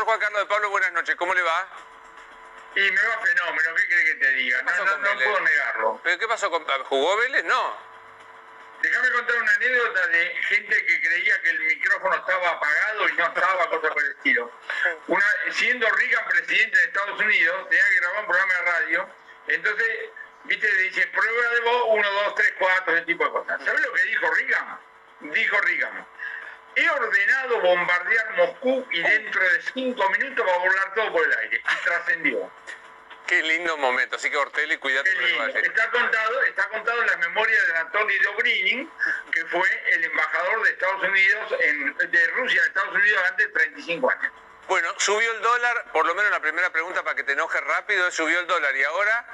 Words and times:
Profesor 0.00 0.06
Juan 0.06 0.20
Carlos 0.20 0.40
de 0.40 0.46
Pablo, 0.46 0.70
buenas 0.70 0.92
noches, 0.92 1.14
¿cómo 1.16 1.34
le 1.34 1.42
va? 1.42 1.68
Y 2.74 2.80
me 2.80 3.02
va 3.02 3.20
fenómeno, 3.20 3.74
¿qué 3.74 3.86
crees 3.86 4.04
que 4.04 4.14
te 4.14 4.32
diga? 4.32 4.58
¿Qué 4.58 4.64
pasó 4.64 4.84
No, 4.84 4.96
no, 4.96 5.14
puedo 5.14 5.40
negarlo. 5.40 6.00
¿Pero 6.02 6.18
qué 6.18 6.28
pasó 6.28 6.50
con 6.50 6.64
jugó 6.84 7.16
Vélez? 7.18 7.44
No. 7.44 7.76
Déjame 8.80 9.10
contar 9.10 9.36
una 9.36 9.54
anécdota 9.56 10.06
de 10.06 10.36
gente 10.48 10.86
que 10.86 11.02
creía 11.02 11.42
que 11.42 11.50
el 11.50 11.60
micrófono 11.60 12.14
estaba 12.14 12.48
apagado 12.48 13.08
y 13.10 13.12
no 13.12 13.26
estaba, 13.26 13.68
cosa 13.68 13.88
por 13.90 14.02
el 14.02 14.10
estilo. 14.12 14.50
Una, 15.08 15.26
siendo 15.50 15.86
Reagan 15.90 16.28
presidente 16.28 16.78
de 16.78 16.84
Estados 16.84 17.20
Unidos, 17.20 17.68
tenía 17.68 17.84
que 17.84 17.96
grabar 17.96 18.20
un 18.20 18.26
programa 18.26 18.54
de 18.54 18.62
radio, 18.62 19.08
entonces, 19.48 19.88
viste, 20.44 20.66
dice, 20.66 21.06
prueba 21.08 21.50
de 21.50 21.60
voz, 21.60 21.84
1, 21.88 22.10
2, 22.10 22.34
3, 22.36 22.54
4, 22.58 22.94
ese 22.94 23.04
tipo 23.04 23.24
de 23.24 23.30
cosas. 23.32 23.60
¿Sabes 23.66 23.80
lo 23.82 23.92
que 23.92 24.02
dijo 24.04 24.26
Reagan? 24.34 24.80
Dijo 25.20 25.60
Reagan, 25.60 26.06
he 26.76 26.90
ordenado 26.90 27.60
bombardear 27.60 28.36
Moscú 28.36 28.86
y 28.90 29.02
dentro 29.02 29.42
de 29.42 29.62
cinco 29.74 30.08
minutos 30.10 30.46
va 30.46 30.54
a 30.54 30.58
volar 30.58 30.94
todo 30.94 31.12
por 31.12 31.24
el 31.24 31.38
aire. 31.38 31.62
Y 31.62 31.84
trascendió. 31.84 32.50
Qué 33.26 33.42
lindo 33.44 33.76
momento, 33.76 34.16
así 34.16 34.28
que 34.28 34.36
Ortelli, 34.36 34.76
cuídate 34.78 35.08
a. 35.10 35.46
Está 35.60 35.90
contado, 35.90 36.42
está 36.42 36.68
contado 36.68 37.00
en 37.00 37.06
las 37.06 37.18
memorias 37.18 37.64
de 37.64 37.72
Anatoly 37.76 38.18
Dobrynin, 38.18 38.90
que 39.30 39.44
fue 39.46 39.68
el 39.94 40.04
embajador 40.04 40.64
de 40.64 40.70
Estados 40.70 41.02
Unidos, 41.04 41.54
en, 41.60 41.96
de 42.10 42.26
Rusia 42.28 42.60
en 42.60 42.66
Estados 42.66 42.94
Unidos 42.94 43.22
antes 43.28 43.46
de 43.46 43.52
35 43.52 44.10
años. 44.10 44.32
Bueno, 44.66 44.92
subió 44.98 45.32
el 45.32 45.42
dólar, 45.42 45.92
por 45.92 46.06
lo 46.06 46.14
menos 46.16 46.32
la 46.32 46.40
primera 46.40 46.70
pregunta 46.70 47.04
para 47.04 47.14
que 47.14 47.22
te 47.22 47.32
enojes 47.32 47.60
rápido, 47.62 48.08
es 48.08 48.14
subió 48.14 48.40
el 48.40 48.48
dólar 48.48 48.76
y 48.76 48.82
ahora 48.82 49.26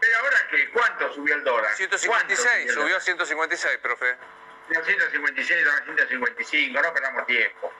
Pero 0.00 0.18
ahora 0.18 0.36
qué, 0.50 0.70
¿cuánto 0.70 1.12
subió 1.12 1.34
el 1.34 1.44
dólar? 1.44 1.74
156, 1.74 2.48
¿Cuánto 2.48 2.72
subió 2.72 2.94
a 2.94 2.98
el 2.98 3.02
156, 3.02 3.78
profe. 3.78 4.16
Dólar? 4.68 4.84
De 4.84 4.92
156 4.92 5.66
a 5.66 5.84
155, 5.84 6.80
no 6.82 6.92
perdamos 6.94 7.26
tiempo. 7.26 7.72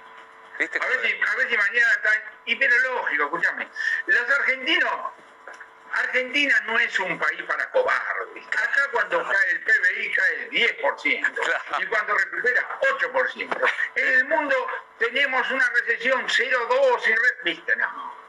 ¿Viste? 0.58 0.78
A 0.78 0.86
ver 0.86 1.00
si, 1.02 1.12
a 1.20 1.36
ver 1.36 1.48
si 1.48 1.56
mañana 1.56 1.92
está 1.92 2.10
hiperlógico, 2.46 3.24
escúchame. 3.24 3.68
Los 4.06 4.30
argentinos, 4.30 5.12
Argentina 5.92 6.60
no 6.66 6.78
es 6.78 6.98
un 7.00 7.18
país 7.18 7.42
para 7.44 7.70
cobardes. 7.70 8.46
Acá 8.46 8.88
cuando 8.92 9.22
cae 9.28 9.50
el 9.50 9.60
PBI 9.64 10.12
cae 10.12 10.42
el 10.44 10.50
10% 10.50 11.34
Claro. 11.34 11.62
y 11.82 11.86
cuando 11.86 12.16
recupera 12.16 12.78
8%. 12.80 13.70
En 13.96 14.08
el 14.08 14.24
mundo 14.26 14.66
tenemos 14.98 15.50
una 15.50 15.68
recesión 15.70 16.26
0,2 16.26 17.08
y 17.08 17.44
viste, 17.44 17.76
no. 17.76 18.21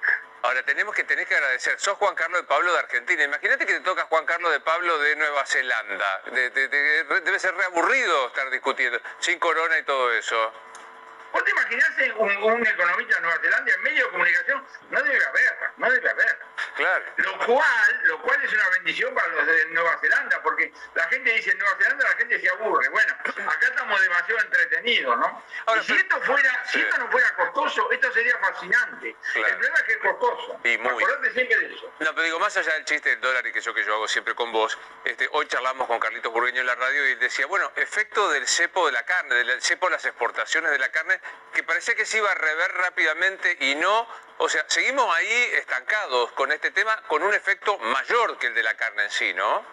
Ahora 0.43 0.61
tenemos 0.63 0.93
que 0.93 1.05
tenés 1.05 1.25
que 1.25 1.35
agradecer. 1.35 1.79
Sos 1.79 1.97
Juan 1.97 2.15
Carlos 2.15 2.41
de 2.41 2.47
Pablo 2.47 2.73
de 2.73 2.79
Argentina. 2.79 3.23
Imagínate 3.23 3.65
que 3.65 3.73
te 3.75 3.79
toca 3.79 4.03
Juan 4.03 4.25
Carlos 4.25 4.51
de 4.51 4.59
Pablo 4.59 4.99
de 4.99 5.15
Nueva 5.15 5.45
Zelanda. 5.45 6.21
De- 6.31 6.49
de- 6.49 6.67
de- 6.67 7.21
debe 7.21 7.39
ser 7.39 7.55
reaburrido 7.55 8.27
estar 8.27 8.49
discutiendo 8.49 8.99
sin 9.19 9.39
corona 9.39 9.77
y 9.77 9.83
todo 9.83 10.11
eso. 10.11 10.53
¿Vos 11.33 11.43
te 11.43 11.51
imaginás 11.51 11.89
un, 12.17 12.37
un 12.43 12.67
economista 12.67 13.15
de 13.15 13.21
Nueva 13.21 13.39
Zelanda 13.41 13.73
en 13.73 13.81
medio 13.81 14.05
de 14.05 14.11
comunicación? 14.11 14.67
No 14.91 15.01
debe 15.01 15.25
haber, 15.25 15.57
no 15.77 15.91
debe 15.91 16.09
haber. 16.09 16.39
Claro. 16.75 17.05
Lo 17.17 17.37
cual, 17.39 18.01
lo 18.03 18.21
cual 18.21 18.43
es 18.43 18.53
una 18.53 18.69
bendición 18.69 19.13
para 19.15 19.27
los 19.29 19.47
de 19.47 19.65
Nueva 19.67 19.97
Zelanda, 19.99 20.41
porque 20.43 20.71
la 20.93 21.07
gente 21.07 21.33
dice 21.33 21.55
Nueva 21.55 21.75
Zelanda, 21.79 22.09
la 22.09 22.17
gente 22.17 22.39
se 22.39 22.49
aburre. 22.49 22.87
Bueno, 22.89 23.15
acá 23.23 23.67
estamos 23.67 24.01
demasiado 24.01 24.41
entretenidos, 24.41 25.17
¿no? 25.17 25.43
Ahora, 25.65 25.81
y 25.81 25.85
si 25.85 25.93
esto 25.93 26.21
fuera, 26.21 26.65
si 26.71 26.79
esto 26.81 26.97
no 26.99 27.09
fuera 27.09 27.35
costoso, 27.35 27.91
esto 27.91 28.11
sería 28.13 28.37
fascinante. 28.37 29.15
Claro. 29.33 29.47
El 29.47 29.53
problema 29.55 29.77
es 29.77 29.83
que 29.83 29.93
es 29.93 29.99
costoso. 29.99 30.59
Y 30.63 30.77
muy. 30.77 31.03
Siempre 31.33 31.57
de 31.57 31.73
eso. 31.73 31.91
No, 31.99 32.13
pero 32.13 32.23
digo, 32.23 32.39
más 32.39 32.55
allá 32.57 32.73
del 32.73 32.85
chiste 32.85 33.09
del 33.09 33.21
dólar 33.21 33.47
y 33.47 33.51
que 33.51 33.61
yo 33.61 33.73
que 33.73 33.83
yo 33.83 33.95
hago 33.95 34.07
siempre 34.07 34.35
con 34.35 34.51
vos, 34.51 34.77
este, 35.03 35.27
hoy 35.31 35.47
charlamos 35.47 35.87
con 35.87 35.99
Carlitos 35.99 36.31
Burgueño 36.31 36.61
en 36.61 36.67
la 36.67 36.75
radio 36.75 37.07
y 37.07 37.13
él 37.13 37.19
decía, 37.19 37.47
bueno, 37.47 37.71
efecto 37.75 38.29
del 38.29 38.47
cepo 38.47 38.85
de 38.85 38.91
la 38.91 39.03
carne, 39.03 39.35
del 39.35 39.61
cepo 39.61 39.87
de 39.87 39.93
las 39.93 40.05
exportaciones 40.05 40.69
de 40.71 40.77
la 40.77 40.91
carne, 40.91 41.19
que 41.53 41.63
parecía 41.63 41.95
que 41.95 42.05
se 42.05 42.17
iba 42.17 42.31
a 42.31 42.35
rever 42.35 42.73
rápidamente 42.73 43.57
y 43.59 43.75
no, 43.75 44.07
o 44.37 44.49
sea, 44.49 44.65
seguimos 44.67 45.15
ahí 45.15 45.51
estancados 45.55 46.31
con 46.33 46.51
este 46.51 46.71
tema, 46.71 47.01
con 47.07 47.23
un 47.23 47.33
efecto 47.33 47.77
mayor 47.77 48.37
que 48.37 48.47
el 48.47 48.55
de 48.55 48.63
la 48.63 48.75
carne 48.75 49.03
en 49.03 49.11
sí, 49.11 49.33
¿no? 49.33 49.65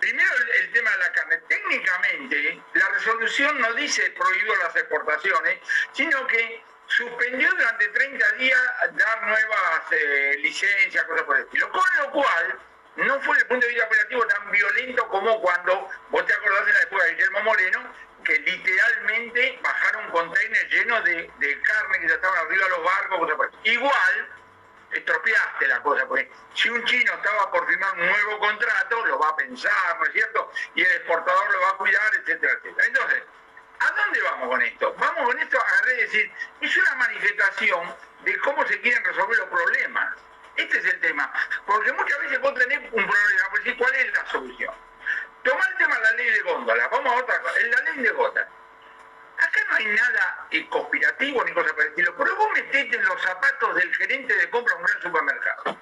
Primero 0.00 0.30
el, 0.58 0.72
tema 0.72 0.90
de 0.90 0.98
la 0.98 1.12
carne. 1.12 1.38
Técnicamente, 1.48 2.60
la 2.74 2.88
resolución 2.88 3.60
no 3.60 3.72
dice 3.74 4.10
prohibido 4.10 4.56
las 4.56 4.74
exportaciones, 4.74 5.60
sino 5.92 6.26
que 6.26 6.64
suspendió 6.88 7.48
durante 7.50 7.86
30 7.86 8.32
días 8.32 8.60
dar 8.94 9.22
nuevas 9.28 9.82
eh, 9.92 10.36
licencias, 10.40 11.04
cosas 11.04 11.22
por 11.22 11.36
el 11.36 11.44
estilo. 11.44 11.70
Con 11.70 11.84
lo 11.98 12.10
cual, 12.10 12.58
no 12.96 13.20
fue 13.20 13.34
desde 13.36 13.42
el 13.42 13.46
punto 13.46 13.66
de 13.66 13.72
vista 13.72 13.86
operativo 13.86 14.26
tan 14.26 14.50
violento 14.50 15.08
como 15.08 15.40
cuando, 15.40 15.88
vos 16.10 16.26
te 16.26 16.34
acordás 16.34 16.66
de 16.66 16.72
la 16.72 16.80
época 16.82 17.04
de 17.04 17.10
Guillermo 17.12 17.40
Moreno, 17.44 17.94
que 18.24 18.38
literalmente 18.38 19.58
bajaron 19.62 20.10
containers 20.10 20.70
llenos 20.70 21.04
de, 21.04 21.30
de 21.38 21.60
carne 21.62 22.00
que 22.00 22.08
ya 22.08 22.14
estaban 22.14 22.46
arriba 22.46 22.64
de 22.64 22.70
los 22.70 22.84
barcos. 22.84 23.50
Igual, 23.64 24.28
estropeaste 24.92 25.68
la 25.68 25.82
cosa, 25.82 26.06
porque 26.06 26.30
si 26.54 26.68
un 26.68 26.84
chino 26.84 27.14
estaba 27.14 27.50
por 27.50 27.66
firmar 27.66 27.92
un 27.92 28.06
nuevo 28.06 28.38
contrato, 28.38 29.06
lo 29.06 29.18
va 29.18 29.28
a 29.30 29.36
pensar, 29.36 29.98
¿no 29.98 30.04
es 30.04 30.12
cierto? 30.12 30.50
Y 30.74 30.82
el 30.82 30.92
exportador 30.92 31.52
lo 31.52 31.60
va 31.60 31.68
a 31.70 31.76
cuidar, 31.76 32.14
etcétera, 32.14 32.52
etcétera. 32.52 32.86
Entonces, 32.86 33.22
¿a 33.80 33.90
dónde 33.92 34.20
vamos 34.22 34.48
con 34.48 34.62
esto? 34.62 34.94
Vamos 34.98 35.24
con 35.24 35.38
esto 35.38 35.58
a 35.58 35.86
decir, 35.86 36.30
es 36.60 36.76
una 36.76 36.94
manifestación 36.96 37.94
de 38.24 38.38
cómo 38.38 38.66
se 38.66 38.80
quieren 38.80 39.04
resolver 39.04 39.38
los 39.38 39.48
problemas. 39.48 40.16
Este 40.56 40.78
es 40.78 40.84
el 40.84 41.00
tema, 41.00 41.32
porque 41.66 41.92
muchas 41.92 42.18
veces 42.20 42.40
vos 42.40 42.54
tenés 42.54 42.78
un 42.78 43.06
problema, 43.06 43.48
pues 43.50 43.64
decir, 43.64 43.78
¿cuál 43.78 43.94
es 43.94 44.12
la 44.12 44.26
solución? 44.26 44.74
Tomá 45.42 45.64
el 45.70 45.76
tema 45.76 45.94
de 45.96 46.02
la 46.02 46.12
ley 46.12 46.30
de 46.30 46.40
góndola, 46.42 46.88
vamos 46.88 47.12
a 47.12 47.16
otra 47.16 47.40
cosa, 47.40 47.60
la 47.60 47.80
ley 47.90 48.02
de 48.02 48.10
góndola. 48.10 48.48
Acá 49.38 49.60
no 49.70 49.76
hay 49.76 49.86
nada 49.86 50.46
eh, 50.50 50.68
conspirativo 50.68 51.44
ni 51.44 51.52
cosa 51.52 51.74
por 51.74 51.82
el 51.82 51.88
estilo, 51.88 52.14
pero 52.16 52.36
vos 52.36 52.48
metete 52.52 52.96
en 52.96 53.04
los 53.04 53.20
zapatos 53.22 53.74
del 53.74 53.94
gerente 53.96 54.36
de 54.36 54.50
compra 54.50 54.74
de 54.74 54.80
un 54.80 54.86
gran 54.86 55.02
supermercado. 55.02 55.78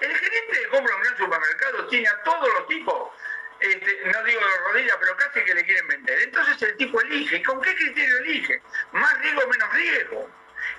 El 0.00 0.16
gerente 0.16 0.60
de 0.60 0.68
compra 0.68 0.90
de 0.90 0.96
un 0.96 1.02
gran 1.02 1.16
supermercado 1.18 1.86
tiene 1.88 2.08
a 2.08 2.22
todos 2.22 2.48
los 2.54 2.66
tipos, 2.68 3.10
este, 3.60 4.02
no 4.06 4.24
digo 4.24 4.40
de 4.40 4.58
rodillas, 4.58 4.96
pero 4.98 5.16
casi 5.16 5.44
que 5.44 5.54
le 5.54 5.64
quieren 5.64 5.88
vender. 5.88 6.22
Entonces 6.22 6.62
el 6.62 6.76
tipo 6.76 7.00
elige. 7.02 7.42
¿Con 7.42 7.60
qué 7.60 7.74
criterio 7.74 8.16
elige? 8.18 8.62
¿Más 8.92 9.18
riesgo 9.18 9.46
menos 9.48 9.72
riesgo? 9.74 10.30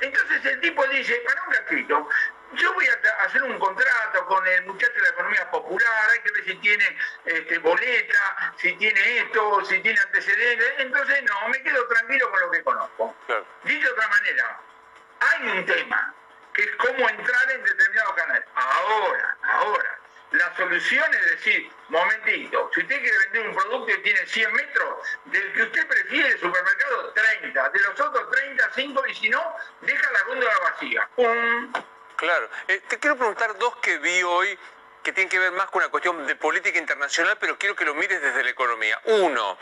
Entonces 0.02 0.46
el 0.46 0.60
tipo 0.62 0.88
dice, 0.88 1.16
para 1.26 1.44
un 1.44 1.50
gatito, 1.54 2.10
yo 2.54 2.74
voy 2.74 2.86
a 2.88 3.26
hacer 3.26 3.44
un 3.44 3.58
contrato 3.60 4.26
con 4.26 4.46
el 4.48 4.66
muchacho 4.66 4.94
de 4.94 5.02
la 5.02 5.10
economía 5.10 5.52
popular, 5.52 6.10
hay 6.12 6.20
que 6.20 6.32
ver 6.32 6.46
si 6.46 6.56
tiene 6.56 6.98
este, 7.26 7.58
boleta, 7.60 8.54
si 8.58 8.74
tiene 8.76 9.18
esto, 9.20 9.66
si 9.66 9.80
tiene 9.82 10.00
antecedentes. 10.00 10.74
Entonces 10.78 11.24
no, 11.24 11.50
me 11.50 11.62
quedo 11.62 11.88
tranquilo 11.88 12.32
con 12.32 12.40
lo 12.42 12.52
que 12.52 12.64
conozco. 12.64 13.16
Claro. 13.26 13.46
Dicho 13.64 13.88
de 13.88 13.94
otra 13.94 14.08
manera, 14.08 14.60
hay 15.20 15.48
un 15.50 15.66
tema, 15.66 16.14
que 16.54 16.64
es 16.64 16.76
cómo 16.78 17.10
entrar 17.10 17.52
en 17.52 17.64
determinados 17.64 18.14
canales. 18.14 18.46
Ahora, 18.56 19.38
ahora, 19.44 20.00
la 20.32 20.56
solución 20.58 21.14
es 21.14 21.26
decir, 21.32 21.72
momentito, 21.90 22.70
si 22.74 22.82
usted 22.82 23.02
quiere 23.02 23.18
vender 23.20 23.48
un 23.48 23.56
producto 23.56 23.92
y 23.92 24.04
tiene 24.04 24.26
100 24.26 24.54
metros, 24.54 25.00
del 25.26 25.54
que 25.54 25.64
usted 25.64 25.88
prefiere 25.88 26.30
el 26.30 26.40
supermercado, 26.40 27.14
30, 27.14 27.70
de 27.70 27.80
los 27.80 28.00
otros 28.00 28.32
30, 28.32 28.72
5, 28.76 29.08
y 29.08 29.16
si 29.16 29.30
no, 29.30 29.56
deja 29.82 30.12
la 30.12 30.22
góndola 30.24 30.54
vacía. 30.64 31.10
¡Pum! 31.16 31.74
Claro. 32.18 32.50
Eh, 32.68 32.82
te 32.88 32.98
quiero 32.98 33.16
preguntar 33.16 33.58
dos 33.60 33.76
que 33.78 34.00
vi 34.00 34.24
hoy 34.24 34.58
que 35.04 35.14
tienen 35.14 35.30
que 35.30 35.38
ver 35.38 35.52
más 35.52 35.68
con 35.68 35.84
una 35.84 35.92
cuestión 35.92 36.26
de 36.26 36.36
política 36.36 36.80
internacional, 36.80 37.38
pero 37.40 37.58
quiero 37.58 37.76
que 37.76 37.86
lo 37.86 37.94
mires 37.94 38.20
desde 38.22 38.44
la 38.44 38.50
economía. 38.50 39.00
Uno, 39.06 39.58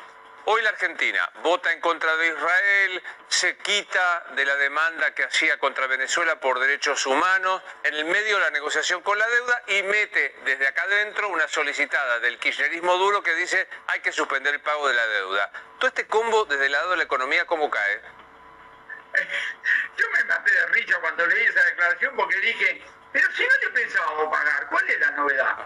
hoy 0.46 0.62
la 0.62 0.70
Argentina 0.70 1.30
vota 1.44 1.72
en 1.74 1.82
contra 1.82 2.16
de 2.16 2.30
Israel, 2.30 3.04
se 3.28 3.58
quita 3.58 4.26
de 4.36 4.46
la 4.46 4.56
demanda 4.56 5.14
que 5.14 5.26
hacía 5.26 5.60
contra 5.60 5.86
Venezuela 5.88 6.40
por 6.40 6.58
derechos 6.60 7.06
humanos, 7.06 7.62
en 7.84 7.94
el 7.94 8.06
medio 8.06 8.38
de 8.38 8.44
la 8.46 8.52
negociación 8.52 9.02
con 9.02 9.20
la 9.20 9.28
deuda 9.28 9.64
y 9.68 9.84
mete 9.84 10.36
desde 10.46 10.66
acá 10.66 10.84
adentro 10.84 11.28
una 11.28 11.48
solicitada 11.50 12.20
del 12.22 12.40
kirchnerismo 12.40 12.96
duro 12.96 13.22
que 13.22 13.36
dice 13.36 13.68
hay 13.88 14.00
que 14.00 14.14
suspender 14.14 14.54
el 14.54 14.62
pago 14.62 14.88
de 14.88 14.94
la 14.94 15.06
deuda. 15.08 15.52
Todo 15.78 15.90
este 15.90 16.08
combo 16.08 16.46
desde 16.46 16.68
el 16.68 16.72
lado 16.72 16.92
de 16.92 16.98
la 16.98 17.04
economía, 17.04 17.46
¿cómo 17.46 17.70
cae? 17.70 18.02
Yo 19.98 20.06
me 20.12 20.24
maté 20.26 20.52
de 20.52 20.68
risa 20.68 21.00
cuando 21.00 21.26
leí 21.28 21.46
esa 21.46 21.64
declaración 21.66 22.16
porque 22.16 22.38
dije, 22.38 22.84
pero 23.12 23.32
si 23.32 23.44
no 23.44 23.54
te 23.62 23.70
pensábamos 23.70 24.28
pagar, 24.30 24.68
¿cuál 24.70 24.90
es 24.90 25.00
la 25.00 25.12
novedad? 25.12 25.58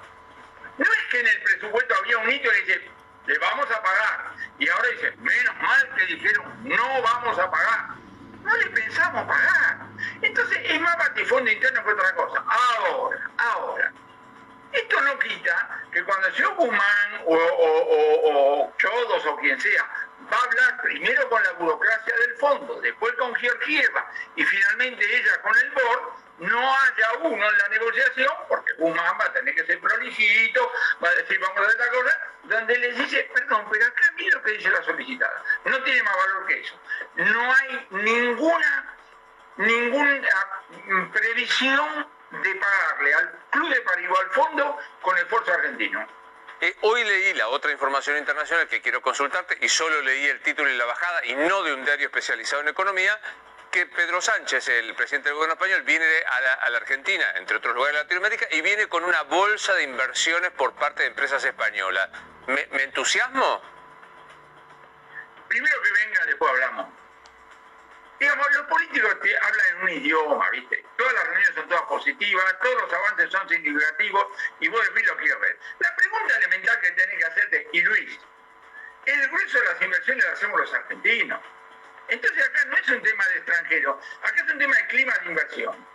No 0.78 0.86
es 0.86 1.04
que 1.10 1.20
en 1.20 1.28
el 1.28 1.42
presupuesto 1.42 1.96
había 2.00 2.18
un 2.20 2.32
hito 2.32 2.54
y 2.54 2.62
dice, 2.62 2.90
le 3.26 3.38
vamos 3.40 3.70
a 3.72 3.82
pagar. 3.82 4.32
Y 4.60 4.70
ahora 4.70 4.88
dice, 4.90 5.12
menos 5.18 5.56
mal 5.58 5.96
que 5.96 6.06
dijeron, 6.06 6.64
no 6.64 7.02
vamos 7.02 7.38
a 7.40 7.50
pagar. 7.50 7.90
no 8.44 8.58
le 8.58 8.66
pensamos 8.68 9.26
pagar. 9.26 9.78
Entonces 10.22 10.58
es 10.64 10.82
más 10.82 10.98
batifondo 10.98 11.52
interno 11.52 11.84
que 11.84 11.92
otra 11.92 12.16
cosa. 12.16 12.44
Ahora, 12.48 13.32
ahora, 13.38 13.92
esto 14.72 15.02
no 15.02 15.20
quita 15.20 15.82
que 15.92 16.04
cuando 16.04 16.28
el 16.28 16.36
señor 16.36 16.56
Guzmán 16.56 17.22
o, 17.26 17.36
o, 17.36 18.74
Chodos 18.78 19.26
o 19.26 19.36
quien 19.38 19.60
sea 19.60 19.86
va 20.32 20.38
a 20.38 20.44
hablar 20.44 20.82
primero 20.82 21.30
con 21.30 21.44
la 21.44 21.52
burocracia 21.54 22.16
del 22.16 22.36
fondo, 22.38 22.80
después 22.82 23.14
con 23.16 23.34
Georgieva 23.36 24.12
y 24.36 24.44
finalmente 24.44 25.06
ella 25.18 25.42
con 25.42 25.58
el 25.58 25.72
board, 25.72 26.02
no 26.40 26.60
haya 26.60 27.12
uno 27.22 27.50
en 27.50 27.58
la 27.58 27.68
negociación, 27.70 28.30
porque 28.48 28.74
Guzmán 28.78 29.18
va 29.20 29.26
a 29.26 29.34
tener 29.34 29.54
que 29.56 29.66
ser 29.66 29.80
prolijito, 29.80 30.72
va 31.04 31.10
a 31.10 31.16
decir 31.16 31.40
vamos 31.40 31.58
a 31.58 31.62
hacer 31.62 31.80
esta 31.80 31.92
cosa, 31.92 32.20
donde 32.44 32.78
les 32.78 32.98
dice, 32.98 33.30
perdón, 33.34 33.68
pero 33.72 33.86
acá 33.86 34.14
mira 34.16 34.38
lo 34.38 34.44
que 34.44 34.52
dice 34.52 34.70
la 34.70 34.84
solicitada, 34.84 35.44
no 35.66 35.84
tiene 35.84 36.04
más 36.04 36.16
valor 36.16 36.46
que 36.48 36.62
eso. 36.62 36.80
No 37.16 37.54
hay 37.54 37.88
ninguna, 37.90 38.96
ninguna 39.58 40.30
previsión 41.12 42.08
de 42.32 42.56
pagarle 42.56 43.14
al 43.16 43.40
Club 43.50 43.74
de 43.74 43.82
París 43.82 44.10
al 44.22 44.30
fondo 44.30 44.78
con 45.02 45.18
esfuerzo 45.18 45.52
argentino. 45.52 46.08
Hoy 46.82 47.04
leí 47.06 47.34
la 47.36 47.48
otra 47.48 47.72
información 47.72 48.18
internacional 48.18 48.68
que 48.68 48.82
quiero 48.82 49.02
consultarte 49.02 49.58
y 49.62 49.70
solo 49.70 50.02
leí 50.02 50.26
el 50.26 50.42
título 50.42 50.70
y 50.70 50.76
la 50.76 50.86
bajada 50.86 51.26
y 51.26 51.36
no 51.36 51.64
de 51.64 51.74
un 51.74 51.86
diario 51.86 52.08
especializado 52.08 52.62
en 52.62 52.68
economía, 52.68 53.18
que 53.72 53.86
Pedro 53.86 54.20
Sánchez, 54.20 54.68
el 54.68 54.94
presidente 54.96 55.30
del 55.30 55.36
gobierno 55.36 55.54
español, 55.54 55.84
viene 55.84 56.06
a 56.06 56.70
la, 56.70 56.78
Argentina, 56.78 57.26
entre 57.36 57.58
otros 57.58 57.76
lugares 57.76 57.96
de 57.96 58.04
Latinoamérica, 58.04 58.48
y 58.52 58.62
viene 58.62 58.88
con 58.88 59.06
una 59.06 59.22
bolsa 59.24 59.74
de 59.76 59.84
inversiones 59.84 60.52
por 60.52 60.74
parte 60.74 61.04
de 61.04 61.10
empresas 61.10 61.44
españolas. 61.46 62.10
¿Me, 62.48 62.66
me 62.72 62.84
entusiasmo? 62.84 63.62
Primero 65.48 65.82
que 65.82 65.92
venga, 65.92 66.26
después 66.26 66.52
hablamos. 66.52 66.99
Digamos, 68.20 68.48
los 68.54 68.68
políticos 68.68 69.18
te 69.22 69.38
hablan 69.38 69.66
en 69.68 69.82
un 69.84 69.90
idioma, 69.90 70.50
¿viste? 70.50 70.84
Todas 70.98 71.14
las 71.14 71.24
reuniones 71.24 71.56
son 71.56 71.70
todas 71.70 71.84
positivas, 71.84 72.60
todos 72.62 72.82
los 72.82 72.94
avances 72.94 73.32
son 73.32 73.48
significativos 73.48 74.26
y 74.60 74.68
vos 74.68 74.86
decís 74.90 75.08
lo 75.08 75.18
quiero 75.18 75.40
ver. 75.40 75.58
La 75.80 75.96
pregunta 75.96 76.36
elemental 76.38 76.82
que 76.82 76.92
tenés 76.92 77.18
que 77.18 77.26
hacerte, 77.26 77.68
y 77.72 77.82
Luis, 77.82 78.20
el 79.06 79.28
grueso 79.30 79.60
de 79.60 79.66
las 79.66 79.82
inversiones 79.82 80.26
las 80.26 80.34
hacemos 80.34 80.60
los 80.60 80.74
argentinos. 80.74 81.40
Entonces 82.10 82.46
acá 82.46 82.66
no 82.66 82.78
es 82.78 82.90
un 82.90 83.02
tema 83.02 83.26
de 83.28 83.38
extranjero, 83.38 84.02
acá 84.24 84.36
es 84.36 84.52
un 84.52 84.60
tema 84.60 84.76
de 84.76 84.88
clima 84.88 85.14
de 85.20 85.26
inversión. 85.30 85.88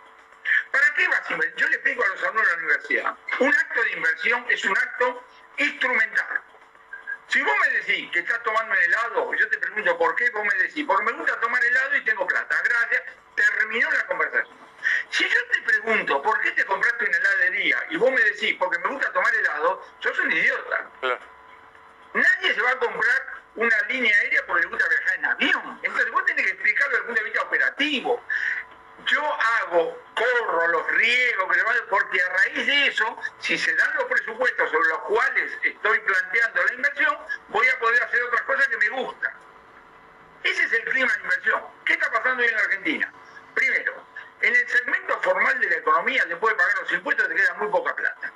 ¿Para 0.71 0.93
qué 0.95 1.07
vas 1.07 1.29
a 1.29 1.33
invertir? 1.33 1.55
Yo 1.57 1.67
le 1.67 1.75
explico 1.75 2.03
a 2.03 2.07
los 2.07 2.23
alumnos 2.23 2.45
de 2.45 2.51
la 2.51 2.57
universidad, 2.57 3.17
un 3.39 3.53
acto 3.53 3.83
de 3.83 3.91
inversión 3.91 4.45
es 4.49 4.65
un 4.65 4.77
acto 4.77 5.27
instrumental. 5.57 6.41
Si 7.27 7.41
vos 7.41 7.53
me 7.59 7.69
decís 7.77 8.11
que 8.11 8.19
estás 8.19 8.41
tomando 8.43 8.73
el 8.73 8.83
helado, 8.83 9.33
yo 9.33 9.49
te 9.49 9.57
pregunto 9.57 9.97
por 9.97 10.15
qué, 10.15 10.29
vos 10.29 10.43
me 10.43 10.63
decís, 10.63 10.85
porque 10.85 11.05
me 11.05 11.11
gusta 11.13 11.39
tomar 11.39 11.63
helado 11.63 11.95
y 11.97 12.03
tengo 12.03 12.27
plata. 12.27 12.55
Gracias, 12.63 13.03
terminó 13.35 13.91
la 13.91 14.07
conversación. 14.07 14.57
Si 15.09 15.27
yo 15.27 15.39
te 15.51 15.61
pregunto 15.63 16.21
por 16.21 16.39
qué 16.41 16.51
te 16.51 16.63
compraste 16.65 17.05
una 17.05 17.17
heladería 17.17 17.83
y 17.89 17.97
vos 17.97 18.11
me 18.11 18.21
decís 18.21 18.55
porque 18.59 18.77
me 18.79 18.89
gusta 18.89 19.11
tomar 19.11 19.33
helado, 19.33 19.83
sos 19.99 20.19
un 20.19 20.31
idiota. 20.31 20.89
Nadie 22.13 22.53
se 22.53 22.61
va 22.61 22.71
a 22.71 22.79
comprar 22.79 23.35
una 23.55 23.81
línea 23.89 24.15
aérea 24.15 24.45
porque 24.45 24.61
le 24.61 24.67
gusta 24.67 24.87
viajar 24.87 25.15
en 25.15 25.25
avión. 25.25 25.79
Entonces 25.81 26.11
vos 26.11 26.25
tenés 26.25 26.45
que 26.45 26.51
explicarlo 26.51 26.91
desde 26.91 26.99
el 26.99 27.05
punto 27.07 27.21
de 27.21 27.25
vista 27.25 27.41
operativo 27.43 28.23
yo 29.05 29.21
hago, 29.23 30.03
corro 30.15 30.67
los 30.67 30.87
riegos, 30.91 31.57
porque 31.89 32.21
a 32.21 32.29
raíz 32.29 32.67
de 32.67 32.87
eso, 32.87 33.17
si 33.39 33.57
se 33.57 33.73
dan 33.75 33.95
los 33.95 34.05
presupuestos 34.05 34.71
sobre 34.71 34.89
los 34.89 34.99
cuales 34.99 35.51
estoy 35.63 35.99
planteando 35.99 36.63
la 36.63 36.73
inversión, 36.73 37.17
voy 37.49 37.67
a 37.67 37.79
poder 37.79 38.03
hacer 38.03 38.23
otras 38.23 38.41
cosas 38.43 38.67
que 38.67 38.77
me 38.77 38.89
gustan. 38.89 39.33
Ese 40.43 40.63
es 40.63 40.73
el 40.73 40.83
clima 40.85 41.11
de 41.13 41.21
inversión. 41.21 41.61
¿Qué 41.85 41.93
está 41.93 42.11
pasando 42.11 42.43
hoy 42.43 42.49
en 42.49 42.55
Argentina? 42.55 43.13
Primero, 43.53 44.05
en 44.41 44.55
el 44.55 44.69
segmento 44.69 45.19
formal 45.21 45.59
de 45.59 45.69
la 45.69 45.75
economía, 45.77 46.25
después 46.25 46.53
de 46.53 46.57
pagar 46.57 46.77
los 46.81 46.91
impuestos, 46.91 47.27
te 47.27 47.35
queda 47.35 47.53
muy 47.55 47.69
poca 47.69 47.95
plata. 47.95 48.31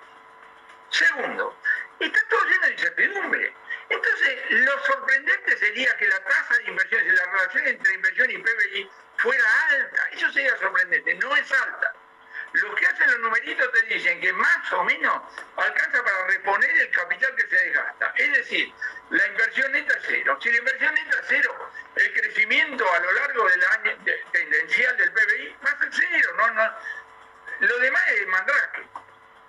Segundo, 0.90 1.56
está 2.00 2.20
todo 2.30 2.46
lleno 2.46 2.66
de 2.66 2.72
incertidumbre. 2.72 3.54
Entonces, 3.90 4.40
lo 4.50 4.86
sorprendente 4.86 5.58
sería 5.58 5.96
que 5.98 6.08
la 6.08 6.24
tasa 6.24 6.58
de 6.58 6.64
inversiones 6.64 7.14
y 7.14 7.16
la 7.16 7.26
relación 7.26 7.68
entre 7.68 7.94
inversión 7.94 8.32
y 8.32 8.38
PBI 8.38 8.90
fuera 9.18 9.44
alta. 9.70 10.10
Eso 10.14 10.32
sería 10.32 10.58
sorprendente, 10.58 11.14
no 11.16 11.36
es 11.36 11.52
alta. 11.52 11.94
Los 12.54 12.76
que 12.76 12.86
hacen 12.88 13.12
los 13.12 13.20
te 13.72 13.82
dicen 13.94 14.20
que 14.20 14.34
más 14.34 14.74
o 14.74 14.84
menos 14.84 15.22
alcanza 15.56 16.04
para 16.04 16.28
reponer 16.28 16.70
el 16.70 16.90
capital 16.92 17.36
que 17.36 17.48
se 17.48 17.66
desgasta. 17.66 18.14
Es 18.16 18.34
decir, 18.34 18.74
la 19.10 19.28
inversión 19.28 19.72
neta 19.72 19.94
es 19.98 20.04
cero. 20.08 20.38
Si 20.42 20.52
la 20.52 20.58
inversión 20.58 20.94
neta 20.94 21.20
es 21.20 21.26
cero, 21.28 21.72
el 21.96 22.14
crecimiento 22.14 22.92
a 22.92 23.00
lo 23.00 23.12
largo 23.12 23.50
del 23.50 23.64
año 23.64 23.98
tendencial 24.32 24.98
del 24.98 25.12
PBI 25.12 25.56
va 25.66 25.72
a 25.72 25.80
ser 25.80 25.90
cero. 25.92 26.34
No, 26.38 26.52
no. 26.52 26.72
Lo 27.60 27.80
demás 27.80 28.04
es 28.12 28.28
mandrake. 28.28 28.88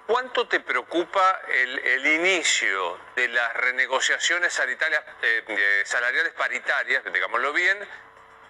¿Cuánto 0.07 0.49
te 0.49 0.59
preocupa 0.59 1.41
el, 1.49 2.05
inicio 2.05 2.99
de 3.15 3.29
las 3.29 3.55
renegociaciones 3.55 4.61
eh, 5.23 5.83
salariales 5.85 6.33
paritarias, 6.33 7.05
digámoslo 7.13 7.53
bien, 7.53 7.79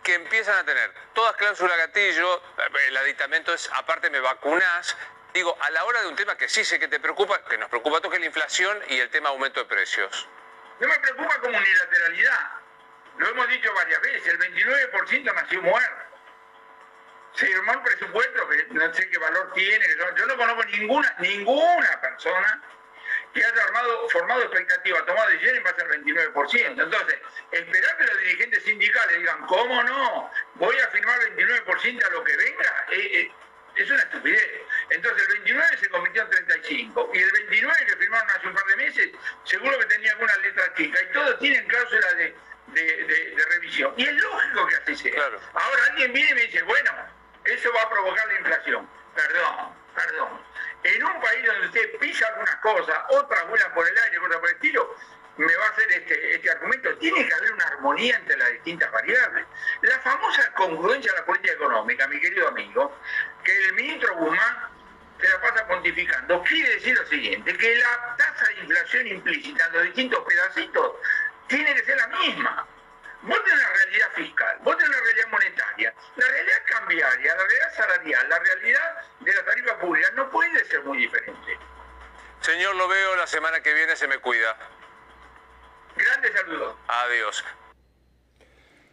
que 0.03 0.15
empiezan 0.15 0.57
a 0.57 0.65
tener 0.65 0.91
todas 1.13 1.37
cláusulas 1.37 1.77
gatillo, 1.77 2.43
el 2.87 2.97
aditamento 2.97 3.53
es, 3.53 3.69
aparte 3.75 4.09
me 4.09 4.21
vacunás, 4.21 4.97
digo, 5.35 5.57
a 5.61 5.71
la 5.71 5.85
hora 5.85 6.01
de 6.03 6.09
un 6.09 6.17
tema 6.17 6.37
que 6.37 6.49
sí 6.49 6.65
sé 6.65 6.79
que 6.79 6.89
te 6.89 7.01
preocupa, 7.01 7.43
que 7.45 7.59
nos 7.59 7.69
preocupa 7.69 8.01
todo, 8.01 8.11
que 8.11 8.17
es 8.17 8.21
la 8.21 8.27
inflación 8.27 8.79
y 8.89 8.99
el 8.99 9.11
tema 9.11 9.29
aumento 9.31 9.61
de 9.61 9.67
precios. 9.67 10.29
No 10.81 10.89
me 10.89 10.99
preocupa 10.99 11.39
como 11.41 11.57
unilateralidad, 11.57 12.51
lo 13.19 13.29
hemos 13.29 13.49
dicho 13.49 13.73
varias 13.75 14.01
veces, 14.01 14.27
el 14.27 14.39
29% 14.39 15.35
nació 15.35 15.63
muerto. 15.63 16.03
Se 17.35 17.47
firmó 17.47 17.73
un 17.73 17.83
presupuesto 17.83 18.49
que 18.49 18.67
no 18.71 18.93
sé 18.95 19.09
qué 19.09 19.19
valor 19.19 19.53
tiene, 19.53 19.87
yo 20.17 20.27
no 20.27 20.37
conozco 20.37 20.65
ninguna, 20.65 21.15
ninguna 21.19 22.01
persona 22.01 22.63
que 23.33 23.45
haya 23.45 23.65
armado, 23.65 24.09
formado 24.09 24.43
expectativa, 24.43 25.05
tomado 25.05 25.29
decisiones 25.31 25.65
va 25.65 25.71
a 25.71 25.77
ser 25.77 25.89
29%. 25.89 26.83
Entonces, 26.83 27.19
esperar 27.53 27.97
que 27.97 28.05
los 28.05 28.19
dirigentes 28.19 28.65
sindicales 28.65 29.19
digan, 29.19 29.47
¿cómo 29.47 29.83
no? 29.85 30.31
Voy 30.55 30.79
a 30.79 30.89
firmar 30.89 31.21
29% 31.21 32.05
a 32.05 32.11
lo 32.11 32.25
que 32.25 32.37
venga, 32.37 32.87
eh, 32.91 33.21
eh, 33.21 33.33
es 33.83 33.91
una 33.91 34.03
estupidez. 34.03 34.61
Entonces, 34.91 35.23
el 35.23 35.35
29 35.35 35.77
se 35.79 35.89
convirtió 35.89 36.23
en 36.23 36.31
35. 36.31 37.11
Y 37.15 37.19
el 37.19 37.33
29 37.33 37.87
que 37.87 37.97
firmaron 37.97 38.31
hace 38.31 38.47
un 38.49 38.55
par 38.55 38.65
de 38.65 38.77
meses, 38.77 39.11
seguro 39.45 39.79
que 39.79 39.87
tenía 39.87 40.13
alguna 40.13 40.37
letra 40.39 40.75
chica. 40.75 40.99
Y 41.03 41.13
todos 41.13 41.39
tienen 41.39 41.67
cláusula 41.67 42.15
de, 42.15 42.35
de, 42.69 43.45
revisión. 43.51 43.95
Y 43.97 44.05
es 44.05 44.15
lógico 44.15 44.67
que 44.67 44.77
así 44.77 44.97
sea. 44.97 45.25
Ahora 45.55 45.85
alguien 45.91 46.13
viene 46.13 46.31
y 46.31 46.35
me 46.35 46.41
dice, 46.43 46.63
bueno, 46.63 46.91
eso 47.45 47.73
va 47.73 47.83
a 47.83 47.91
provocar 47.91 48.27
la 48.29 48.35
inflación. 48.35 48.89
Perdón, 49.15 49.75
perdón 49.95 50.51
en 50.83 51.05
un 51.05 51.21
país 51.21 51.47
donde 51.47 51.67
usted 51.67 51.99
pisa 51.99 52.27
algunas 52.29 52.57
cosas, 52.57 52.99
otras 53.11 53.49
vuelan 53.49 53.73
por 53.75 53.87
el 53.87 53.99
aire, 53.99 54.19
otras 54.19 54.41
por 54.41 54.49
el 54.49 54.55
estilo, 54.55 54.97
me 55.37 55.57
va 55.57 55.67
a 55.67 55.71
hacer 55.71 55.93
este, 55.93 56.35
este 56.35 56.51
argumento. 56.51 56.97
Tiene 56.99 57.27
que 57.27 57.35
haber 57.35 57.53
una 57.53 57.65
armonía 57.65 58.17
entre 58.17 58.37
las 58.37 58.51
distintas 58.53 58.91
variables. 58.93 59.47
La 59.83 59.99
famosa 60.01 60.53
congruencia 60.55 61.13
de 61.13 61.19
la 61.19 61.25
política 61.25 61.55
económica, 61.55 62.07
mi 62.09 62.21
querido 62.21 62.49
amigo, 62.49 62.95
que 63.45 63.57
el 63.67 63.75
ministro 63.75 64.15
Guzmán 64.17 64.71
se 65.21 65.29
la 65.29 65.41
pasa 65.41 65.67
pontificando, 65.67 66.43
quiere 66.45 66.75
decir 66.75 66.97
lo 66.97 67.07
siguiente, 67.07 67.57
que 67.57 67.77
la 67.77 68.17
tasa 68.17 68.47
de 68.47 68.61
inflación 68.61 69.07
implícita 69.07 69.67
en 69.67 69.73
los 69.73 69.83
distintos 69.85 70.25
pedacitos 70.25 70.93
tiene 71.49 71.75
que 71.75 71.85
ser 71.85 71.97
la 71.97 72.07
misma. 72.07 72.67
Vos 73.23 73.45
tenés 73.45 73.61
una 73.61 73.73
realidad 73.75 74.13
fiscal, 74.15 74.59
vos 74.63 74.77
tenés 74.79 74.97
una 74.97 75.05
realidad 75.05 75.29
monetaria, 75.31 75.95
la 76.17 76.27
realidad 76.27 76.63
cambiaria, 76.67 77.35
la 77.35 77.43
realidad 77.43 77.75
salarial, 77.77 78.29
la 78.31 78.39
realidad 78.39 78.97
de 79.21 79.35
la 79.35 79.45
tarifa 79.45 79.79
pública 79.79 80.11
no 80.17 80.31
puede 80.31 80.65
ser 80.65 80.83
muy 80.85 80.99
diferente. 80.99 81.59
Señor, 82.41 82.77
lo 82.77 82.89
veo 82.89 83.17
la 83.17 83.27
semana 83.27 83.61
que 83.61 83.75
viene, 83.75 83.95
se 83.97 84.09
me 84.09 84.19
cuida. 84.19 84.57
Grandes 85.97 86.33
saludos. 86.33 86.77
Adiós. 86.89 87.45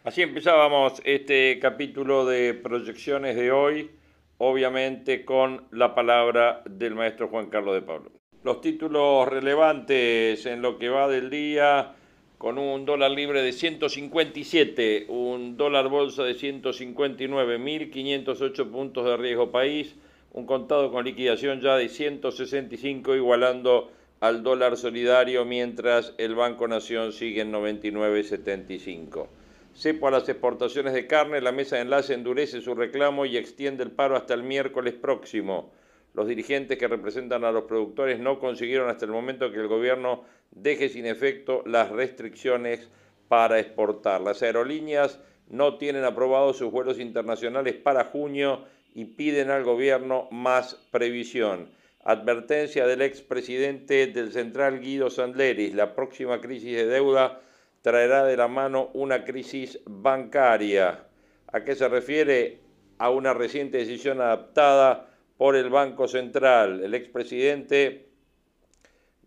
Así 0.03 0.21
empezábamos 0.21 1.01
este 1.05 1.59
capítulo 1.61 2.25
de 2.25 2.53
proyecciones 2.53 3.35
de 3.35 3.51
hoy, 3.51 3.97
obviamente 4.38 5.25
con 5.25 5.65
la 5.72 5.96
palabra 5.96 6.62
del 6.65 6.96
maestro 6.96 7.27
Juan 7.27 7.50
Carlos 7.50 7.75
de 7.75 7.82
Pablo. 7.82 8.12
Los 8.44 8.62
títulos 8.62 9.27
relevantes 9.27 10.46
en 10.46 10.62
lo 10.62 10.77
que 10.77 10.89
va 10.89 11.08
del 11.08 11.29
día 11.29 11.96
con 12.38 12.60
un 12.60 12.86
dólar 12.86 13.12
libre 13.12 13.41
de 13.41 13.51
157, 13.51 15.08
un 15.10 15.58
dólar 15.58 15.89
bolsa 15.89 16.24
de 16.24 16.36
159, 16.36 17.60
1.508 17.60 18.72
puntos 18.72 19.06
de 19.06 19.17
riesgo 19.17 19.51
país, 19.51 19.96
un 20.34 20.46
contado 20.46 20.91
con 20.91 21.03
liquidación 21.03 21.62
ya 21.62 21.75
de 21.75 21.89
165 21.89 23.15
igualando 23.15 23.91
al 24.20 24.44
dólar 24.44 24.77
solidario 24.77 25.46
mientras 25.46 26.13
el 26.20 26.36
Banco 26.36 26.67
Nación 26.67 27.12
sigue 27.12 27.41
en 27.41 27.51
99.75. 27.51 29.27
Cepo 29.77 30.07
a 30.07 30.12
las 30.12 30.27
exportaciones 30.27 30.93
de 30.93 31.05
carne, 31.05 31.39
la 31.39 31.51
mesa 31.51 31.75
de 31.75 31.84
enlace 31.84 32.15
endurece 32.15 32.62
su 32.62 32.74
reclamo 32.74 33.27
y 33.27 33.38
extiende 33.38 33.84
el 33.84 33.91
paro 33.91 34.15
hasta 34.15 34.34
el 34.34 34.41
miércoles 34.41 34.96
próximo. 34.96 35.72
Los 36.15 36.27
dirigentes 36.27 36.79
que 36.79 36.88
representan 36.88 37.43
a 37.43 37.51
los 37.51 37.65
productores 37.65 38.19
no 38.19 38.39
consiguieron 38.39 38.89
hasta 38.89 39.05
el 39.05 39.12
momento 39.12 39.51
que 39.51 39.60
el 39.60 39.67
gobierno 39.67 40.24
deje 40.50 40.89
sin 40.89 41.05
efecto 41.05 41.62
las 41.67 41.91
restricciones 41.91 42.89
para 43.27 43.60
exportar. 43.60 44.22
Las 44.22 44.41
aerolíneas 44.41 45.19
no 45.48 45.77
tienen 45.77 46.05
aprobados 46.05 46.57
sus 46.57 46.72
vuelos 46.72 46.98
internacionales 46.98 47.75
para 47.75 48.05
junio 48.05 48.65
y 48.96 49.05
piden 49.05 49.51
al 49.51 49.63
gobierno 49.63 50.27
más 50.31 50.74
previsión. 50.89 51.69
Advertencia 52.03 52.88
del 52.88 53.03
expresidente 53.03 54.07
del 54.07 54.31
Central 54.31 54.79
Guido 54.79 55.12
Sandleris, 55.12 55.75
la 55.75 55.93
próxima 55.93 56.41
crisis 56.41 56.75
de 56.75 56.88
deuda 56.88 57.41
traerá 57.88 58.25
de 58.25 58.36
la 58.36 58.50
mano 58.50 58.89
una 58.96 59.24
crisis 59.24 59.79
bancaria. 59.86 61.06
¿A 61.53 61.63
qué 61.63 61.74
se 61.74 61.88
refiere? 61.88 62.60
A 62.98 63.12
una 63.12 63.34
reciente 63.34 63.77
decisión 63.77 64.20
adaptada 64.20 65.10
por 65.38 65.56
el 65.56 65.70
Banco 65.70 66.06
Central. 66.10 66.84
El 66.84 66.94
expresidente 66.96 68.10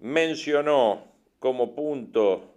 mencionó 0.01 1.07
como 1.39 1.75
punto 1.75 2.55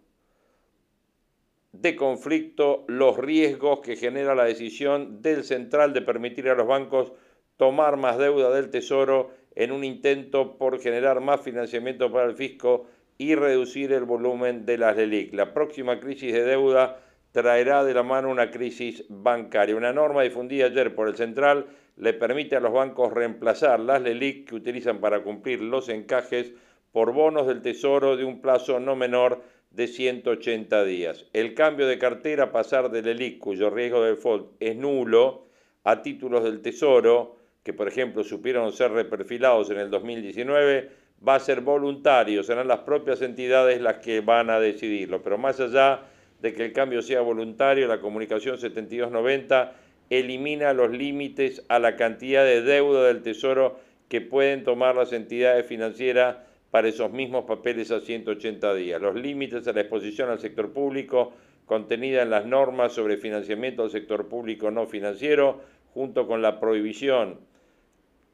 de 1.72 1.96
conflicto 1.96 2.84
los 2.90 3.18
riesgos 3.18 3.80
que 3.80 3.96
genera 3.96 4.36
la 4.36 4.44
decisión 4.44 5.22
del 5.22 5.46
central 5.46 5.94
de 5.94 6.02
permitir 6.02 6.50
a 6.50 6.56
los 6.56 6.68
bancos 6.68 7.14
tomar 7.56 7.96
más 7.96 8.18
deuda 8.18 8.54
del 8.54 8.70
Tesoro 8.70 9.32
en 9.56 9.72
un 9.72 9.86
intento 9.86 10.58
por 10.58 10.82
generar 10.82 11.22
más 11.22 11.40
financiamiento 11.40 12.12
para 12.12 12.26
el 12.26 12.36
fisco 12.36 12.88
y 13.18 13.36
reducir 13.36 13.92
el 13.94 14.04
volumen 14.04 14.66
de 14.66 14.78
las 14.78 14.96
LELIC. 14.96 15.34
La 15.34 15.54
próxima 15.54 16.00
crisis 16.00 16.34
de 16.34 16.44
deuda 16.44 17.00
traerá 17.32 17.84
de 17.84 17.94
la 17.94 18.04
mano 18.04 18.30
una 18.30 18.52
crisis 18.52 19.06
bancaria. 19.10 19.76
Una 19.76 19.94
norma 19.94 20.24
difundida 20.24 20.66
ayer 20.66 20.94
por 20.96 21.08
el 21.08 21.16
Central 21.16 21.68
le 21.98 22.14
permite 22.14 22.56
a 22.56 22.60
los 22.60 22.74
bancos 22.74 23.14
reemplazar 23.14 23.80
las 23.80 24.02
LELIC 24.02 24.50
que 24.50 24.56
utilizan 24.56 25.00
para 25.00 25.24
cumplir 25.24 25.62
los 25.62 25.90
encajes 25.90 26.54
por 26.92 27.12
bonos 27.12 27.48
del 27.48 27.62
Tesoro 27.62 28.18
de 28.18 28.24
un 28.24 28.42
plazo 28.42 28.80
no 28.80 28.96
menor 28.96 29.42
de 29.72 29.88
180 29.88 30.84
días. 30.86 31.26
El 31.34 31.56
cambio 31.56 31.88
de 31.88 31.98
cartera, 31.98 32.52
pasar 32.52 32.92
del 32.92 33.06
LELIC, 33.06 33.40
cuyo 33.40 33.70
riesgo 33.70 34.04
de 34.04 34.12
default 34.12 34.52
es 34.60 34.76
nulo, 34.76 35.48
a 35.84 36.02
títulos 36.02 36.44
del 36.44 36.62
Tesoro, 36.62 37.38
que 37.64 37.74
por 37.74 37.88
ejemplo 37.88 38.24
supieron 38.24 38.72
ser 38.72 38.92
reperfilados 38.92 39.70
en 39.72 39.80
el 39.80 39.90
2019, 39.90 40.92
va 41.28 41.36
a 41.36 41.40
ser 41.40 41.62
voluntario, 41.62 42.44
serán 42.44 42.68
las 42.68 42.80
propias 42.80 43.22
entidades 43.22 43.82
las 43.82 43.98
que 43.98 44.22
van 44.22 44.50
a 44.50 44.60
decidirlo. 44.60 45.22
Pero 45.24 45.38
más 45.38 45.60
allá 45.60 46.02
de 46.42 46.54
que 46.54 46.66
el 46.66 46.74
cambio 46.74 47.02
sea 47.02 47.22
voluntario, 47.22 47.88
la 47.88 48.02
comunicación 48.02 48.58
7290 48.58 49.74
elimina 50.10 50.74
los 50.74 50.92
límites 50.92 51.64
a 51.70 51.80
la 51.80 51.96
cantidad 51.96 52.44
de 52.44 52.62
deuda 52.62 53.08
del 53.08 53.22
Tesoro 53.22 53.80
que 54.10 54.22
pueden 54.22 54.64
tomar 54.64 54.96
las 54.96 55.14
entidades 55.14 55.66
financieras 55.66 56.38
para 56.72 56.88
esos 56.88 57.12
mismos 57.12 57.46
papeles 57.46 57.92
a 57.92 58.02
180 58.02 58.74
días. 58.74 59.02
Los 59.02 59.16
límites 59.16 59.68
a 59.68 59.74
la 59.74 59.82
exposición 59.82 60.30
al 60.30 60.40
sector 60.40 60.74
público 60.74 61.34
contenida 61.66 62.22
en 62.22 62.30
las 62.30 62.46
normas 62.46 62.94
sobre 62.94 63.18
financiamiento 63.18 63.84
del 63.84 63.92
sector 63.92 64.28
público 64.28 64.70
no 64.72 64.86
financiero, 64.86 65.62
junto 65.94 66.28
con 66.28 66.42
la 66.42 66.60
prohibición 66.60 67.40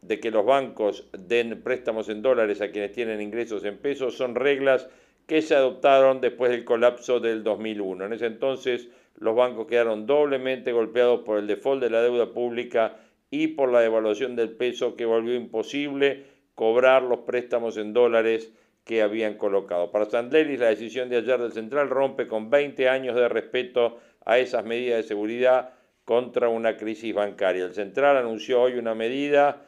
de 0.02 0.20
que 0.20 0.32
los 0.32 0.46
bancos 0.46 1.10
den 1.12 1.62
préstamos 1.62 2.10
en 2.10 2.22
dólares 2.22 2.62
a 2.62 2.72
quienes 2.72 2.92
tienen 2.94 3.22
ingresos 3.22 3.64
en 3.66 3.78
pesos 3.78 4.16
son 4.16 4.36
reglas 4.36 4.88
que 5.26 5.42
se 5.42 5.56
adoptaron 5.56 6.22
después 6.22 6.52
del 6.52 6.66
colapso 6.66 7.20
del 7.20 7.44
2001. 7.44 8.06
En 8.06 8.14
ese 8.14 8.26
entonces 8.26 8.90
los 9.20 9.36
bancos 9.36 9.68
quedaron 9.68 10.06
doblemente 10.06 10.72
golpeados 10.72 11.22
por 11.22 11.38
el 11.38 11.48
default 11.48 11.84
de 11.84 11.90
la 11.90 12.02
deuda 12.02 12.32
pública 12.32 12.98
y 13.30 13.48
por 13.48 13.72
la 13.72 13.82
devaluación 13.82 14.36
del 14.36 14.50
peso 14.50 14.96
que 14.96 15.06
volvió 15.06 15.36
imposible 15.36 16.26
cobrar 16.56 17.04
los 17.04 17.20
préstamos 17.20 17.78
en 17.78 17.94
dólares 17.94 18.52
que 18.86 19.02
habían 19.02 19.36
colocado. 19.36 19.92
Para 19.92 20.06
Sandleris, 20.06 20.60
la 20.60 20.70
decisión 20.70 21.10
de 21.10 21.18
ayer 21.18 21.40
del 21.40 21.52
Central 21.52 21.90
rompe 21.90 22.28
con 22.28 22.50
20 22.50 22.90
años 22.90 23.16
de 23.16 23.30
respeto 23.30 24.00
a 24.26 24.40
esas 24.40 24.66
medidas 24.66 24.98
de 24.98 25.04
seguridad 25.04 25.74
contra 26.06 26.50
una 26.50 26.76
crisis 26.76 27.14
bancaria. 27.14 27.66
El 27.66 27.76
Central 27.76 28.18
anunció 28.18 28.64
hoy 28.64 28.74
una 28.80 28.96
medida 28.96 29.62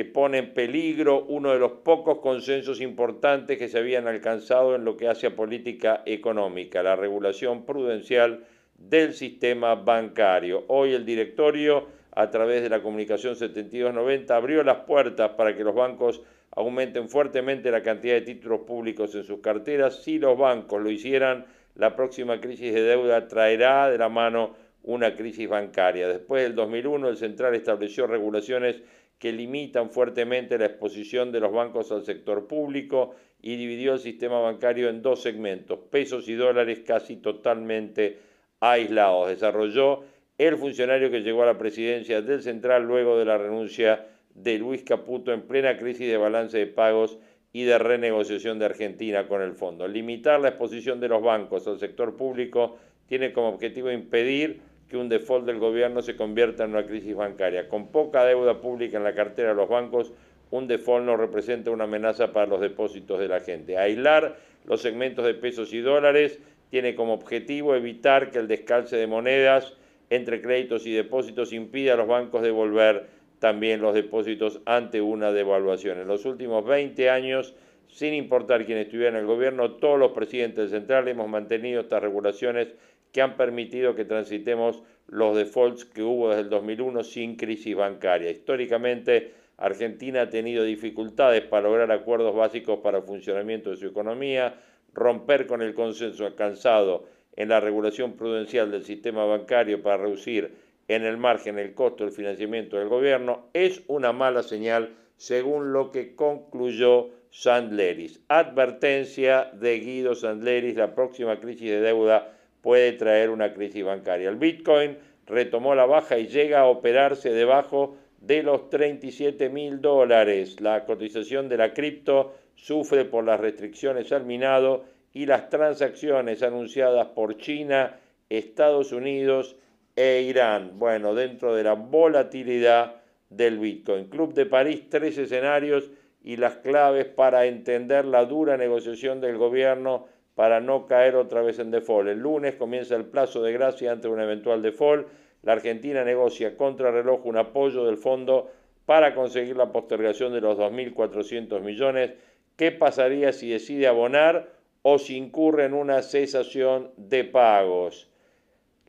que 0.00 0.06
pone 0.06 0.38
en 0.38 0.54
peligro 0.54 1.26
uno 1.26 1.52
de 1.52 1.58
los 1.58 1.72
pocos 1.72 2.20
consensos 2.20 2.80
importantes 2.80 3.58
que 3.58 3.68
se 3.68 3.76
habían 3.76 4.08
alcanzado 4.08 4.74
en 4.74 4.82
lo 4.82 4.96
que 4.96 5.08
hace 5.08 5.26
a 5.26 5.36
política 5.36 6.02
económica, 6.06 6.82
la 6.82 6.96
regulación 6.96 7.66
prudencial 7.66 8.46
del 8.78 9.12
sistema 9.12 9.74
bancario. 9.74 10.64
Hoy 10.68 10.94
el 10.94 11.04
directorio, 11.04 11.86
a 12.12 12.30
través 12.30 12.62
de 12.62 12.70
la 12.70 12.80
comunicación 12.80 13.36
7290, 13.36 14.34
abrió 14.34 14.64
las 14.64 14.78
puertas 14.86 15.32
para 15.32 15.54
que 15.54 15.64
los 15.64 15.74
bancos 15.74 16.22
aumenten 16.52 17.10
fuertemente 17.10 17.70
la 17.70 17.82
cantidad 17.82 18.14
de 18.14 18.22
títulos 18.22 18.60
públicos 18.60 19.14
en 19.14 19.24
sus 19.24 19.40
carteras. 19.40 20.02
Si 20.02 20.18
los 20.18 20.38
bancos 20.38 20.80
lo 20.80 20.90
hicieran, 20.90 21.44
la 21.74 21.94
próxima 21.94 22.40
crisis 22.40 22.72
de 22.72 22.84
deuda 22.84 23.28
traerá 23.28 23.90
de 23.90 23.98
la 23.98 24.08
mano 24.08 24.54
una 24.82 25.14
crisis 25.14 25.46
bancaria. 25.46 26.08
Después 26.08 26.42
del 26.42 26.54
2001, 26.54 27.06
el 27.06 27.16
Central 27.18 27.54
estableció 27.54 28.06
regulaciones 28.06 28.82
que 29.20 29.32
limitan 29.32 29.90
fuertemente 29.90 30.58
la 30.58 30.64
exposición 30.64 31.30
de 31.30 31.40
los 31.40 31.52
bancos 31.52 31.92
al 31.92 32.04
sector 32.04 32.46
público 32.46 33.14
y 33.42 33.56
dividió 33.56 33.92
el 33.92 34.00
sistema 34.00 34.40
bancario 34.40 34.88
en 34.88 35.02
dos 35.02 35.20
segmentos, 35.20 35.78
pesos 35.90 36.26
y 36.28 36.34
dólares 36.34 36.80
casi 36.86 37.16
totalmente 37.16 38.18
aislados. 38.60 39.28
Desarrolló 39.28 40.04
el 40.38 40.56
funcionario 40.56 41.10
que 41.10 41.20
llegó 41.20 41.42
a 41.42 41.46
la 41.46 41.58
presidencia 41.58 42.22
del 42.22 42.42
Central 42.42 42.84
luego 42.84 43.18
de 43.18 43.26
la 43.26 43.36
renuncia 43.36 44.06
de 44.34 44.58
Luis 44.58 44.84
Caputo 44.84 45.34
en 45.34 45.42
plena 45.42 45.76
crisis 45.76 46.08
de 46.08 46.16
balance 46.16 46.56
de 46.56 46.66
pagos 46.66 47.18
y 47.52 47.64
de 47.64 47.78
renegociación 47.78 48.58
de 48.58 48.64
Argentina 48.64 49.28
con 49.28 49.42
el 49.42 49.52
fondo. 49.52 49.86
Limitar 49.86 50.40
la 50.40 50.48
exposición 50.48 50.98
de 50.98 51.08
los 51.08 51.22
bancos 51.22 51.66
al 51.68 51.78
sector 51.78 52.16
público 52.16 52.78
tiene 53.06 53.34
como 53.34 53.50
objetivo 53.50 53.90
impedir 53.90 54.62
que 54.90 54.96
un 54.96 55.08
default 55.08 55.46
del 55.46 55.60
gobierno 55.60 56.02
se 56.02 56.16
convierta 56.16 56.64
en 56.64 56.70
una 56.70 56.84
crisis 56.84 57.14
bancaria. 57.14 57.68
Con 57.68 57.92
poca 57.92 58.24
deuda 58.24 58.60
pública 58.60 58.96
en 58.96 59.04
la 59.04 59.14
cartera 59.14 59.50
de 59.50 59.54
los 59.54 59.68
bancos, 59.68 60.12
un 60.50 60.66
default 60.66 61.06
no 61.06 61.16
representa 61.16 61.70
una 61.70 61.84
amenaza 61.84 62.32
para 62.32 62.46
los 62.46 62.60
depósitos 62.60 63.20
de 63.20 63.28
la 63.28 63.38
gente. 63.38 63.78
Aislar 63.78 64.36
los 64.64 64.82
segmentos 64.82 65.24
de 65.24 65.34
pesos 65.34 65.72
y 65.72 65.78
dólares 65.78 66.40
tiene 66.70 66.96
como 66.96 67.14
objetivo 67.14 67.76
evitar 67.76 68.32
que 68.32 68.40
el 68.40 68.48
descalce 68.48 68.96
de 68.96 69.06
monedas 69.06 69.74
entre 70.10 70.42
créditos 70.42 70.84
y 70.86 70.92
depósitos 70.92 71.52
impida 71.52 71.94
a 71.94 71.96
los 71.96 72.08
bancos 72.08 72.42
devolver 72.42 73.06
también 73.38 73.80
los 73.80 73.94
depósitos 73.94 74.60
ante 74.66 75.00
una 75.00 75.30
devaluación. 75.30 76.00
En 76.00 76.08
los 76.08 76.24
últimos 76.24 76.64
20 76.66 77.10
años, 77.10 77.54
sin 77.86 78.12
importar 78.14 78.66
quién 78.66 78.78
estuviera 78.78 79.10
en 79.10 79.16
el 79.16 79.26
gobierno, 79.26 79.72
todos 79.72 79.98
los 80.00 80.10
presidentes 80.12 80.70
centrales 80.70 81.12
hemos 81.12 81.28
mantenido 81.28 81.80
estas 81.80 82.02
regulaciones 82.02 82.74
que 83.12 83.22
han 83.22 83.36
permitido 83.36 83.94
que 83.94 84.04
transitemos 84.04 84.82
los 85.08 85.36
defaults 85.36 85.84
que 85.84 86.02
hubo 86.02 86.28
desde 86.28 86.42
el 86.42 86.50
2001 86.50 87.02
sin 87.04 87.36
crisis 87.36 87.74
bancaria. 87.74 88.30
Históricamente, 88.30 89.32
Argentina 89.56 90.22
ha 90.22 90.30
tenido 90.30 90.64
dificultades 90.64 91.42
para 91.42 91.68
lograr 91.68 91.90
acuerdos 91.92 92.34
básicos 92.34 92.78
para 92.78 92.98
el 92.98 93.04
funcionamiento 93.04 93.70
de 93.70 93.76
su 93.76 93.86
economía, 93.86 94.54
romper 94.94 95.46
con 95.46 95.62
el 95.62 95.74
consenso 95.74 96.26
alcanzado 96.26 97.06
en 97.36 97.48
la 97.48 97.60
regulación 97.60 98.14
prudencial 98.14 98.70
del 98.70 98.84
sistema 98.84 99.24
bancario 99.24 99.82
para 99.82 99.98
reducir 99.98 100.54
en 100.88 101.04
el 101.04 101.18
margen 101.18 101.58
el 101.58 101.74
costo 101.74 102.04
del 102.04 102.12
financiamiento 102.12 102.76
del 102.76 102.88
gobierno 102.88 103.48
es 103.52 103.82
una 103.86 104.12
mala 104.12 104.42
señal, 104.42 104.96
según 105.16 105.72
lo 105.72 105.92
que 105.92 106.16
concluyó 106.16 107.10
Sandleris. 107.30 108.20
Advertencia 108.26 109.50
de 109.52 109.78
Guido 109.78 110.16
Sandleris, 110.16 110.74
la 110.74 110.94
próxima 110.94 111.38
crisis 111.38 111.70
de 111.70 111.80
deuda 111.80 112.36
puede 112.62 112.92
traer 112.92 113.30
una 113.30 113.52
crisis 113.52 113.84
bancaria. 113.84 114.28
El 114.28 114.36
Bitcoin 114.36 114.98
retomó 115.26 115.74
la 115.74 115.86
baja 115.86 116.18
y 116.18 116.26
llega 116.26 116.60
a 116.60 116.66
operarse 116.66 117.30
debajo 117.30 117.96
de 118.20 118.42
los 118.42 118.68
37 118.68 119.48
mil 119.48 119.80
dólares. 119.80 120.60
La 120.60 120.84
cotización 120.84 121.48
de 121.48 121.56
la 121.56 121.72
cripto 121.72 122.34
sufre 122.54 123.04
por 123.04 123.24
las 123.24 123.40
restricciones 123.40 124.12
al 124.12 124.24
minado 124.24 124.84
y 125.12 125.26
las 125.26 125.48
transacciones 125.48 126.42
anunciadas 126.42 127.08
por 127.08 127.36
China, 127.38 127.98
Estados 128.28 128.92
Unidos 128.92 129.56
e 129.96 130.22
Irán. 130.22 130.78
Bueno, 130.78 131.14
dentro 131.14 131.54
de 131.54 131.64
la 131.64 131.74
volatilidad 131.74 132.96
del 133.28 133.58
Bitcoin. 133.58 134.06
Club 134.08 134.34
de 134.34 134.46
París, 134.46 134.84
tres 134.88 135.16
escenarios 135.18 135.90
y 136.22 136.36
las 136.36 136.56
claves 136.56 137.06
para 137.06 137.46
entender 137.46 138.04
la 138.04 138.24
dura 138.24 138.56
negociación 138.56 139.20
del 139.20 139.38
gobierno 139.38 140.06
para 140.34 140.60
no 140.60 140.86
caer 140.86 141.16
otra 141.16 141.42
vez 141.42 141.58
en 141.58 141.70
default. 141.70 142.08
El 142.08 142.20
lunes 142.20 142.54
comienza 142.54 142.96
el 142.96 143.04
plazo 143.04 143.42
de 143.42 143.52
gracia 143.52 143.92
ante 143.92 144.08
un 144.08 144.20
eventual 144.20 144.62
default. 144.62 145.08
La 145.42 145.52
Argentina 145.52 146.04
negocia 146.04 146.56
contra 146.56 146.90
reloj 146.90 147.26
un 147.26 147.36
apoyo 147.36 147.84
del 147.84 147.96
fondo 147.96 148.50
para 148.86 149.14
conseguir 149.14 149.56
la 149.56 149.72
postergación 149.72 150.32
de 150.32 150.40
los 150.40 150.58
2.400 150.58 151.60
millones. 151.60 152.12
¿Qué 152.56 152.72
pasaría 152.72 153.32
si 153.32 153.50
decide 153.50 153.86
abonar 153.86 154.50
o 154.82 154.98
si 154.98 155.16
incurre 155.16 155.64
en 155.64 155.74
una 155.74 156.02
cesación 156.02 156.90
de 156.96 157.24
pagos? 157.24 158.10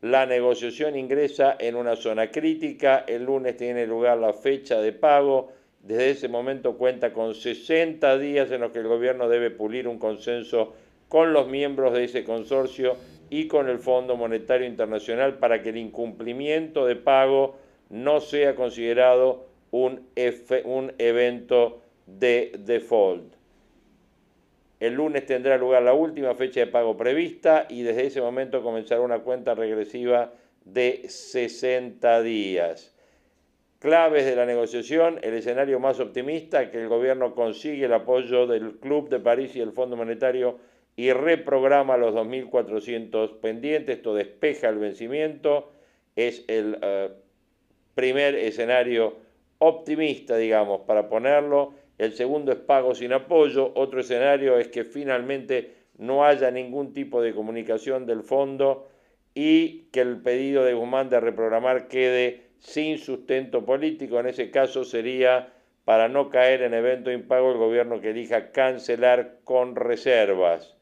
La 0.02 0.26
negociación 0.26 0.96
ingresa 0.96 1.56
en 1.60 1.76
una 1.76 1.96
zona 1.96 2.32
crítica. 2.32 3.06
El 3.08 3.26
lunes 3.26 3.56
tiene 3.56 3.86
lugar 3.86 4.18
la 4.18 4.34
fecha 4.34 4.82
de 4.82 4.94
pago. 4.94 5.52
Desde 5.80 6.10
ese 6.10 6.28
momento 6.28 6.78
cuenta 6.78 7.14
con 7.14 7.36
60 7.36 8.18
días 8.18 8.50
en 8.52 8.62
los 8.62 8.72
que 8.72 8.80
el 8.80 8.88
gobierno 8.88 9.30
debe 9.30 9.52
pulir 9.52 9.88
un 9.88 10.00
consenso 10.00 10.74
con 11.12 11.34
los 11.34 11.50
miembros 11.50 11.92
de 11.92 12.06
ese 12.06 12.24
consorcio 12.24 12.96
y 13.30 13.50
con 13.50 13.68
el 13.68 13.80
Fondo 13.80 14.16
Monetario 14.16 14.66
Internacional 14.66 15.40
para 15.40 15.62
que 15.62 15.68
el 15.68 15.76
incumplimiento 15.76 16.86
de 16.86 16.96
pago 16.96 17.58
no 17.90 18.22
sea 18.22 18.56
considerado 18.56 19.46
un, 19.72 20.08
un 20.64 20.94
evento 21.00 21.82
de 22.06 22.54
default. 22.60 23.34
El 24.80 24.94
lunes 24.94 25.26
tendrá 25.26 25.58
lugar 25.58 25.84
la 25.84 25.94
última 25.94 26.34
fecha 26.34 26.62
de 26.62 26.68
pago 26.68 26.96
prevista 26.96 27.66
y 27.68 27.82
desde 27.82 28.08
ese 28.08 28.22
momento 28.22 28.64
comenzará 28.64 29.02
una 29.02 29.20
cuenta 29.20 29.54
regresiva 29.54 30.32
de 30.64 31.10
60 31.10 32.22
días. 32.22 32.96
Claves 33.80 34.24
de 34.26 34.38
la 34.38 34.46
negociación, 34.46 35.20
el 35.24 35.34
escenario 35.34 35.78
más 35.82 36.00
optimista, 36.00 36.72
que 36.72 36.82
el 36.82 36.88
gobierno 36.88 37.36
consigue 37.36 37.84
el 37.84 37.94
apoyo 37.94 38.48
del 38.48 38.78
Club 38.78 39.10
de 39.10 39.20
París 39.20 39.58
y 39.58 39.60
el 39.60 39.74
Fondo 39.74 39.98
Monetario 39.98 40.71
y 40.96 41.12
reprograma 41.14 41.98
los 41.98 42.14
2.400 42.14 43.40
pendientes, 43.40 43.98
esto 43.98 44.14
despeja 44.14 44.70
el 44.70 44.78
vencimiento, 44.78 45.72
es 46.16 46.44
el 46.48 46.78
eh, 46.82 47.10
primer 47.96 48.36
escenario 48.36 49.16
optimista, 49.60 50.38
digamos, 50.38 50.82
para 50.82 51.08
ponerlo. 51.08 51.74
El 51.98 52.14
segundo 52.14 52.52
es 52.52 52.58
pago 52.58 52.94
sin 52.96 53.14
apoyo. 53.14 53.72
Otro 53.76 54.02
escenario 54.02 54.58
es 54.58 54.68
que 54.68 54.84
finalmente 54.84 55.76
no 55.98 56.26
haya 56.26 56.52
ningún 56.52 56.94
tipo 56.94 57.22
de 57.22 57.34
comunicación 57.34 58.06
del 58.06 58.24
fondo 58.24 58.88
y 59.34 59.84
que 59.92 60.02
el 60.02 60.18
pedido 60.22 60.66
de 60.66 60.74
Guzmán 60.74 61.10
de 61.10 61.20
reprogramar 61.20 61.88
quede 61.88 62.48
sin 62.60 62.98
sustento 62.98 63.66
político. 63.66 64.20
En 64.20 64.28
ese 64.28 64.52
caso 64.52 64.84
sería, 64.84 65.54
para 65.86 66.10
no 66.10 66.30
caer 66.30 66.64
en 66.64 66.74
evento 66.74 67.12
impago, 67.12 67.52
el 67.52 67.58
gobierno 67.58 68.02
que 68.02 68.10
elija 68.10 68.52
cancelar 68.52 69.38
con 69.46 69.76
reservas 69.76 70.76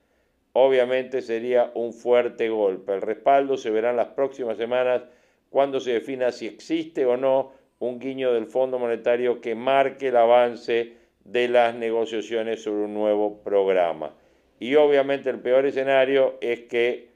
obviamente 0.53 1.21
sería 1.21 1.71
un 1.75 1.93
fuerte 1.93 2.49
golpe. 2.49 2.93
El 2.93 3.01
respaldo 3.01 3.57
se 3.57 3.69
verá 3.69 3.91
en 3.91 3.97
las 3.97 4.09
próximas 4.09 4.57
semanas 4.57 5.03
cuando 5.49 5.79
se 5.79 5.93
defina 5.93 6.31
si 6.31 6.47
existe 6.47 7.05
o 7.05 7.17
no 7.17 7.51
un 7.79 7.99
guiño 7.99 8.33
del 8.33 8.45
Fondo 8.45 8.77
Monetario 8.77 9.41
que 9.41 9.55
marque 9.55 10.09
el 10.09 10.17
avance 10.17 10.93
de 11.23 11.47
las 11.47 11.75
negociaciones 11.75 12.63
sobre 12.63 12.83
un 12.83 12.93
nuevo 12.93 13.41
programa. 13.43 14.13
Y 14.59 14.75
obviamente 14.75 15.29
el 15.29 15.39
peor 15.39 15.65
escenario 15.65 16.35
es 16.41 16.61
que 16.61 17.09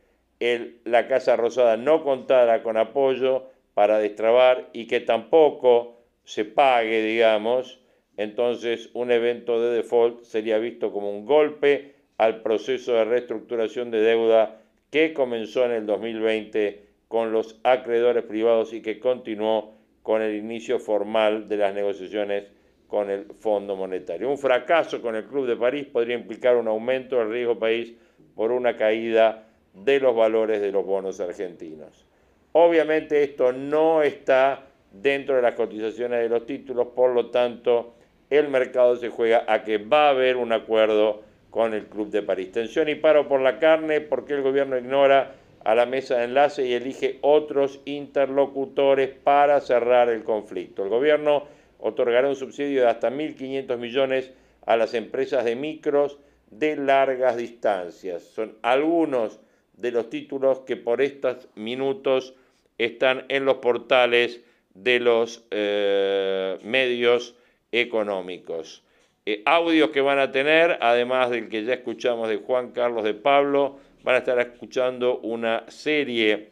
la 0.85 1.07
Casa 1.07 1.35
Rosada 1.35 1.77
no 1.77 2.03
contara 2.03 2.63
con 2.63 2.77
apoyo 2.77 3.45
para 3.73 3.99
destrabar 3.99 4.69
y 4.73 4.87
que 4.87 4.99
tampoco 4.99 5.97
se 6.23 6.45
pague, 6.45 7.01
digamos, 7.01 7.79
entonces 8.17 8.89
un 8.93 9.11
evento 9.11 9.61
de 9.61 9.75
default 9.75 10.23
sería 10.23 10.57
visto 10.59 10.91
como 10.91 11.11
un 11.11 11.25
golpe 11.25 11.92
al 12.17 12.41
proceso 12.41 12.93
de 12.93 13.05
reestructuración 13.05 13.91
de 13.91 14.01
deuda 14.01 14.61
que 14.89 15.13
comenzó 15.13 15.65
en 15.65 15.71
el 15.71 15.85
2020 15.85 16.83
con 17.07 17.31
los 17.31 17.59
acreedores 17.63 18.23
privados 18.23 18.73
y 18.73 18.81
que 18.81 18.99
continuó 18.99 19.75
con 20.03 20.21
el 20.21 20.35
inicio 20.35 20.79
formal 20.79 21.47
de 21.47 21.57
las 21.57 21.73
negociaciones 21.73 22.45
con 22.87 23.09
el 23.09 23.25
Fondo 23.39 23.75
Monetario. 23.75 24.29
Un 24.29 24.37
fracaso 24.37 25.01
con 25.01 25.15
el 25.15 25.25
Club 25.25 25.47
de 25.47 25.55
París 25.55 25.87
podría 25.91 26.15
implicar 26.15 26.57
un 26.57 26.67
aumento 26.67 27.17
del 27.17 27.31
riesgo 27.31 27.57
país 27.57 27.93
por 28.35 28.51
una 28.51 28.77
caída 28.77 29.47
de 29.73 29.99
los 29.99 30.15
valores 30.15 30.61
de 30.61 30.71
los 30.71 30.85
bonos 30.85 31.19
argentinos. 31.19 32.05
Obviamente 32.51 33.23
esto 33.23 33.51
no 33.51 34.03
está 34.03 34.67
dentro 34.91 35.35
de 35.35 35.41
las 35.41 35.55
cotizaciones 35.55 36.19
de 36.19 36.29
los 36.29 36.45
títulos, 36.45 36.89
por 36.95 37.11
lo 37.11 37.31
tanto 37.31 37.95
el 38.29 38.49
mercado 38.49 38.95
se 38.95 39.09
juega 39.09 39.43
a 39.47 39.63
que 39.63 39.79
va 39.79 40.07
a 40.07 40.09
haber 40.09 40.37
un 40.37 40.51
acuerdo 40.51 41.23
con 41.53 41.75
el 41.75 41.85
Club 41.85 42.09
de 42.09 42.23
París. 42.23 42.51
Tensión 42.51 42.89
y 42.89 42.95
paro 42.95 43.27
por 43.27 43.39
la 43.39 43.59
carne 43.59 44.01
porque 44.01 44.33
el 44.33 44.41
gobierno 44.41 44.75
ignora 44.75 45.35
a 45.63 45.75
la 45.75 45.85
mesa 45.85 46.17
de 46.17 46.23
enlace 46.23 46.65
y 46.65 46.73
elige 46.73 47.19
otros 47.21 47.79
interlocutores 47.85 49.11
para 49.11 49.61
cerrar 49.61 50.09
el 50.09 50.23
conflicto. 50.23 50.81
El 50.81 50.89
gobierno 50.89 51.43
otorgará 51.77 52.27
un 52.27 52.35
subsidio 52.35 52.81
de 52.81 52.87
hasta 52.87 53.11
1.500 53.11 53.77
millones 53.77 54.31
a 54.65 54.77
las 54.77 54.95
empresas 54.95 55.45
de 55.45 55.55
micros 55.55 56.17
de 56.49 56.75
largas 56.75 57.37
distancias. 57.37 58.23
Son 58.23 58.57
algunos 58.63 59.39
de 59.77 59.91
los 59.91 60.09
títulos 60.09 60.61
que 60.61 60.75
por 60.75 61.03
estos 61.03 61.49
minutos 61.53 62.33
están 62.79 63.25
en 63.29 63.45
los 63.45 63.57
portales 63.57 64.41
de 64.73 64.99
los 64.99 65.45
eh, 65.51 66.57
medios 66.63 67.35
económicos. 67.71 68.82
Eh, 69.25 69.41
audios 69.45 69.91
que 69.91 70.01
van 70.01 70.19
a 70.19 70.31
tener, 70.31 70.77
además 70.81 71.29
del 71.29 71.47
que 71.47 71.63
ya 71.63 71.75
escuchamos 71.75 72.27
de 72.27 72.37
Juan 72.37 72.71
Carlos 72.71 73.05
de 73.05 73.13
Pablo, 73.13 73.79
van 74.03 74.15
a 74.15 74.17
estar 74.17 74.37
escuchando 74.39 75.19
una 75.19 75.63
serie 75.69 76.51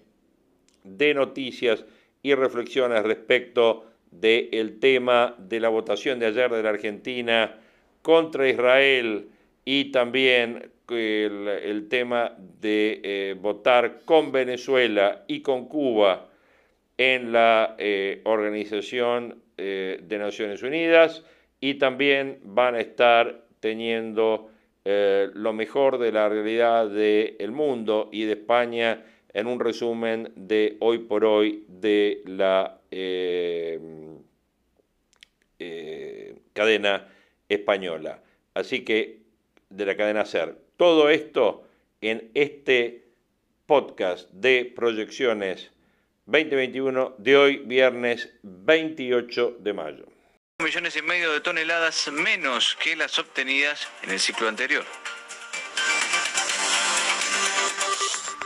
de 0.86 1.14
noticias 1.14 1.84
y 2.24 2.34
reflexiones 2.34 3.04
respecto 3.04 3.88
del 4.10 4.80
tema 4.80 5.36
de 5.38 5.60
la 5.60 5.68
votación 5.68 6.20
de 6.20 6.28
ayer 6.28 6.50
de 6.50 6.64
la 6.64 6.70
Argentina 6.70 7.60
contra 8.02 8.48
Israel 8.48 9.28
y 9.66 9.92
también 9.92 10.72
el, 10.88 11.88
tema 11.90 12.36
de 12.38 13.02
eh, 13.04 13.36
votar 13.40 14.02
con 14.06 14.32
Venezuela 14.32 15.24
y 15.28 15.42
con 15.42 15.68
Cuba 15.68 16.30
en 16.98 17.32
la 17.32 17.76
eh, 17.78 18.22
Organización 18.26 19.42
de 19.58 20.18
Naciones 20.18 20.64
Unidas 20.64 21.24
y 21.62 21.76
también 21.76 22.40
van 22.44 22.76
a 22.76 22.82
estar 22.82 23.46
teniendo 23.60 24.50
eh, 24.84 25.30
lo 25.36 25.54
mejor 25.54 26.00
de 26.00 26.12
la 26.12 26.28
realidad 26.28 26.90
del 26.90 27.52
mundo 27.52 28.10
y 28.12 28.24
de 28.24 28.34
España 28.34 29.06
en 29.32 29.46
un 29.48 29.60
resumen 29.60 30.34
de 30.36 30.76
hoy 30.80 30.98
por 30.98 31.24
hoy 31.24 31.64
de 31.70 32.24
la 32.26 32.82
eh, 32.90 33.80
eh, 35.60 36.36
cadena 36.54 37.08
española. 37.48 38.22
Así 38.56 38.84
que 38.84 39.20
de 39.70 39.86
la 39.86 39.96
cadena 39.96 40.26
SER. 40.26 40.58
Todo 40.78 41.10
esto 41.10 41.64
en 42.02 42.32
este 42.34 43.04
podcast 43.68 44.32
de 44.32 44.66
proyecciones 44.76 45.72
2021 46.26 47.16
de 47.20 47.38
hoy, 47.38 47.58
viernes 47.58 48.34
28 48.42 49.58
de 49.60 49.74
mayo 49.74 50.21
millones 50.62 50.96
y 50.96 51.02
medio 51.02 51.32
de 51.32 51.42
toneladas 51.42 52.10
menos 52.12 52.78
que 52.80 52.96
las 52.96 53.18
obtenidas 53.20 53.88
en 54.04 54.12
el 54.12 54.20
ciclo 54.20 54.48
anterior. 54.48 54.86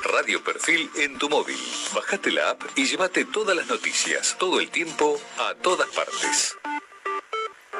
Radio 0.04 0.44
Perfil 0.44 0.90
en 0.98 1.18
tu 1.18 1.30
móvil. 1.30 1.60
Bajate 1.94 2.32
la 2.32 2.52
app 2.52 2.64
y 2.76 2.86
llévate 2.86 3.26
todas 3.26 3.56
las 3.56 3.68
noticias, 3.68 4.38
todo 4.40 4.60
el 4.60 4.70
tiempo, 4.70 5.20
a 5.38 5.56
todas 5.56 5.90
partes. 5.90 6.56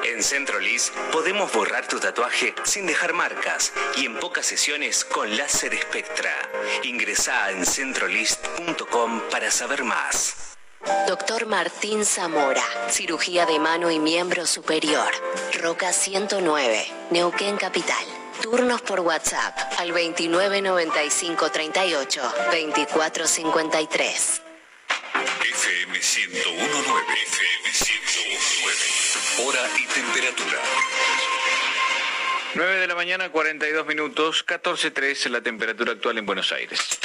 En 0.04 0.22
Centrolis 0.22 0.92
podemos 1.12 1.52
borrar 1.52 1.88
tu 1.88 1.98
tatuaje 1.98 2.54
sin 2.64 2.86
dejar 2.86 3.12
marcas 3.12 3.72
y 3.96 4.06
en 4.06 4.16
pocas 4.16 4.46
sesiones 4.46 5.04
con 5.04 5.36
láser 5.36 5.74
espectra. 5.74 6.32
Ingresa 6.84 7.50
en 7.50 7.64
centrolist.com 7.64 9.22
para 9.30 9.50
saber 9.50 9.82
más. 9.84 10.55
Doctor 11.08 11.46
Martín 11.46 12.04
Zamora, 12.04 12.62
cirugía 12.88 13.46
de 13.46 13.58
mano 13.58 13.90
y 13.90 13.98
miembro 13.98 14.46
superior. 14.46 15.10
Roca 15.60 15.92
109, 15.92 16.86
Neuquén 17.10 17.56
Capital. 17.56 18.04
Turnos 18.42 18.82
por 18.82 19.00
WhatsApp 19.00 19.56
al 19.78 19.88
299538 19.88 22.22
2453. 22.50 24.42
FM 25.50 25.92
1019, 25.92 27.02
FM 27.26 27.64
1019. 27.64 29.48
Hora 29.48 29.62
y 29.78 29.86
temperatura. 29.86 30.58
9 32.54 32.80
de 32.80 32.86
la 32.86 32.94
mañana, 32.94 33.30
42 33.30 33.86
minutos, 33.86 34.44
14.3 34.46 35.30
la 35.30 35.40
temperatura 35.40 35.92
actual 35.92 36.18
en 36.18 36.26
Buenos 36.26 36.52
Aires. 36.52 36.98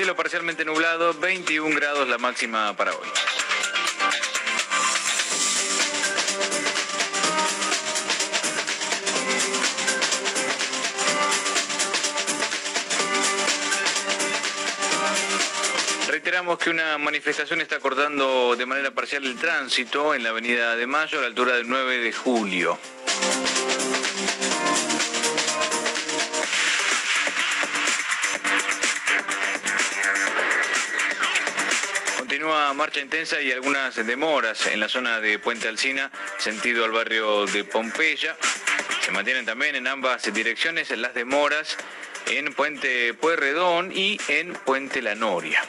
Cielo 0.00 0.16
parcialmente 0.16 0.64
nublado, 0.64 1.12
21 1.12 1.76
grados 1.76 2.08
la 2.08 2.16
máxima 2.16 2.74
para 2.74 2.92
hoy. 2.92 3.06
Reiteramos 16.08 16.58
que 16.58 16.70
una 16.70 16.96
manifestación 16.96 17.60
está 17.60 17.78
cortando 17.78 18.56
de 18.56 18.64
manera 18.64 18.92
parcial 18.92 19.26
el 19.26 19.36
tránsito 19.36 20.14
en 20.14 20.22
la 20.22 20.30
avenida 20.30 20.76
de 20.76 20.86
Mayo 20.86 21.18
a 21.18 21.20
la 21.20 21.26
altura 21.26 21.56
del 21.56 21.68
9 21.68 21.98
de 21.98 22.12
julio. 22.14 22.78
Marcha 32.80 33.00
intensa 33.00 33.42
y 33.42 33.52
algunas 33.52 33.94
demoras 34.06 34.66
en 34.66 34.80
la 34.80 34.88
zona 34.88 35.20
de 35.20 35.38
Puente 35.38 35.68
Alcina, 35.68 36.10
sentido 36.38 36.86
al 36.86 36.92
barrio 36.92 37.44
de 37.44 37.62
Pompeya. 37.62 38.34
Se 39.02 39.10
mantienen 39.10 39.44
también 39.44 39.74
en 39.74 39.86
ambas 39.86 40.32
direcciones 40.32 40.88
las 40.96 41.12
demoras 41.12 41.76
en 42.24 42.54
Puente 42.54 43.12
Pueyrredón 43.12 43.92
y 43.94 44.18
en 44.28 44.54
Puente 44.54 45.02
La 45.02 45.14
Noria. 45.14 45.60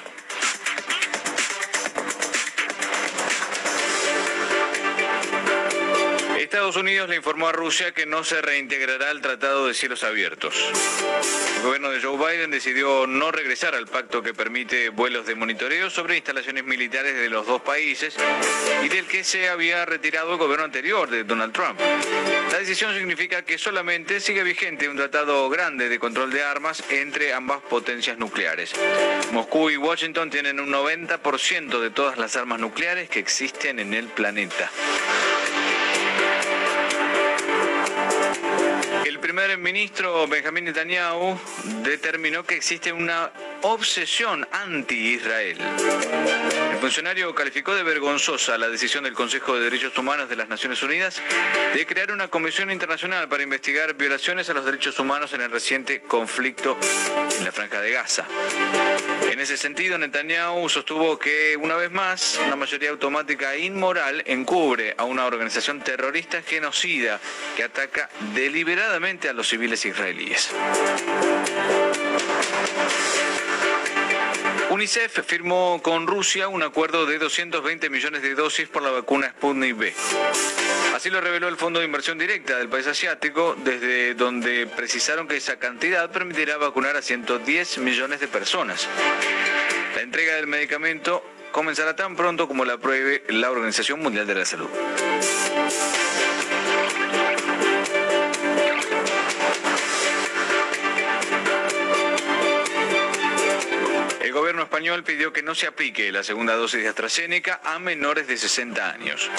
Estados 6.72 6.90
Unidos 6.90 7.10
le 7.10 7.18
informó 7.18 7.50
a 7.50 7.52
Rusia 7.52 7.92
que 7.92 8.06
no 8.06 8.24
se 8.24 8.42
reintegrará 8.42 9.10
al 9.10 9.20
Tratado 9.20 9.68
de 9.68 9.74
Cielos 9.74 10.06
Abiertos. 10.06 10.56
El 11.58 11.64
gobierno 11.64 11.90
de 11.90 12.00
Joe 12.02 12.16
Biden 12.16 12.50
decidió 12.50 13.06
no 13.08 13.30
regresar 13.30 13.76
al 13.76 13.88
pacto 13.88 14.24
que 14.24 14.34
permite 14.34 14.88
vuelos 14.88 15.26
de 15.26 15.36
monitoreo 15.36 15.90
sobre 15.90 16.16
instalaciones 16.16 16.64
militares 16.64 17.14
de 17.14 17.28
los 17.28 17.46
dos 17.46 17.62
países 17.62 18.16
y 18.86 18.88
del 18.88 19.06
que 19.06 19.26
se 19.26 19.50
había 19.50 19.84
retirado 19.84 20.32
el 20.32 20.38
gobierno 20.38 20.64
anterior 20.64 21.10
de 21.10 21.26
Donald 21.26 21.52
Trump. 21.52 21.78
La 22.54 22.60
decisión 22.60 22.96
significa 22.96 23.44
que 23.44 23.58
solamente 23.58 24.22
sigue 24.22 24.42
vigente 24.42 24.88
un 24.88 24.96
tratado 24.96 25.50
grande 25.50 25.90
de 25.90 26.00
control 26.00 26.32
de 26.32 26.42
armas 26.42 26.82
entre 26.90 27.34
ambas 27.34 27.60
potencias 27.64 28.18
nucleares. 28.18 28.72
Moscú 29.34 29.70
y 29.70 29.76
Washington 29.76 30.30
tienen 30.30 30.58
un 30.62 30.72
90% 30.72 31.82
de 31.82 31.90
todas 31.90 32.18
las 32.18 32.38
armas 32.38 32.62
nucleares 32.62 33.10
que 33.10 33.20
existen 33.20 33.80
en 33.80 33.94
el 33.94 34.08
planeta. 34.08 34.72
Primer 39.52 39.74
ministro 39.74 40.28
Benjamín 40.28 40.66
Netanyahu 40.66 41.38
determinó 41.84 42.46
que 42.46 42.56
existe 42.56 42.94
una 42.94 43.32
obsesión 43.64 44.48
anti-Israel. 44.50 45.58
El 46.72 46.78
funcionario 46.78 47.36
calificó 47.36 47.76
de 47.76 47.84
vergonzosa 47.84 48.58
la 48.58 48.70
decisión 48.70 49.04
del 49.04 49.14
Consejo 49.14 49.56
de 49.56 49.66
Derechos 49.66 49.98
Humanos 49.98 50.30
de 50.30 50.38
las 50.38 50.48
Naciones 50.48 50.82
Unidas 50.84 51.22
de 51.74 51.86
crear 51.86 52.12
una 52.12 52.30
comisión 52.30 52.72
internacional 52.72 53.28
para 53.28 53.44
investigar 53.44 53.94
violaciones 53.96 54.50
a 54.50 54.54
los 54.54 54.64
derechos 54.64 54.98
humanos 55.00 55.34
en 55.34 55.42
el 55.42 55.52
reciente 55.52 56.02
conflicto 56.02 56.78
en 57.38 57.44
la 57.44 57.52
Franja 57.52 57.82
de 57.82 57.92
Gaza. 57.92 58.26
En 59.42 59.46
ese 59.46 59.58
sentido, 59.58 59.98
Netanyahu 59.98 60.70
sostuvo 60.70 61.18
que, 61.18 61.58
una 61.58 61.76
vez 61.76 61.90
más, 61.90 62.40
una 62.46 62.56
mayoría 62.56 62.92
automática 62.92 63.56
e 63.56 63.62
inmoral 63.62 64.22
encubre 64.28 64.94
a 64.96 65.04
una 65.04 65.26
organización 65.26 65.82
terrorista 65.82 66.44
genocida 66.44 67.20
que 67.56 67.64
ataca 67.64 68.08
deliberadamente 68.36 69.30
a 69.30 69.34
los 69.34 69.50
civiles 69.50 69.84
israelíes. 69.84 70.52
UNICEF 74.70 75.26
firmó 75.26 75.82
con 75.82 76.06
Rusia 76.06 76.48
un 76.48 76.62
acuerdo 76.62 77.08
de 77.08 77.18
220 77.18 77.90
millones 77.90 78.22
de 78.22 78.36
dosis 78.36 78.68
por 78.68 78.84
la 78.84 78.92
vacuna 78.92 79.30
Sputnik 79.30 79.76
V. 79.76 79.94
Así 81.02 81.10
lo 81.10 81.20
reveló 81.20 81.48
el 81.48 81.58
Fondo 81.58 81.80
de 81.80 81.88
Inversión 81.88 82.20
Directa 82.20 82.60
del 82.60 82.70
país 82.70 82.86
asiático, 82.86 83.56
desde 83.64 84.14
donde 84.14 84.68
precisaron 84.68 85.28
que 85.28 85.36
esa 85.36 85.58
cantidad 85.58 86.12
permitirá 86.12 86.58
vacunar 86.58 86.96
a 86.96 87.02
110 87.02 87.80
millones 87.80 88.20
de 88.20 88.28
personas. 88.28 88.88
La 89.96 90.04
entrega 90.04 90.36
del 90.36 90.46
medicamento 90.46 91.26
comenzará 91.52 91.96
tan 91.96 92.16
pronto 92.16 92.48
como 92.48 92.66
la 92.66 92.74
apruebe 92.74 93.24
la 93.30 93.50
Organización 93.50 94.00
Mundial 94.00 94.28
de 94.28 94.36
la 94.36 94.46
Salud. 94.46 94.70
Español 104.72 105.04
pidió 105.04 105.34
que 105.34 105.44
no 105.44 105.54
se 105.54 105.68
aplique 105.68 106.14
la 106.14 106.24
segunda 106.24 106.56
dosis 106.56 106.82
de 106.82 106.88
AstraZeneca 106.88 107.60
a 107.66 107.78
menores 107.78 108.26
de 108.26 108.38
60 108.38 108.90
años. 108.90 109.30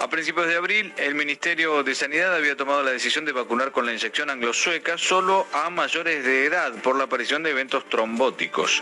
A 0.00 0.08
principios 0.08 0.46
de 0.46 0.54
abril, 0.54 0.94
el 0.96 1.16
Ministerio 1.16 1.82
de 1.82 1.92
Sanidad 1.92 2.32
había 2.32 2.56
tomado 2.56 2.84
la 2.84 2.92
decisión 2.92 3.24
de 3.24 3.32
vacunar 3.32 3.72
con 3.72 3.84
la 3.84 3.92
inyección 3.92 4.30
anglo-sueca 4.30 4.96
solo 4.96 5.48
a 5.52 5.70
mayores 5.70 6.22
de 6.22 6.44
edad 6.44 6.72
por 6.84 6.94
la 6.94 7.04
aparición 7.04 7.42
de 7.42 7.50
eventos 7.50 7.88
trombóticos. 7.88 8.80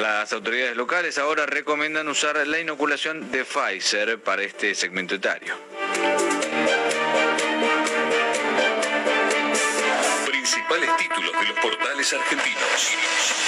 Las 0.00 0.32
autoridades 0.32 0.78
locales 0.78 1.18
ahora 1.18 1.44
recomiendan 1.44 2.08
usar 2.08 2.34
la 2.46 2.58
inoculación 2.58 3.30
de 3.30 3.44
Pfizer 3.44 4.18
para 4.18 4.44
este 4.44 4.74
segmento 4.74 5.16
etario. 5.16 5.58
Principales 10.24 10.96
títulos 10.96 11.32
de 11.38 11.48
los 11.48 11.58
portales 11.60 12.14
argentinos. 12.14 13.47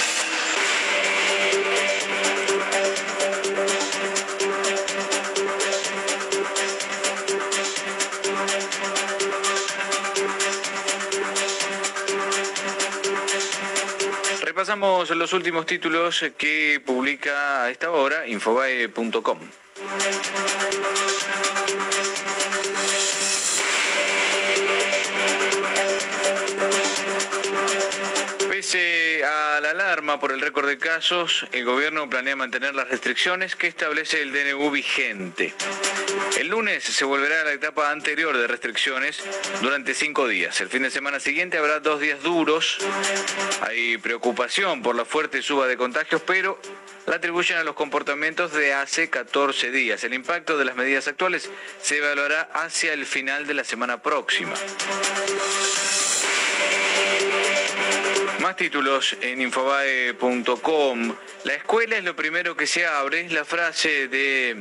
Repasamos 14.61 15.09
los 15.09 15.33
últimos 15.33 15.65
títulos 15.65 16.23
que 16.37 16.79
publica 16.85 17.63
a 17.63 17.71
esta 17.71 17.89
hora 17.89 18.27
infobae.com. 18.27 19.39
Pese 28.47 29.23
a 29.25 29.59
la 29.61 29.71
alarma 29.71 30.19
por 30.19 30.31
el 30.31 30.39
récord 30.39 30.67
de 30.67 30.77
casos, 30.77 31.47
el 31.53 31.65
gobierno 31.65 32.07
planea 32.07 32.35
mantener 32.35 32.75
las 32.75 32.87
restricciones 32.87 33.55
que 33.55 33.65
establece 33.65 34.21
el 34.21 34.31
DNU 34.31 34.69
vigente. 34.69 35.55
El 36.37 36.47
lunes 36.47 36.83
se 36.83 37.05
volverá 37.05 37.41
a 37.41 37.43
la 37.43 37.53
etapa 37.53 37.91
anterior 37.91 38.37
de 38.37 38.47
restricciones 38.47 39.23
durante 39.61 39.93
cinco 39.93 40.27
días. 40.27 40.59
El 40.61 40.69
fin 40.69 40.83
de 40.83 40.89
semana 40.89 41.19
siguiente 41.19 41.57
habrá 41.57 41.79
dos 41.79 41.99
días 41.99 42.23
duros. 42.23 42.77
Hay 43.61 43.97
preocupación 43.97 44.81
por 44.81 44.95
la 44.95 45.05
fuerte 45.05 45.41
suba 45.41 45.67
de 45.67 45.77
contagios, 45.77 46.21
pero 46.25 46.59
la 47.05 47.17
atribuyen 47.17 47.57
a 47.57 47.63
los 47.63 47.75
comportamientos 47.75 48.53
de 48.53 48.73
hace 48.73 49.09
14 49.09 49.71
días. 49.71 50.03
El 50.03 50.13
impacto 50.13 50.57
de 50.57 50.65
las 50.65 50.75
medidas 50.75 51.07
actuales 51.07 51.49
se 51.81 51.97
evaluará 51.97 52.49
hacia 52.53 52.93
el 52.93 53.05
final 53.05 53.47
de 53.47 53.53
la 53.53 53.63
semana 53.63 54.01
próxima. 54.01 54.53
Títulos 58.55 59.15
en 59.21 59.41
infobae.com. 59.41 61.15
La 61.45 61.53
escuela 61.53 61.97
es 61.97 62.03
lo 62.03 62.15
primero 62.15 62.55
que 62.55 62.67
se 62.67 62.85
abre, 62.85 63.21
es 63.21 63.31
la 63.31 63.45
frase 63.45 64.07
de 64.07 64.57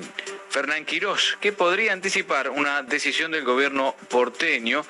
Fernán 0.48 0.84
Quirós, 0.84 1.36
que 1.40 1.52
podría 1.52 1.92
anticipar 1.92 2.50
una 2.50 2.82
decisión 2.82 3.32
del 3.32 3.44
gobierno 3.44 3.96
porteño. 4.08 4.84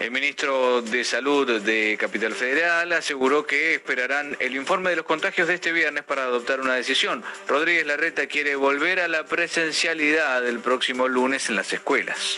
El 0.00 0.10
ministro 0.10 0.82
de 0.82 1.04
Salud 1.04 1.62
de 1.62 1.96
Capital 1.98 2.34
Federal 2.34 2.92
aseguró 2.92 3.46
que 3.46 3.74
esperarán 3.74 4.36
el 4.40 4.54
informe 4.56 4.90
de 4.90 4.96
los 4.96 5.06
contagios 5.06 5.48
de 5.48 5.54
este 5.54 5.72
viernes 5.72 6.04
para 6.04 6.24
adoptar 6.24 6.60
una 6.60 6.74
decisión. 6.74 7.24
Rodríguez 7.48 7.86
Larreta 7.86 8.26
quiere 8.26 8.56
volver 8.56 9.00
a 9.00 9.08
la 9.08 9.24
presencialidad 9.24 10.46
el 10.46 10.60
próximo 10.60 11.08
lunes 11.08 11.48
en 11.48 11.56
las 11.56 11.72
escuelas. 11.72 12.36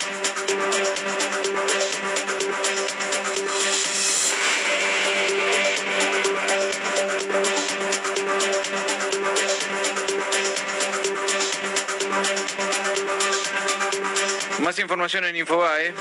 Información 14.78 15.24
en 15.24 15.36
Infobae. 15.36 15.92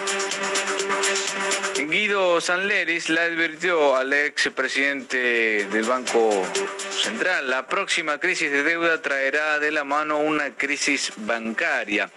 Guido 1.87 2.41
Sanleris 2.41 3.09
le 3.09 3.21
advirtió 3.21 3.95
al 3.95 4.11
ex 4.13 4.49
presidente 4.55 5.65
del 5.65 5.83
Banco 5.83 6.45
Central, 6.89 7.49
la 7.49 7.67
próxima 7.67 8.19
crisis 8.19 8.51
de 8.51 8.63
deuda 8.63 9.01
traerá 9.01 9.59
de 9.59 9.71
la 9.71 9.83
mano 9.83 10.19
una 10.19 10.55
crisis 10.55 11.13
bancaria. 11.17 12.09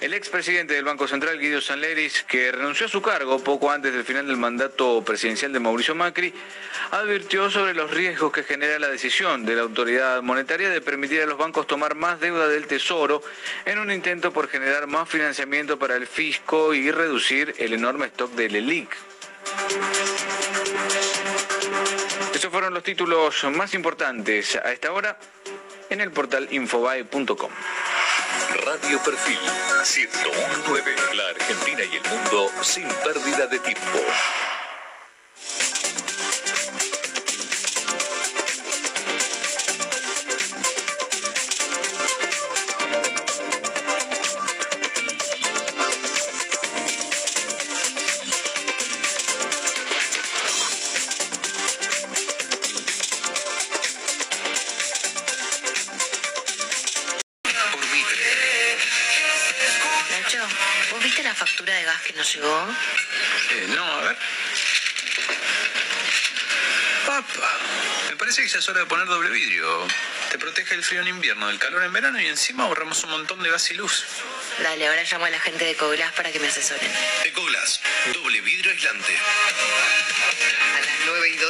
El 0.00 0.14
expresidente 0.14 0.72
del 0.72 0.84
Banco 0.84 1.06
Central, 1.06 1.38
Guido 1.38 1.60
Sanleris, 1.60 2.22
que 2.22 2.50
renunció 2.50 2.86
a 2.86 2.88
su 2.88 3.02
cargo 3.02 3.44
poco 3.44 3.70
antes 3.70 3.92
del 3.92 4.02
final 4.02 4.26
del 4.26 4.38
mandato 4.38 5.04
presidencial 5.04 5.52
de 5.52 5.60
Mauricio 5.60 5.94
Macri, 5.94 6.32
advirtió 6.90 7.50
sobre 7.50 7.74
los 7.74 7.90
riesgos 7.90 8.32
que 8.32 8.42
genera 8.42 8.78
la 8.78 8.88
decisión 8.88 9.44
de 9.44 9.56
la 9.56 9.62
autoridad 9.62 10.22
monetaria 10.22 10.70
de 10.70 10.80
permitir 10.80 11.20
a 11.20 11.26
los 11.26 11.36
bancos 11.36 11.66
tomar 11.66 11.96
más 11.96 12.18
deuda 12.18 12.48
del 12.48 12.66
Tesoro 12.66 13.22
en 13.66 13.78
un 13.78 13.92
intento 13.92 14.32
por 14.32 14.48
generar 14.48 14.86
más 14.86 15.06
financiamiento 15.06 15.78
para 15.78 15.96
el 15.96 16.06
fisco 16.06 16.72
y 16.72 16.90
reducir 16.90 17.54
el 17.58 17.74
enorme 17.74 18.06
stock 18.06 18.32
del 18.32 18.56
ELIC. 18.56 18.96
Esos 22.34 22.50
fueron 22.50 22.72
los 22.72 22.82
títulos 22.82 23.44
más 23.52 23.74
importantes 23.74 24.56
a 24.56 24.72
esta 24.72 24.92
hora 24.92 25.18
en 25.90 26.00
el 26.00 26.10
portal 26.10 26.48
infobae.com. 26.50 27.50
Radio 28.56 28.98
Perfil 29.04 29.38
1019. 29.78 30.94
La 31.14 31.28
Argentina 31.28 31.82
y 31.84 31.96
el 31.96 32.02
mundo 32.10 32.50
sin 32.62 32.88
pérdida 33.04 33.46
de 33.46 33.58
tiempo. 33.60 33.98
Del 71.50 71.58
calor 71.58 71.82
en 71.82 71.92
verano 71.92 72.20
y 72.20 72.26
encima 72.26 72.64
ahorramos 72.64 73.02
un 73.02 73.10
montón 73.10 73.42
de 73.42 73.50
gas 73.50 73.70
y 73.72 73.74
luz. 73.74 74.04
Dale, 74.62 74.86
ahora 74.86 75.02
llamo 75.02 75.24
a 75.24 75.30
la 75.30 75.40
gente 75.40 75.64
de 75.64 75.72
Ecoglass 75.72 76.12
para 76.12 76.30
que 76.30 76.38
me 76.38 76.46
asesoren. 76.46 76.88
Ecoglass, 77.24 77.80
doble 78.14 78.40
vidrio 78.40 78.70
aislante. 78.70 79.18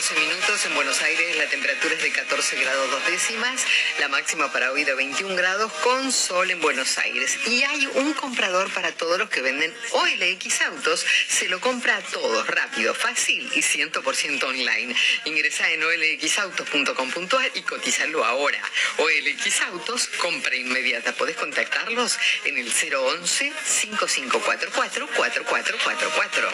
A 0.01 0.03
las 0.03 0.13
9 0.13 0.25
y 0.25 0.31
12 0.31 0.31
minutos 0.31 0.65
en 0.65 0.75
Buenos 0.77 1.03
Aires 1.03 1.37
la 1.37 1.47
temperatura 1.51 1.95
es 1.95 2.03
de 2.03 2.11
14 2.11 2.57
grados 2.57 2.91
dos 2.91 3.05
décimas, 3.07 3.67
la 3.99 4.09
máxima 4.09 4.51
para 4.51 4.73
hoy 4.73 4.85
de 4.85 4.95
21 4.95 5.35
grados 5.35 5.71
con 5.85 6.11
sol 6.11 6.51
en 6.51 6.59
Buenos 6.63 6.97
Aires. 6.97 7.39
Y 7.47 7.63
hay 7.65 7.87
un 7.87 8.15
comprador 8.15 8.73
para 8.73 8.93
todos 8.93 9.19
los 9.19 9.29
que 9.29 9.43
venden 9.43 9.75
OLX 9.91 10.63
Autos, 10.63 11.05
se 11.29 11.49
lo 11.49 11.61
compra 11.61 11.97
a 11.97 12.01
todos, 12.01 12.47
rápido, 12.47 12.95
fácil 12.95 13.51
y 13.55 13.61
100% 13.61 14.43
online. 14.43 14.97
Ingresa 15.27 15.71
en 15.71 15.83
olxautos.com.ar 15.83 17.51
y 17.53 17.61
cotizarlo 17.63 18.25
ahora. 18.25 18.63
OLX 18.97 19.61
Autos, 19.63 20.09
compra 20.17 20.57
inmediata. 20.57 21.13
Podés 21.13 21.37
contactarlos 21.37 22.19
en 22.45 22.57
el 22.57 22.69
011 22.73 23.53
5544 23.67 24.71
4444. 24.71 26.51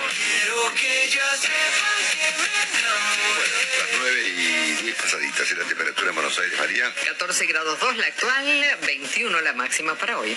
Las 3.37 3.89
9 3.99 4.29
y 4.29 4.73
10 4.83 4.97
pasaditas 4.97 5.51
en 5.51 5.59
la 5.59 5.65
temperatura 5.65 6.09
en 6.09 6.15
Buenos 6.15 6.39
Aires, 6.39 6.59
María. 6.59 6.93
14 7.07 7.47
grados 7.47 7.79
2 7.81 7.97
la 7.99 8.07
actual, 8.07 8.79
21 8.87 9.41
la 9.41 9.53
máxima 9.53 9.95
para 9.95 10.19
hoy. 10.19 10.37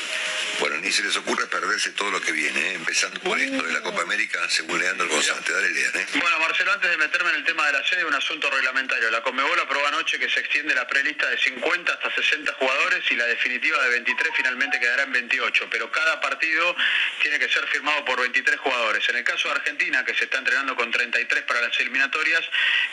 Bueno, 0.59 0.77
ni 0.77 0.91
se 0.91 1.03
les 1.03 1.15
ocurre 1.15 1.47
perderse 1.47 1.91
todo 1.91 2.11
lo 2.11 2.19
que 2.19 2.31
viene, 2.31 2.59
¿eh? 2.59 2.73
empezando 2.73 3.19
por 3.21 3.39
esto 3.39 3.63
de 3.63 3.71
la 3.71 3.81
Copa 3.81 4.01
América, 4.01 4.39
según 4.49 4.79
Leandro 4.79 5.07
González. 5.07 5.45
Dale, 5.47 5.69
¿eh? 5.69 6.05
Bueno, 6.15 6.39
Marcelo, 6.39 6.73
antes 6.73 6.89
de 6.89 6.97
meterme 6.97 7.29
en 7.29 7.35
el 7.37 7.43
tema 7.45 7.65
de 7.67 7.73
la 7.73 7.87
sede, 7.87 8.03
un 8.03 8.13
asunto 8.13 8.49
reglamentario. 8.49 9.09
La 9.09 9.21
Conmebol 9.21 9.59
aprobó 9.59 9.87
anoche 9.87 10.19
que 10.19 10.29
se 10.29 10.41
extiende 10.41 10.75
la 10.75 10.85
prelista 10.87 11.29
de 11.29 11.37
50 11.37 11.93
hasta 11.93 12.13
60 12.13 12.53
jugadores 12.53 13.03
y 13.09 13.15
la 13.15 13.25
definitiva 13.25 13.81
de 13.83 13.89
23 13.89 14.33
finalmente 14.35 14.79
quedará 14.79 15.03
en 15.03 15.11
28, 15.13 15.67
pero 15.69 15.91
cada 15.91 16.19
partido 16.19 16.75
tiene 17.21 17.39
que 17.39 17.47
ser 17.47 17.65
firmado 17.67 18.03
por 18.03 18.19
23 18.19 18.59
jugadores. 18.59 19.07
En 19.09 19.15
el 19.15 19.23
caso 19.23 19.47
de 19.47 19.55
Argentina, 19.55 20.03
que 20.03 20.13
se 20.13 20.25
está 20.25 20.39
entrenando 20.39 20.75
con 20.75 20.91
33 20.91 21.43
para 21.43 21.61
las 21.61 21.79
eliminatorias, 21.79 22.43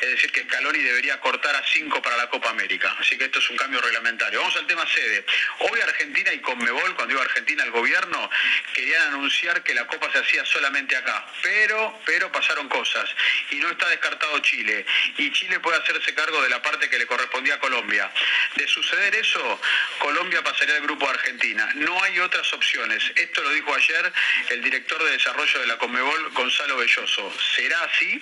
es 0.00 0.10
decir, 0.10 0.30
que 0.32 0.42
Scaloni 0.42 0.78
debería 0.78 1.18
cortar 1.20 1.54
a 1.54 1.62
5 1.64 2.02
para 2.02 2.16
la 2.16 2.28
Copa 2.28 2.50
América. 2.50 2.94
Así 2.98 3.16
que 3.16 3.24
esto 3.24 3.38
es 3.38 3.50
un 3.50 3.56
cambio 3.56 3.80
reglamentario. 3.80 4.40
Vamos 4.40 4.56
al 4.56 4.66
tema 4.66 4.86
sede. 4.86 5.24
Hoy 5.60 5.80
Argentina 5.80 6.32
y 6.32 6.38
Conmebol, 6.40 6.94
cuando 6.94 7.14
digo 7.14 7.20
Argentina, 7.20 7.64
el 7.64 7.70
gobierno, 7.70 8.30
querían 8.74 9.14
anunciar 9.14 9.62
que 9.62 9.74
la 9.74 9.86
Copa 9.86 10.10
se 10.12 10.18
hacía 10.18 10.44
solamente 10.44 10.96
acá. 10.96 11.26
Pero, 11.42 12.00
pero 12.04 12.30
pasaron 12.30 12.68
cosas. 12.68 13.08
Y 13.50 13.56
no 13.56 13.70
está 13.70 13.88
descartado 13.88 14.38
Chile. 14.40 14.84
Y 15.16 15.32
Chile 15.32 15.60
puede 15.60 15.78
hacerse 15.78 16.14
cargo 16.14 16.42
de 16.42 16.50
la 16.50 16.60
parte 16.60 16.90
que 16.90 16.98
le 16.98 17.06
correspondía 17.06 17.54
a 17.54 17.60
Colombia. 17.60 18.10
De 18.54 18.66
suceder 18.68 19.14
eso, 19.14 19.60
Colombia 19.98 20.42
pasaría 20.42 20.76
al 20.76 20.82
grupo 20.82 21.06
de 21.06 21.12
Argentina. 21.12 21.70
No 21.74 22.02
hay 22.02 22.18
otras 22.20 22.52
opciones. 22.52 23.02
Esto 23.14 23.42
lo 23.42 23.50
dijo 23.50 23.74
ayer 23.74 24.12
el 24.50 24.62
director 24.62 25.02
de 25.02 25.12
desarrollo 25.12 25.60
de 25.60 25.66
la 25.66 25.78
Conmebol, 25.78 26.30
Gonzalo 26.30 26.76
Belloso. 26.76 27.32
¿Será 27.54 27.82
así? 27.84 28.20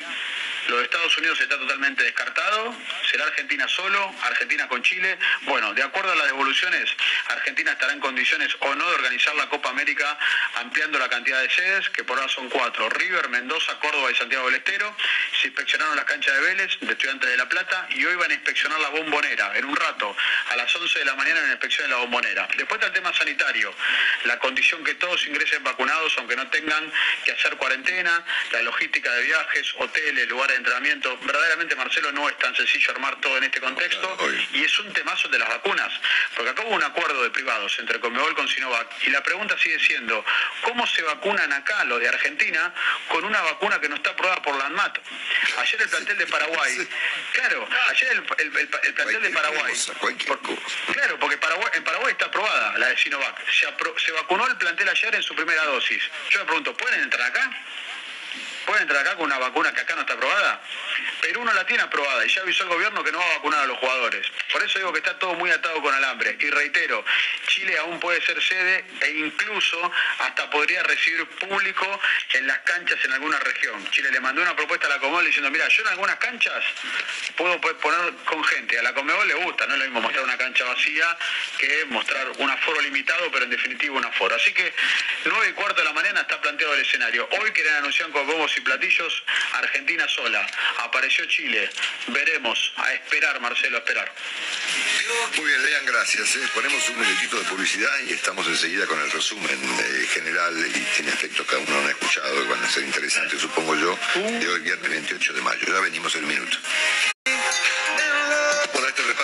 Lo 0.69 0.79
de 0.79 0.85
Estados 0.85 1.17
Unidos 1.19 1.39
está 1.41 1.59
totalmente 1.59 2.03
descartado. 2.03 2.75
¿Será 3.11 3.27
Argentina 3.27 3.69
solo? 3.69 4.15
¿Argentina 4.23 4.67
con 4.67 4.83
Chile? 4.83 5.19
Bueno, 5.43 5.75
de 5.75 5.83
acuerdo 5.83 6.13
a 6.13 6.17
las 6.17 6.27
devoluciones, 6.27 6.91
Argentina 7.29 7.73
estará 7.73 7.93
en 7.93 8.01
condiciones 8.01 8.57
o 8.61 8.75
no 8.75 8.89
de 8.89 8.95
organizar 8.95 9.35
la 9.35 9.49
Copa 9.49 9.69
América 9.69 10.19
ampliando 10.57 10.99
la 10.99 11.09
cantidad 11.09 11.41
de 11.43 11.51
sedes, 11.51 11.91
que 11.91 12.03
por 12.05 12.19
ahora 12.19 12.33
son 12.33 12.49
cuatro. 12.49 12.89
River, 12.89 13.29
Mendoza, 13.29 13.79
Córdoba 13.79 14.11
y 14.11 14.15
Santiago 14.15 14.47
del 14.47 14.57
Estero. 14.57 14.97
Se 15.41 15.49
inspeccionaron 15.49 15.97
las 15.97 16.07
canchas 16.07 16.35
de 16.35 16.41
Vélez, 16.41 16.79
de 16.81 16.93
Estudiantes 16.93 17.29
de 17.29 17.37
La 17.37 17.49
Plata, 17.49 17.87
y 17.91 18.05
hoy 18.05 18.17
van 18.17 18.31
a 18.31 18.35
inspeccionar 18.35 18.81
la 18.81 18.89
bombonera. 18.89 19.57
En 19.57 19.67
un 19.67 19.77
rato, 19.77 20.17
a 20.51 20.57
las 20.57 20.75
11 20.75 20.99
de 20.99 21.05
la 21.05 21.15
mañana, 21.15 21.41
en 21.41 21.47
la 21.47 21.53
inspección 21.53 21.89
de 21.89 21.95
la 21.95 22.01
bombonera. 22.01 22.49
Después 22.57 22.81
está 22.81 22.87
el 22.87 22.93
tema 22.93 23.13
sanitario. 23.13 23.75
La 24.25 24.39
condición 24.39 24.83
que 24.83 24.95
todos 24.95 25.27
ingresen 25.27 25.63
vacunados, 25.63 26.15
aunque 26.19 26.37
no 26.37 26.49
tengan 26.49 26.91
que 27.25 27.33
hacer 27.33 27.55
cuarentena, 27.57 28.25
la 28.53 28.63
logística 28.63 29.13
de 29.13 29.23
viajes, 29.25 29.75
hoteles, 29.79 30.29
lugares 30.29 30.54
de 30.55 30.59
entrenamiento. 30.59 31.17
Verdaderamente, 31.23 31.75
Marcelo, 31.77 32.13
no 32.13 32.29
es 32.29 32.39
tan 32.39 32.55
sencillo 32.55 32.91
armar 32.93 33.21
todo 33.21 33.37
en 33.39 33.45
este 33.45 33.61
contexto 33.61 34.17
y 34.53 34.65
es 34.65 34.79
un 34.79 34.93
temazo 34.93 35.29
de 35.29 35.39
las 35.39 35.49
vacunas, 35.49 35.93
porque 36.37 36.51
acá 36.51 36.63
hubo 36.63 36.75
un 36.75 36.83
acuerdo 36.83 37.23
de 37.23 37.31
privados 37.31 37.77
entre 37.81 37.99
Conmebol 38.01 38.35
con 38.35 38.49
Sinovac 38.49 38.89
y 39.07 39.11
la 39.11 39.23
pregunta 39.23 39.57
sigue 39.59 39.79
siendo, 39.81 40.25
¿cómo 40.63 40.87
se 40.87 41.03
vacunan 41.03 41.53
acá 41.53 41.85
los 41.85 42.01
de 42.01 42.09
Argentina 42.09 42.73
con 43.09 43.25
una 43.25 43.41
vacuna 43.43 43.81
que 43.81 43.89
no 43.89 43.97
está 43.97 44.11
aprobada 44.11 44.41
por 44.43 44.57
la 44.57 44.67
ANMAT? 44.67 44.99
Ayer 45.59 45.83
el 45.83 45.89
plantel 45.89 46.19
de 46.19 46.27
Paraguay, 46.27 46.89
claro, 47.33 47.69
ayer 47.91 48.13
el, 48.13 48.19
el- 48.39 48.57
el- 48.57 48.71
el 48.85 48.95
plantel 48.95 49.23
de 49.23 49.31
Paraguay, 49.31 49.75
por- 50.27 50.41
claro, 50.95 51.19
porque 51.19 51.37
Paraguay, 51.39 51.71
en 51.75 51.85
Paraguay 51.85 52.13
está 52.13 52.27
aprobada 52.27 52.79
la 52.79 52.89
de 52.89 52.97
Sinovac, 52.97 53.37
se, 53.51 53.67
apro- 53.69 53.95
se 54.05 54.13
vacunó 54.13 54.47
el 54.47 54.57
plantel 54.57 54.89
ayer 54.89 55.15
en 55.15 55.23
su 55.23 55.35
primera 55.35 55.65
dosis. 55.65 56.03
Yo 56.31 56.39
me 56.41 56.45
pregunto, 56.47 56.77
¿pueden 56.77 57.01
entrar 57.01 57.29
acá? 57.29 57.51
¿Pueden 58.67 58.83
entrar 58.83 59.01
acá 59.03 59.17
con 59.17 59.27
una 59.27 59.39
vacuna 59.39 59.73
que 59.73 59.81
acá 59.81 59.95
no 59.95 60.01
está 60.03 60.15
aprobada? 60.15 60.61
Perú 61.21 61.45
no 61.45 61.53
la 61.53 61.65
tiene 61.67 61.83
aprobada 61.83 62.25
y 62.25 62.29
ya 62.29 62.43
avisó 62.43 62.63
el 62.65 62.69
gobierno 62.71 63.03
que 63.05 63.13
no 63.13 63.19
va 63.19 63.25
a 63.27 63.33
vacunar 63.37 63.61
a 63.61 63.67
los 63.67 63.79
jugadores. 63.79 64.27
Por 64.53 64.63
eso 64.63 64.79
digo 64.79 64.93
que 64.93 64.99
está 64.99 65.19
todo 65.19 65.35
muy 65.35 65.51
atado 65.51 65.81
con 65.83 65.95
alambre. 65.95 66.37
Y 66.41 66.51
reitero, 66.51 67.05
Chile 67.49 67.77
aún 67.79 67.99
puede 68.01 68.21
ser 68.23 68.41
sede 68.43 68.85
e 69.01 69.11
incluso 69.11 69.93
hasta 70.21 70.49
podría 70.51 70.83
recibir 70.83 71.27
público 71.27 72.01
en 72.35 72.47
las 72.47 72.59
canchas 72.61 72.99
en 73.05 73.13
alguna 73.13 73.39
región. 73.41 73.91
Chile 73.91 74.11
le 74.11 74.21
mandó 74.21 74.43
una 74.43 74.55
propuesta 74.57 74.87
a 74.87 74.91
la 74.91 74.99
Comebol 74.99 75.25
diciendo, 75.27 75.51
mira, 75.51 75.67
yo 75.69 75.83
en 75.83 75.89
algunas 75.89 76.17
canchas 76.17 76.65
puedo 77.37 77.61
po- 77.61 77.75
poner 77.79 78.15
con 78.25 78.43
gente. 78.45 78.79
A 78.79 78.83
la 78.83 78.93
Comebol 78.95 79.27
le 79.29 79.35
gusta, 79.35 79.67
no 79.67 79.75
es 79.75 79.79
lo 79.81 79.85
mismo 79.87 80.01
mostrar 80.01 80.25
una 80.25 80.37
cancha 80.39 80.65
vacía 80.65 81.17
que 81.59 81.85
mostrar 81.87 82.29
un 82.39 82.51
aforo 82.51 82.81
limitado, 82.83 83.31
pero 83.31 83.45
en 83.45 83.51
definitiva 83.51 83.95
un 83.97 84.05
aforo. 84.05 84.35
Así 84.37 84.53
que 84.53 84.73
9 85.25 85.49
y 85.51 85.53
cuarto 85.53 85.81
de 85.81 85.85
la 85.87 85.93
mañana 85.93 86.21
está 86.23 86.41
planteado 86.41 86.75
el 86.75 86.81
escenario. 86.81 87.29
Hoy 87.41 87.51
quieren 87.53 87.75
anunciar 87.75 88.11
con 88.11 88.27
y 88.57 88.61
platillos 88.61 89.23
Argentina 89.53 90.07
sola. 90.09 90.47
Apareció 90.79 91.25
Chile. 91.27 91.71
Veremos. 92.09 92.73
A 92.77 92.93
esperar, 92.93 93.41
Marcelo, 93.41 93.77
a 93.77 93.81
esperar. 93.81 94.13
Muy 95.37 95.47
bien, 95.47 95.65
Lean, 95.65 95.87
gracias. 95.87 96.37
¿eh? 96.37 96.49
Ponemos 96.55 96.89
un 96.91 97.01
minutito 97.01 97.39
de 97.39 97.45
publicidad 97.45 97.99
y 98.09 98.13
estamos 98.13 98.47
enseguida 98.47 98.87
con 98.87 99.01
el 99.01 99.11
resumen 99.11 99.59
eh, 99.81 100.07
general 100.13 100.55
y 100.67 100.81
tiene 100.97 101.13
aspectos 101.13 101.47
que 101.47 101.55
aún 101.55 101.67
no 101.69 101.79
han 101.79 101.91
escuchado 101.91 102.45
y 102.45 102.47
van 102.47 102.63
a 102.63 102.69
ser 102.69 102.85
interesantes, 102.85 103.41
supongo 103.41 103.75
yo, 103.77 103.99
de 104.15 104.49
hoy, 104.49 104.61
viernes 104.61 104.91
28 104.91 105.33
de 105.33 105.43
mayo. 105.43 105.67
Ya 105.67 105.81
venimos 105.81 106.15
el 106.17 106.23
minuto. 106.23 106.57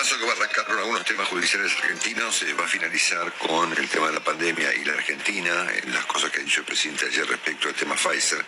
Repaso 0.01 0.17
que 0.17 0.25
va 0.25 0.31
a 0.31 0.35
arrancar 0.35 0.65
algunos 0.79 1.05
temas 1.05 1.27
judiciales 1.27 1.73
argentinos 1.73 2.35
se 2.35 2.51
va 2.53 2.65
a 2.65 2.67
finalizar 2.67 3.31
con 3.33 3.71
el 3.77 3.87
tema 3.87 4.07
de 4.07 4.13
la 4.13 4.23
pandemia 4.23 4.73
y 4.73 4.83
la 4.83 4.93
Argentina, 4.93 5.67
en 5.75 5.93
las 5.93 6.07
cosas 6.07 6.31
que 6.31 6.39
ha 6.39 6.43
dicho 6.43 6.61
el 6.61 6.65
presidente 6.65 7.05
ayer 7.05 7.27
respecto 7.27 7.67
al 7.67 7.75
tema 7.75 7.93
Pfizer, 7.93 8.43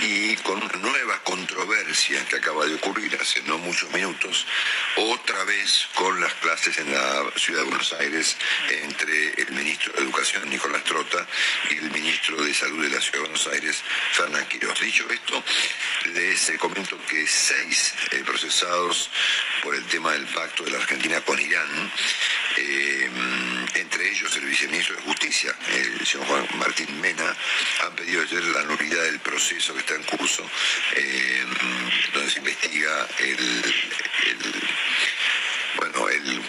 y 0.00 0.34
con 0.36 0.62
una 0.62 0.76
nueva 0.76 1.22
controversia 1.22 2.24
que 2.24 2.36
acaba 2.36 2.64
de 2.64 2.76
ocurrir 2.76 3.14
hace 3.20 3.42
no 3.42 3.58
muchos 3.58 3.90
minutos, 3.92 4.46
otra 4.96 5.44
vez 5.44 5.86
con 5.94 6.18
las 6.18 6.32
clases 6.34 6.78
en 6.78 6.90
la 6.90 7.30
ciudad 7.36 7.60
de 7.60 7.68
Buenos 7.68 7.92
Aires 7.92 8.34
entre 8.70 9.34
el 9.42 9.52
ministro 9.52 9.92
de 9.92 10.00
Educación, 10.00 10.48
Nicolás 10.48 10.82
Trota, 10.84 11.26
y 11.68 11.74
el 11.74 11.90
ministro 11.90 12.42
de 12.42 12.54
Salud 12.54 12.82
de 12.82 12.88
la 12.88 13.02
ciudad 13.02 13.18
de 13.18 13.28
Buenos 13.28 13.46
Aires, 13.48 13.82
Fernán 14.12 14.48
Quiroz. 14.48 14.80
Dicho 14.80 15.06
esto, 15.10 15.44
les 16.14 16.48
eh, 16.48 16.58
comento 16.58 16.98
que 17.06 17.26
seis 17.26 17.92
eh, 18.12 18.22
procesados 18.24 19.10
por 19.66 19.74
el 19.74 19.84
tema 19.86 20.12
del 20.12 20.24
pacto 20.26 20.62
de 20.62 20.70
la 20.70 20.78
Argentina 20.78 21.20
con 21.22 21.40
Irán, 21.40 21.90
eh, 22.56 23.10
entre 23.74 24.08
ellos 24.08 24.36
el 24.36 24.44
viceministro 24.44 24.94
de 24.94 25.02
Justicia, 25.02 25.52
el 25.74 26.06
señor 26.06 26.24
Juan 26.28 26.46
Martín 26.54 27.00
Mena, 27.00 27.34
han 27.82 27.96
pedido 27.96 28.22
ayer 28.22 28.44
la 28.44 28.62
nulidad 28.62 29.02
del 29.02 29.18
proceso 29.18 29.74
que 29.74 29.80
está 29.80 29.96
en 29.96 30.04
curso, 30.04 30.48
eh, 30.94 31.44
donde 32.14 32.30
se 32.30 32.38
investiga 32.38 33.08
el, 33.18 33.74
el- 34.28 34.68
bueno, 35.78 36.08
el 36.10 36.40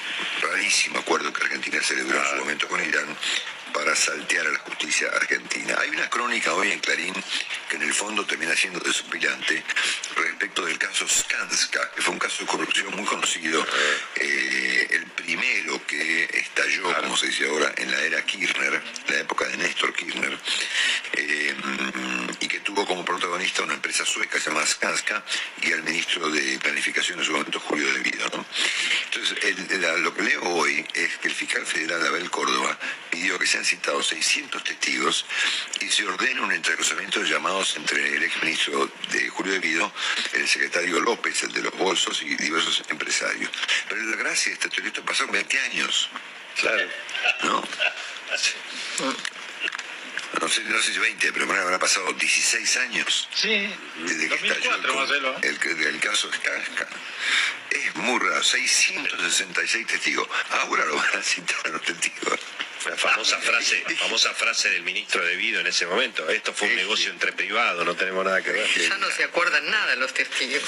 rarísimo 0.43 0.99
acuerdo 0.99 1.33
que 1.33 1.41
Argentina 1.43 1.81
celebró 1.81 2.19
en 2.21 2.29
su 2.29 2.35
momento 2.35 2.67
con 2.67 2.87
Irán 2.87 3.17
para 3.73 3.95
saltear 3.95 4.45
a 4.47 4.51
la 4.51 4.59
justicia 4.59 5.07
argentina. 5.13 5.75
Hay 5.81 5.89
una 5.89 6.09
crónica 6.09 6.53
hoy 6.53 6.71
en 6.71 6.79
Clarín 6.79 7.13
que 7.69 7.75
en 7.75 7.81
el 7.83 7.93
fondo 7.93 8.25
termina 8.25 8.55
siendo 8.55 8.79
desopilante 8.79 9.61
respecto 10.15 10.65
del 10.65 10.77
caso 10.79 11.07
Skanska, 11.27 11.91
que 11.95 12.01
fue 12.01 12.13
un 12.13 12.19
caso 12.19 12.39
de 12.43 12.45
corrupción 12.47 12.95
muy 12.95 13.05
conocido, 13.05 13.65
eh, 14.15 14.87
el 14.91 15.05
primero 15.07 15.85
que 15.85 16.23
estalló, 16.33 16.93
como 17.01 17.17
se 17.17 17.27
dice 17.27 17.47
ahora, 17.47 17.73
en 17.77 17.91
la 17.91 18.01
era 18.01 18.25
Kirchner, 18.25 18.81
la 19.09 19.19
época 19.19 19.45
de 19.47 19.57
Néstor 19.57 19.93
Kirchner, 19.93 20.37
eh, 21.13 21.55
y 22.39 22.47
que 22.47 22.59
tuvo 22.61 22.85
como 22.85 23.03
protagonista 23.03 23.63
una 23.63 23.73
empresa 23.73 24.05
sueca 24.05 24.37
llamada 24.39 24.65
Skanska 24.65 25.23
y 25.63 25.71
al 25.73 25.83
ministro 25.83 26.29
de 26.29 26.59
Planificación 26.59 27.19
en 27.19 27.25
su 27.25 27.31
momento, 27.33 27.59
Julio 27.59 27.91
De 27.93 27.99
Vido. 27.99 28.29
¿no? 28.33 28.45
Entonces, 29.05 29.37
el- 29.43 29.81
la- 29.81 29.97
lo 29.97 30.13
que 30.13 30.21
leo 30.21 30.43
hoy 30.43 30.85
es 30.93 31.17
que 31.17 31.27
el 31.27 31.33
fiscal 31.33 31.65
federal 31.65 32.05
Abel 32.07 32.29
Córdoba 32.29 32.77
pidió 33.09 33.37
que 33.39 33.47
que 33.47 33.51
se 33.53 33.59
han 33.59 33.65
citado 33.65 34.03
600 34.03 34.61
testigos 34.61 35.25
y 35.79 35.87
se 35.89 36.05
ordena 36.05 36.41
un 36.41 36.51
entrecruzamiento 36.51 37.21
de 37.21 37.29
llamados 37.29 37.77
entre 37.77 38.15
el 38.17 38.23
exministro 38.23 38.91
de 39.11 39.29
Julio 39.29 39.53
de 39.53 39.59
Guido, 39.59 39.93
el 40.33 40.45
secretario 40.49 40.99
López, 40.99 41.26
el 41.27 41.53
de 41.53 41.61
los 41.61 41.77
bolsos 41.77 42.21
y 42.21 42.35
diversos 42.35 42.83
empresarios. 42.89 43.51
Pero 43.89 44.01
la 44.03 44.15
gracia 44.17 44.49
de 44.49 44.53
este 44.53 44.69
teoría 44.69 44.93
pasaron 45.05 45.31
20 45.31 45.59
años. 45.59 46.09
Claro. 46.59 46.89
¿No? 47.43 47.63
No 50.41 50.47
sé, 50.47 50.61
no 50.63 50.81
sé 50.81 50.93
si 50.93 50.99
20, 50.99 51.33
pero 51.33 51.47
bueno, 51.47 51.61
habrá 51.63 51.79
pasado 51.79 52.11
16 52.13 52.77
años. 52.77 53.27
Sí, 53.33 53.73
desde 54.03 54.29
que 54.29 54.35
estalló 54.35 54.75
el, 54.75 55.59
el, 55.61 55.85
el, 55.87 55.99
caso 55.99 56.31
Skanska. 56.31 56.87
Es 57.71 57.95
muy 57.95 58.19
raro, 58.19 58.43
666 58.43 59.87
testigos. 59.87 60.27
Ahora 60.51 60.85
lo 60.85 60.95
van 60.95 61.17
a 61.17 61.21
citar 61.21 61.69
los 61.71 61.81
testigos. 61.81 62.39
La 62.85 62.95
famosa 62.95 63.37
frase, 63.41 63.83
famosa 63.97 64.33
frase 64.33 64.69
del 64.69 64.83
ministro 64.83 65.23
de 65.25 65.35
Vido 65.35 65.59
en 65.59 65.67
ese 65.67 65.85
momento. 65.85 66.29
Esto 66.29 66.53
fue 66.53 66.69
un 66.69 66.75
negocio 66.75 67.11
entre 67.11 67.33
privados, 67.33 67.85
no 67.85 67.95
tenemos 67.95 68.23
nada 68.23 68.41
que 68.41 68.51
ver. 68.51 68.67
Ya 68.75 68.97
no 68.97 69.09
se 69.11 69.23
acuerdan 69.23 69.69
nada 69.69 69.95
los 69.95 70.13
testigos. 70.13 70.63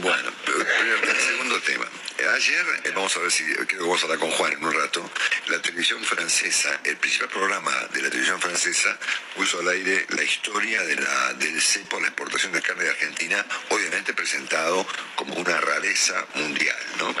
Bueno, 0.00 0.32
el 0.46 1.20
segundo 1.20 1.60
tema. 1.60 1.86
Ayer, 2.34 2.66
eh, 2.84 2.92
vamos 2.94 3.14
a 3.16 3.20
ver 3.20 3.30
si 3.30 3.44
creo 3.44 3.66
que 3.66 3.76
vamos 3.76 4.00
a 4.00 4.04
hablar 4.04 4.18
con 4.18 4.30
Juan 4.30 4.52
en 4.52 4.64
un 4.64 4.72
rato, 4.72 5.10
la 5.48 5.60
televisión 5.60 6.02
francesa, 6.02 6.80
el 6.84 6.96
principal 6.96 7.28
programa 7.28 7.72
de 7.92 8.02
la 8.02 8.08
televisión 8.08 8.40
francesa 8.40 8.98
puso 9.34 9.60
al 9.60 9.68
aire 9.68 10.06
la 10.08 10.22
historia 10.22 10.82
de 10.82 10.96
la, 10.96 11.34
del 11.34 11.60
cepo, 11.60 12.00
la 12.00 12.08
exportación 12.08 12.52
de 12.52 12.62
carne 12.62 12.84
de 12.84 12.90
Argentina, 12.90 13.44
obviamente 13.68 14.14
presentado 14.14 14.86
como 15.14 15.34
una 15.34 15.60
rareza 15.60 16.26
mundial. 16.34 16.76
¿no? 16.98 17.14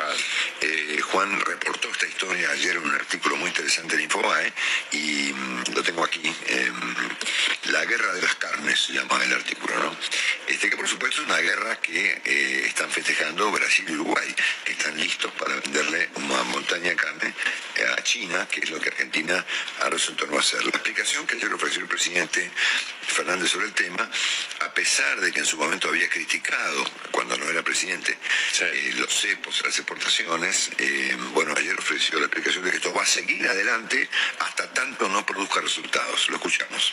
Eh, 0.62 0.98
Juan 1.02 1.40
reportó 1.40 1.88
esta 1.90 2.06
historia 2.06 2.50
ayer 2.50 2.76
en 2.76 2.84
un 2.84 2.94
artículo 2.94 3.36
muy 3.36 3.48
interesante 3.48 3.96
Infobae 4.26 4.52
y 4.92 5.32
mm, 5.32 5.74
lo 5.74 5.82
tengo 5.82 6.04
aquí. 6.04 6.34
Em, 6.48 6.94
la 7.70 7.84
guerra 7.84 8.12
de 8.14 8.22
las 8.22 8.34
carnes 8.36 8.80
se 8.80 8.92
llama 8.92 9.22
el 9.24 9.32
artículo, 9.32 9.74
¿no? 9.78 9.96
Este 10.46 10.70
que 10.70 10.76
por 10.76 10.88
supuesto 10.88 11.22
es 11.22 11.28
una 11.28 11.38
guerra 11.38 11.80
que 11.80 12.22
eh, 12.24 12.66
están 12.66 12.90
festejando 12.90 13.50
Brasil 13.50 13.84
y 13.88 13.92
Uruguay, 13.92 14.34
que 14.64 14.72
están 14.72 14.96
listos 14.98 15.32
para 15.32 15.54
venderle 15.56 16.08
una 16.14 16.42
montaña 16.44 16.90
de 16.90 16.96
carne 16.96 17.34
a 17.96 18.02
China, 18.02 18.46
que 18.50 18.60
es 18.60 18.70
lo 18.70 18.80
que 18.80 18.88
Argentina 18.88 19.44
ha 19.82 19.90
resuelto 19.90 20.26
no 20.26 20.38
hacer. 20.38 20.62
La 20.64 20.70
explicación 20.70 21.26
que 21.26 21.36
ayer 21.36 21.52
ofreció 21.52 21.82
el 21.82 21.88
presidente 21.88 22.50
Fernández 23.06 23.50
sobre 23.50 23.66
el 23.66 23.72
tema, 23.72 24.08
a 24.60 24.74
pesar 24.74 25.20
de 25.20 25.32
que 25.32 25.40
en 25.40 25.46
su 25.46 25.56
momento 25.56 25.88
había 25.88 26.08
criticado, 26.08 26.84
cuando 27.10 27.36
no 27.36 27.48
era 27.48 27.62
presidente, 27.62 28.18
eh, 28.60 28.92
los 28.96 29.12
cepos, 29.12 29.62
las 29.64 29.76
exportaciones, 29.78 30.70
eh, 30.78 31.16
bueno, 31.32 31.54
ayer 31.56 31.74
ofreció 31.78 32.18
la 32.18 32.26
explicación 32.26 32.64
de 32.64 32.70
que 32.70 32.76
esto 32.76 32.92
va 32.92 33.02
a 33.02 33.06
seguir 33.06 33.46
adelante 33.48 34.08
hasta 34.40 34.72
tanto 34.72 35.08
no 35.08 35.24
produzca 35.24 35.60
resultados. 35.60 36.28
Lo 36.28 36.36
escuchamos. 36.36 36.92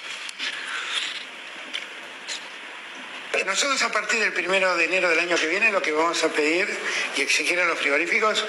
Nosotros 3.46 3.82
a 3.84 3.92
partir 3.92 4.20
del 4.20 4.32
primero 4.32 4.76
de 4.78 4.86
enero 4.86 5.10
del 5.10 5.20
año 5.20 5.36
que 5.36 5.48
viene 5.48 5.72
lo 5.72 5.82
que 5.82 5.92
vamos 5.92 6.24
a 6.24 6.30
pedir 6.30 6.68
y 7.18 7.22
exigir 7.22 7.60
a 7.60 7.66
los 7.66 7.78
frigoríficos 7.78 8.46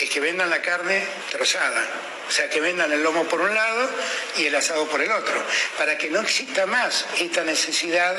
es 0.00 0.10
que 0.10 0.20
vendan 0.20 0.50
la 0.50 0.60
carne 0.60 1.02
trozada. 1.30 1.82
O 2.28 2.30
sea, 2.30 2.48
que 2.48 2.60
vendan 2.60 2.92
el 2.92 3.02
lomo 3.02 3.24
por 3.24 3.40
un 3.40 3.54
lado 3.54 3.90
y 4.36 4.46
el 4.46 4.54
asado 4.54 4.86
por 4.88 5.00
el 5.00 5.12
otro, 5.12 5.34
para 5.76 5.98
que 5.98 6.10
no 6.10 6.20
exista 6.20 6.66
más 6.66 7.06
esta 7.18 7.44
necesidad 7.44 8.16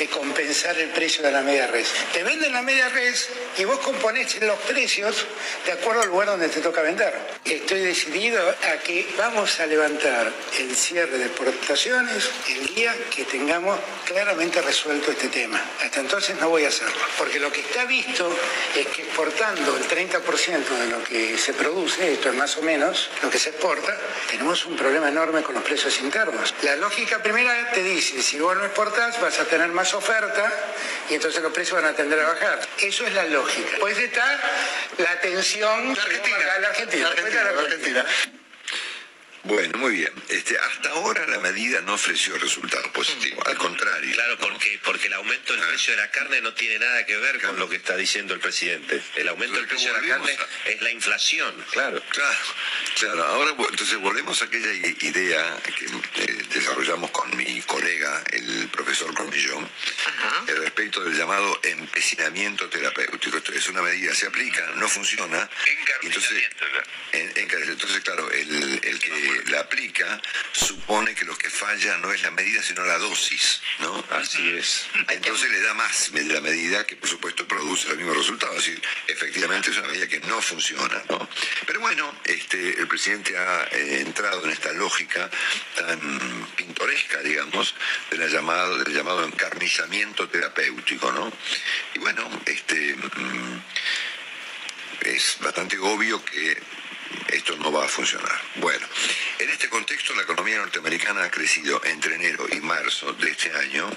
de 0.00 0.08
compensar 0.08 0.78
el 0.78 0.88
precio 0.88 1.22
de 1.22 1.30
la 1.30 1.42
media 1.42 1.66
res. 1.66 1.92
Te 2.14 2.24
venden 2.24 2.54
la 2.54 2.62
media 2.62 2.88
res 2.88 3.28
y 3.58 3.64
vos 3.64 3.78
componés 3.80 4.40
los 4.40 4.58
precios 4.60 5.26
de 5.66 5.72
acuerdo 5.72 6.00
al 6.00 6.08
lugar 6.08 6.28
donde 6.28 6.48
te 6.48 6.60
toca 6.60 6.80
vender. 6.80 7.14
Estoy 7.44 7.80
decidido 7.80 8.40
a 8.48 8.78
que 8.78 9.06
vamos 9.18 9.60
a 9.60 9.66
levantar 9.66 10.32
el 10.58 10.74
cierre 10.74 11.18
de 11.18 11.26
exportaciones 11.26 12.30
el 12.48 12.74
día 12.74 12.96
que 13.14 13.24
tengamos 13.24 13.78
claramente 14.06 14.62
resuelto 14.62 15.10
este 15.10 15.28
tema. 15.28 15.62
Hasta 15.84 16.00
entonces 16.00 16.40
no 16.40 16.48
voy 16.48 16.64
a 16.64 16.68
hacerlo, 16.68 16.96
porque 17.18 17.38
lo 17.38 17.52
que 17.52 17.60
está 17.60 17.84
visto 17.84 18.34
es 18.74 18.86
que 18.86 19.02
exportando 19.02 19.76
el 19.76 19.86
30% 19.86 20.78
de 20.78 20.86
lo 20.86 21.04
que 21.04 21.36
se 21.36 21.52
produce, 21.52 22.14
esto 22.14 22.30
es 22.30 22.34
más 22.34 22.56
o 22.56 22.62
menos 22.62 23.10
lo 23.22 23.28
que 23.28 23.38
se 23.38 23.50
exporta, 23.50 23.94
tenemos 24.30 24.64
un 24.64 24.76
problema 24.76 25.10
enorme 25.10 25.42
con 25.42 25.54
los 25.54 25.64
precios 25.64 26.00
internos. 26.00 26.54
La 26.62 26.76
lógica 26.76 27.22
primera 27.22 27.70
te 27.72 27.82
dice, 27.82 28.22
si 28.22 28.40
vos 28.40 28.56
no 28.56 28.64
exportás 28.64 29.20
vas 29.20 29.38
a 29.38 29.44
tener 29.44 29.68
más 29.68 29.89
oferta 29.94 30.52
y 31.08 31.14
entonces 31.14 31.42
los 31.42 31.52
precios 31.52 31.80
van 31.80 31.92
a 31.92 31.96
tender 31.96 32.18
a 32.20 32.28
bajar. 32.28 32.60
Eso 32.78 33.06
es 33.06 33.14
la 33.14 33.24
lógica. 33.24 33.76
Pues 33.80 33.98
está 33.98 34.40
la 34.98 35.20
tensión 35.20 35.90
Argentina. 35.90 36.38
La 36.60 36.68
Argentina. 36.68 37.04
La 37.04 37.60
Argentina. 37.60 38.06
Bueno, 39.44 39.78
muy 39.78 39.94
bien. 39.94 40.12
Este, 40.28 40.58
hasta 40.58 40.90
ahora 40.90 41.26
la 41.26 41.38
medida 41.38 41.80
no 41.80 41.94
ofreció 41.94 42.36
resultados 42.36 42.88
positivos, 42.88 43.42
al 43.46 43.56
contrario. 43.56 44.12
Claro, 44.14 44.36
porque, 44.38 44.78
porque 44.84 45.06
el 45.06 45.14
aumento 45.14 45.54
del 45.54 45.66
precio 45.66 45.92
de 45.92 45.96
la 45.96 46.10
carne 46.10 46.40
no 46.42 46.52
tiene 46.52 46.78
nada 46.78 47.06
que 47.06 47.16
ver 47.16 47.40
con 47.40 47.58
lo 47.58 47.68
que 47.68 47.76
está 47.76 47.96
diciendo 47.96 48.34
el 48.34 48.40
presidente. 48.40 49.00
El 49.16 49.28
aumento 49.28 49.56
del 49.56 49.66
precio 49.66 49.94
de 49.94 50.00
la 50.02 50.08
carne 50.08 50.36
es 50.66 50.82
la 50.82 50.90
inflación, 50.90 51.54
claro. 51.70 52.02
Claro, 52.10 52.38
claro. 52.98 53.24
Ahora 53.24 53.50
entonces 53.70 53.96
volvemos 53.98 54.40
a 54.42 54.44
aquella 54.44 54.72
idea 54.72 55.58
que 55.62 55.86
eh, 55.86 56.44
desarrollamos 56.52 57.10
con 57.10 57.34
mi 57.36 57.60
colega, 57.62 58.22
el 58.32 58.68
profesor 58.68 59.14
Cornillón, 59.14 59.68
respecto 60.46 61.02
del 61.02 61.16
llamado 61.16 61.58
empecinamiento 61.62 62.68
terapéutico. 62.68 63.38
Esto 63.38 63.52
es 63.52 63.68
una 63.68 63.82
medida, 63.82 64.14
se 64.14 64.26
aplica, 64.26 64.66
no 64.76 64.88
funciona. 64.88 65.48
Entonces, 66.02 66.44
entonces, 67.12 68.00
claro, 68.00 68.30
el, 68.30 68.80
el 68.82 68.98
que 68.98 69.29
la 69.46 69.60
aplica 69.60 70.20
supone 70.52 71.14
que 71.14 71.24
lo 71.24 71.36
que 71.36 71.50
falla 71.50 71.96
no 71.98 72.12
es 72.12 72.22
la 72.22 72.30
medida 72.30 72.62
sino 72.62 72.84
la 72.84 72.98
dosis, 72.98 73.60
¿no? 73.80 74.04
Así 74.10 74.50
es. 74.50 74.86
Entonces 75.08 75.50
le 75.50 75.60
da 75.60 75.74
más 75.74 76.12
de 76.12 76.24
la 76.24 76.40
medida 76.40 76.86
que 76.86 76.96
por 76.96 77.08
supuesto 77.08 77.46
produce 77.46 77.90
el 77.90 77.98
mismo 77.98 78.14
resultado. 78.14 78.52
Es 78.52 78.66
decir, 78.66 78.82
efectivamente 79.06 79.70
es 79.70 79.78
una 79.78 79.88
medida 79.88 80.08
que 80.08 80.20
no 80.20 80.40
funciona, 80.40 81.02
¿no? 81.08 81.28
Pero 81.66 81.80
bueno, 81.80 82.14
este, 82.24 82.80
el 82.80 82.88
presidente 82.88 83.36
ha 83.36 83.64
eh, 83.72 84.00
entrado 84.00 84.44
en 84.44 84.50
esta 84.50 84.72
lógica 84.72 85.30
tan 85.76 86.46
pintoresca, 86.56 87.20
digamos, 87.22 87.74
de 88.10 88.16
la 88.18 88.26
llamado, 88.26 88.78
del 88.78 88.94
llamado 88.94 89.24
encarnizamiento 89.24 90.28
terapéutico, 90.28 91.12
¿no? 91.12 91.32
Y 91.94 91.98
bueno, 91.98 92.28
este 92.46 92.94
mm, 92.94 93.62
es 95.02 95.36
bastante 95.40 95.78
obvio 95.78 96.24
que 96.24 96.58
esto 97.28 97.56
no 97.56 97.72
va 97.72 97.84
a 97.84 97.88
funcionar. 97.88 98.40
Bueno, 98.56 98.86
en 99.38 99.48
este 99.48 99.68
contexto 99.68 100.14
la 100.14 100.22
economía 100.22 100.58
norteamericana 100.58 101.24
ha 101.24 101.30
crecido 101.30 101.80
entre 101.84 102.14
enero 102.14 102.46
y 102.50 102.60
marzo 102.60 103.12
de 103.14 103.30
este 103.30 103.52
año 103.52 103.88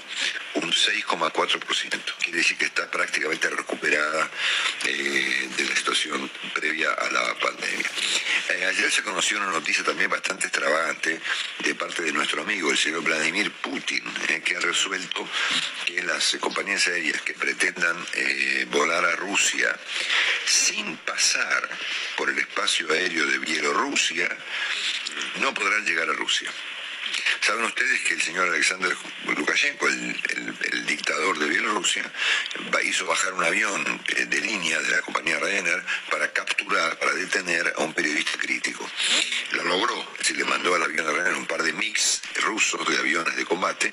un 0.54 0.72
6,4%. 0.72 2.14
Quiere 2.18 2.38
decir 2.38 2.56
que 2.56 2.66
está 2.66 2.90
prácticamente 2.90 3.48
recuperada 3.50 4.30
eh, 4.86 5.48
de 5.56 5.64
la 5.64 5.76
situación 5.76 6.30
previa 6.54 6.92
a 6.92 7.10
la 7.10 7.34
pandemia. 7.34 7.90
Eh, 8.50 8.64
ayer 8.66 8.90
se 8.90 9.02
conoció 9.02 9.38
una 9.38 9.50
noticia 9.50 9.84
también 9.84 10.10
bastante 10.10 10.46
extravagante 10.46 11.20
de 11.58 11.74
parte 11.74 12.02
de 12.02 12.12
nuestro 12.12 12.42
amigo, 12.42 12.70
el 12.70 12.78
señor 12.78 13.02
Vladimir 13.02 13.50
Putin, 13.52 14.04
eh, 14.28 14.42
que 14.44 14.56
ha 14.56 14.60
resuelto 14.60 15.28
que 15.84 16.02
las 16.02 16.36
compañías 16.40 16.86
aéreas 16.88 17.22
que 17.22 17.34
pretendan 17.34 17.96
volar 18.70 19.04
a 19.04 19.16
Rusia 19.16 19.74
sin 20.46 20.96
pasar 20.98 21.68
por 22.16 22.30
el 22.30 22.38
espacio 22.38 22.90
aéreo 22.90 23.03
de 23.08 23.38
Bielorrusia, 23.38 24.26
no 25.40 25.52
podrán 25.52 25.84
llegar 25.84 26.08
a 26.08 26.14
Rusia. 26.14 26.50
Saben 27.40 27.64
ustedes 27.64 28.00
que 28.00 28.14
el 28.14 28.22
señor 28.22 28.48
Alexander 28.48 28.96
Lukashenko, 29.36 29.86
el, 29.88 30.86
dictador 30.86 31.38
de 31.38 31.46
Bielorrusia, 31.46 32.10
hizo 32.84 33.06
bajar 33.06 33.32
un 33.34 33.44
avión 33.44 34.02
de 34.06 34.40
línea 34.40 34.78
de 34.80 34.90
la 34.90 35.00
compañía 35.02 35.38
Ryanair 35.38 35.82
para 36.10 36.32
capturar, 36.32 36.98
para 36.98 37.12
detener 37.14 37.72
a 37.76 37.82
un 37.82 37.92
periodista 37.94 38.38
crítico. 38.38 38.88
Lo 39.52 39.64
logró, 39.64 40.06
se 40.20 40.34
le 40.34 40.44
mandó 40.44 40.74
al 40.74 40.82
avión 40.82 41.06
de 41.06 41.12
Ryanair 41.12 41.36
un 41.36 41.46
par 41.46 41.62
de 41.62 41.72
mix 41.72 42.22
rusos 42.42 42.86
de 42.88 42.98
aviones 42.98 43.36
de 43.36 43.44
combate, 43.44 43.92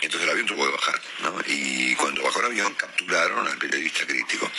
entonces 0.00 0.22
el 0.22 0.30
avión 0.30 0.46
tuvo 0.46 0.66
que 0.66 0.72
bajar. 0.72 1.00
Y 1.46 1.94
cuando 1.96 2.22
bajó 2.22 2.40
el 2.40 2.46
avión, 2.46 2.74
capturaron 2.74 3.46
al 3.46 3.58
periodista 3.58 4.06
crítico. 4.06 4.50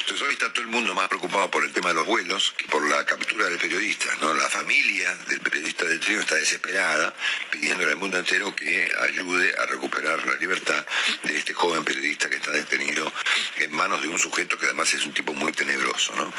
Entonces 0.00 0.28
hoy 0.28 0.34
está 0.34 0.52
todo 0.52 0.62
el 0.62 0.70
mundo 0.70 0.94
más 0.94 1.08
preocupado 1.08 1.50
por 1.50 1.64
el 1.64 1.72
tema 1.72 1.88
de 1.88 1.94
los 1.94 2.06
vuelos 2.06 2.54
que 2.58 2.66
por 2.66 2.86
la 2.88 3.04
captura 3.06 3.46
del 3.46 3.58
periodista. 3.58 4.14
¿no? 4.20 4.34
La 4.34 4.48
familia 4.50 5.14
del 5.28 5.40
periodista 5.40 5.84
del 5.86 5.98
trío 6.00 6.20
está 6.20 6.34
desesperada 6.34 7.14
pidiéndole 7.50 7.92
al 7.92 7.96
mundo 7.96 8.18
entero 8.18 8.54
que 8.54 8.90
ayude 9.08 9.54
a 9.58 9.66
recuperar 9.66 10.26
la 10.26 10.34
libertad 10.36 10.84
de 11.22 11.36
este 11.36 11.54
joven 11.54 11.84
periodista 11.84 12.28
que 12.28 12.36
está 12.36 12.50
detenido 12.50 13.12
en 13.58 13.72
manos 13.72 14.02
de 14.02 14.08
un 14.08 14.18
sujeto 14.18 14.58
que 14.58 14.66
además 14.66 14.92
es 14.94 15.04
un 15.04 15.12
tipo 15.12 15.32
muy 15.34 15.52
tenebroso. 15.52 16.14
¿no? 16.16 16.32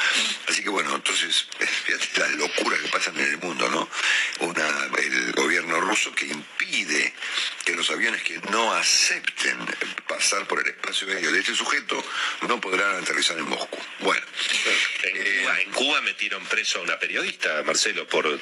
Así 0.47 0.63
que 0.63 0.69
bueno, 0.69 0.95
entonces, 0.95 1.47
fíjate 1.85 2.19
las 2.19 2.31
locuras 2.35 2.79
que 2.79 2.89
pasan 2.89 3.17
en 3.19 3.25
el 3.25 3.37
mundo, 3.39 3.69
¿no? 3.69 3.89
Una, 4.39 4.67
el 4.97 5.31
gobierno 5.33 5.79
ruso 5.81 6.13
que 6.13 6.27
impide 6.27 7.13
que 7.63 7.73
los 7.73 7.89
aviones 7.89 8.21
que 8.23 8.39
no 8.51 8.73
acepten 8.73 9.57
pasar 10.07 10.47
por 10.47 10.59
el 10.59 10.67
espacio 10.67 11.07
aéreo 11.07 11.31
de 11.31 11.39
este 11.39 11.55
sujeto 11.55 12.03
no 12.47 12.61
podrán 12.61 13.01
aterrizar 13.01 13.37
en 13.37 13.49
Moscú. 13.49 13.77
Bueno, 13.99 14.25
En, 15.03 15.71
Cuba, 15.71 16.01
metieron 16.01 16.45
preso 16.45 16.79
a 16.79 16.81
una 16.83 16.99
periodista, 16.99 17.61
Marcelo, 17.63 18.07
por, 18.07 18.39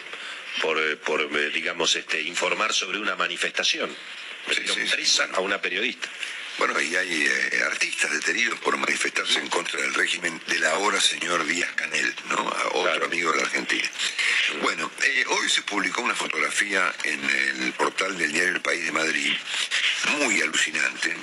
por, 0.61 0.97
por 0.99 1.51
digamos, 1.51 1.95
este, 1.95 2.21
informar 2.21 2.73
sobre 2.73 2.99
una 2.99 3.15
manifestación. 3.15 3.95
Metieron 4.47 4.89
presa 4.89 5.29
a 5.33 5.39
una 5.39 5.61
periodista. 5.61 6.09
Bueno, 6.57 6.79
y 6.79 6.95
hay 6.95 7.25
eh, 7.25 7.63
artistas 7.65 8.11
detenidos 8.11 8.59
por 8.59 8.77
manifestarse 8.77 9.39
en 9.39 9.49
contra 9.49 9.81
del 9.81 9.93
régimen 9.93 10.39
del 10.47 10.63
ahora 10.65 11.01
señor 11.01 11.43
Díaz 11.45 11.71
Canel, 11.73 12.13
¿no? 12.29 12.55
otro 12.73 13.05
amigo 13.05 13.31
de 13.31 13.37
la 13.37 13.43
Argentina. 13.43 13.89
Bueno, 14.61 14.91
eh, 15.03 15.25
hoy 15.29 15.49
se 15.49 15.63
publicó 15.63 16.01
una 16.01 16.13
fotografía 16.13 16.93
en 17.05 17.27
el 17.63 17.73
portal 17.73 18.15
del 18.17 18.31
diario 18.31 18.53
El 18.53 18.61
País 18.61 18.85
de 18.85 18.91
Madrid, 18.91 19.33
muy 20.19 20.41
alucinante, 20.41 21.15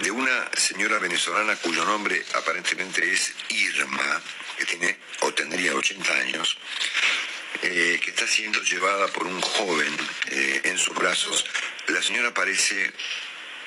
de 0.00 0.10
una 0.12 0.48
señora 0.56 0.98
venezolana 0.98 1.56
cuyo 1.56 1.84
nombre 1.84 2.24
aparentemente 2.34 3.12
es 3.12 3.34
Irma, 3.48 4.22
que 4.56 4.64
tiene 4.64 4.96
o 5.20 5.34
tendría 5.34 5.74
80 5.74 6.14
años, 6.14 6.56
eh, 7.62 8.00
que 8.02 8.10
está 8.10 8.26
siendo 8.26 8.60
llevada 8.62 9.06
por 9.08 9.26
un 9.26 9.40
joven 9.40 9.96
en 10.30 10.78
sus 10.78 10.94
brazos. 10.94 11.44
La 11.88 12.02
señora 12.02 12.32
parece 12.32 12.92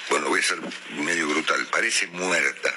bueno, 0.10 0.28
voy 0.28 0.42
a 0.42 0.44
ser 0.44 0.60
medio 0.98 1.28
brutal, 1.28 1.66
parece 1.68 2.08
muerta. 2.08 2.74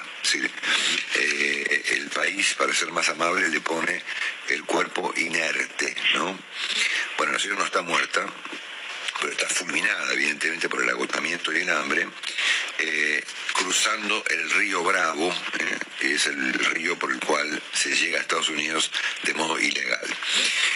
Eh, 1.15 1.83
el 1.97 2.09
país, 2.09 2.53
para 2.55 2.73
ser 2.73 2.91
más 2.91 3.09
amable, 3.09 3.49
le 3.49 3.59
pone 3.59 4.01
el 4.49 4.63
cuerpo 4.63 5.13
inerte, 5.17 5.95
¿no? 6.15 6.37
Bueno, 7.17 7.33
la 7.33 7.39
señora 7.39 7.59
no 7.59 7.65
está 7.65 7.81
muerta, 7.81 8.25
pero 9.19 9.31
está 9.31 9.47
fulminada, 9.49 10.13
evidentemente, 10.13 10.69
por 10.69 10.81
el 10.81 10.89
agotamiento 10.89 11.51
y 11.51 11.61
el 11.61 11.69
hambre, 11.69 12.07
eh, 12.79 13.23
cruzando 13.53 14.23
el 14.29 14.51
río 14.51 14.83
Bravo, 14.83 15.29
eh, 15.59 15.79
que 15.99 16.13
es 16.13 16.27
el 16.27 16.53
río 16.53 16.97
por 16.97 17.11
el 17.11 17.19
cual 17.19 17.61
se 17.73 17.95
llega 17.95 18.17
a 18.17 18.21
Estados 18.21 18.49
Unidos 18.49 18.91
de 19.23 19.33
modo 19.33 19.59
ilegal. 19.59 20.15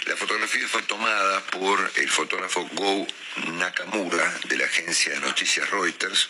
La 0.06 0.16
fotografía 0.16 0.66
fue 0.68 0.82
tomada 0.82 1.44
por 1.46 1.92
el 1.96 2.10
fotógrafo 2.10 2.68
Go 2.72 3.06
Nakamura 3.54 4.38
de 4.48 4.56
la 4.58 4.66
agencia 4.66 5.12
de 5.12 5.20
noticias 5.20 5.68
Reuters. 5.70 6.28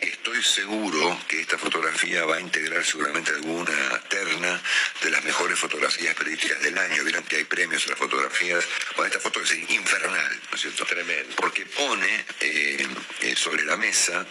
Estoy 0.00 0.42
seguro 0.42 1.20
que 1.28 1.40
esta 1.40 1.58
fotografía 1.58 2.24
va 2.24 2.36
a 2.36 2.40
integrar 2.40 2.84
seguramente 2.84 3.32
alguna 3.32 4.00
terna 4.08 4.60
de 5.02 5.10
las 5.10 5.22
mejores 5.24 5.58
fotografías 5.58 6.14
periodísticas 6.14 6.62
del 6.62 6.78
año. 6.78 7.04
Vieron 7.04 7.24
que 7.24 7.36
hay 7.36 7.44
premios 7.44 7.86
a 7.86 7.90
las 7.90 7.98
fotografías. 7.98 8.64
Bueno, 8.96 9.08
esta 9.08 9.20
foto 9.20 9.40
es 9.40 9.52
infernal, 9.70 10.40
¿no 10.50 10.54
es 10.54 10.60
cierto? 10.60 10.86
Tremendo. 10.86 11.36
Porque 11.36 11.66
pone 11.66 12.24
eh, 12.40 12.86
sobre 13.36 13.64
la 13.64 13.76
mesa 13.76 14.26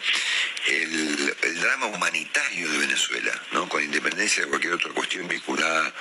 el, 0.68 1.36
drama 1.59 1.88
humanitario 1.88 2.70
de 2.70 2.78
Venezuela, 2.78 3.32
¿no? 3.51 3.68
con 3.70 3.84
independencia 3.84 4.43
de 4.43 4.49
cualquier 4.49 4.74
otra 4.74 4.91
cuestión 4.91 5.28
vinculada 5.28 5.93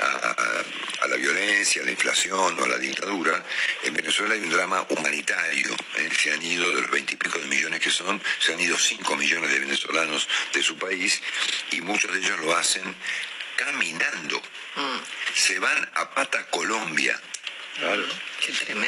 a, 0.00 1.06
la 1.08 1.16
violencia, 1.16 1.82
a 1.82 1.84
la 1.84 1.90
inflación 1.90 2.58
o 2.58 2.64
a 2.64 2.68
la 2.68 2.78
dictadura, 2.78 3.44
en 3.82 3.94
Venezuela 3.94 4.34
hay 4.34 4.40
un 4.40 4.50
drama 4.50 4.86
humanitario. 4.88 5.74
¿eh? 5.98 6.08
Se 6.16 6.32
han 6.32 6.42
ido 6.42 6.68
de 6.74 6.82
los 6.82 6.90
veintipico 6.90 7.38
de 7.38 7.46
millones 7.46 7.80
que 7.80 7.90
son, 7.90 8.20
se 8.38 8.54
han 8.54 8.60
ido 8.60 8.78
cinco 8.78 9.16
millones 9.16 9.50
de 9.50 9.58
venezolanos 9.58 10.28
de 10.52 10.62
su 10.62 10.76
país 10.78 11.20
y 11.70 11.80
muchos 11.80 12.12
de 12.12 12.18
ellos 12.18 12.38
lo 12.40 12.56
hacen 12.56 12.94
caminando. 13.56 14.40
Mm. 14.76 15.34
Se 15.34 15.58
van 15.58 15.90
a 15.94 16.10
Pata, 16.14 16.46
Colombia, 16.50 17.20
Claro. 17.78 18.06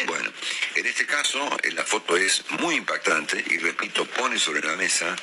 Bueno, 0.06 0.32
en 0.74 0.86
este 0.86 1.06
caso 1.06 1.56
la 1.72 1.84
foto 1.84 2.16
es 2.16 2.44
muy 2.60 2.74
impactante 2.76 3.42
y 3.48 3.58
repito, 3.58 4.04
pone 4.04 4.38
sobre 4.38 4.60
la 4.62 4.76
mesa 4.76 5.14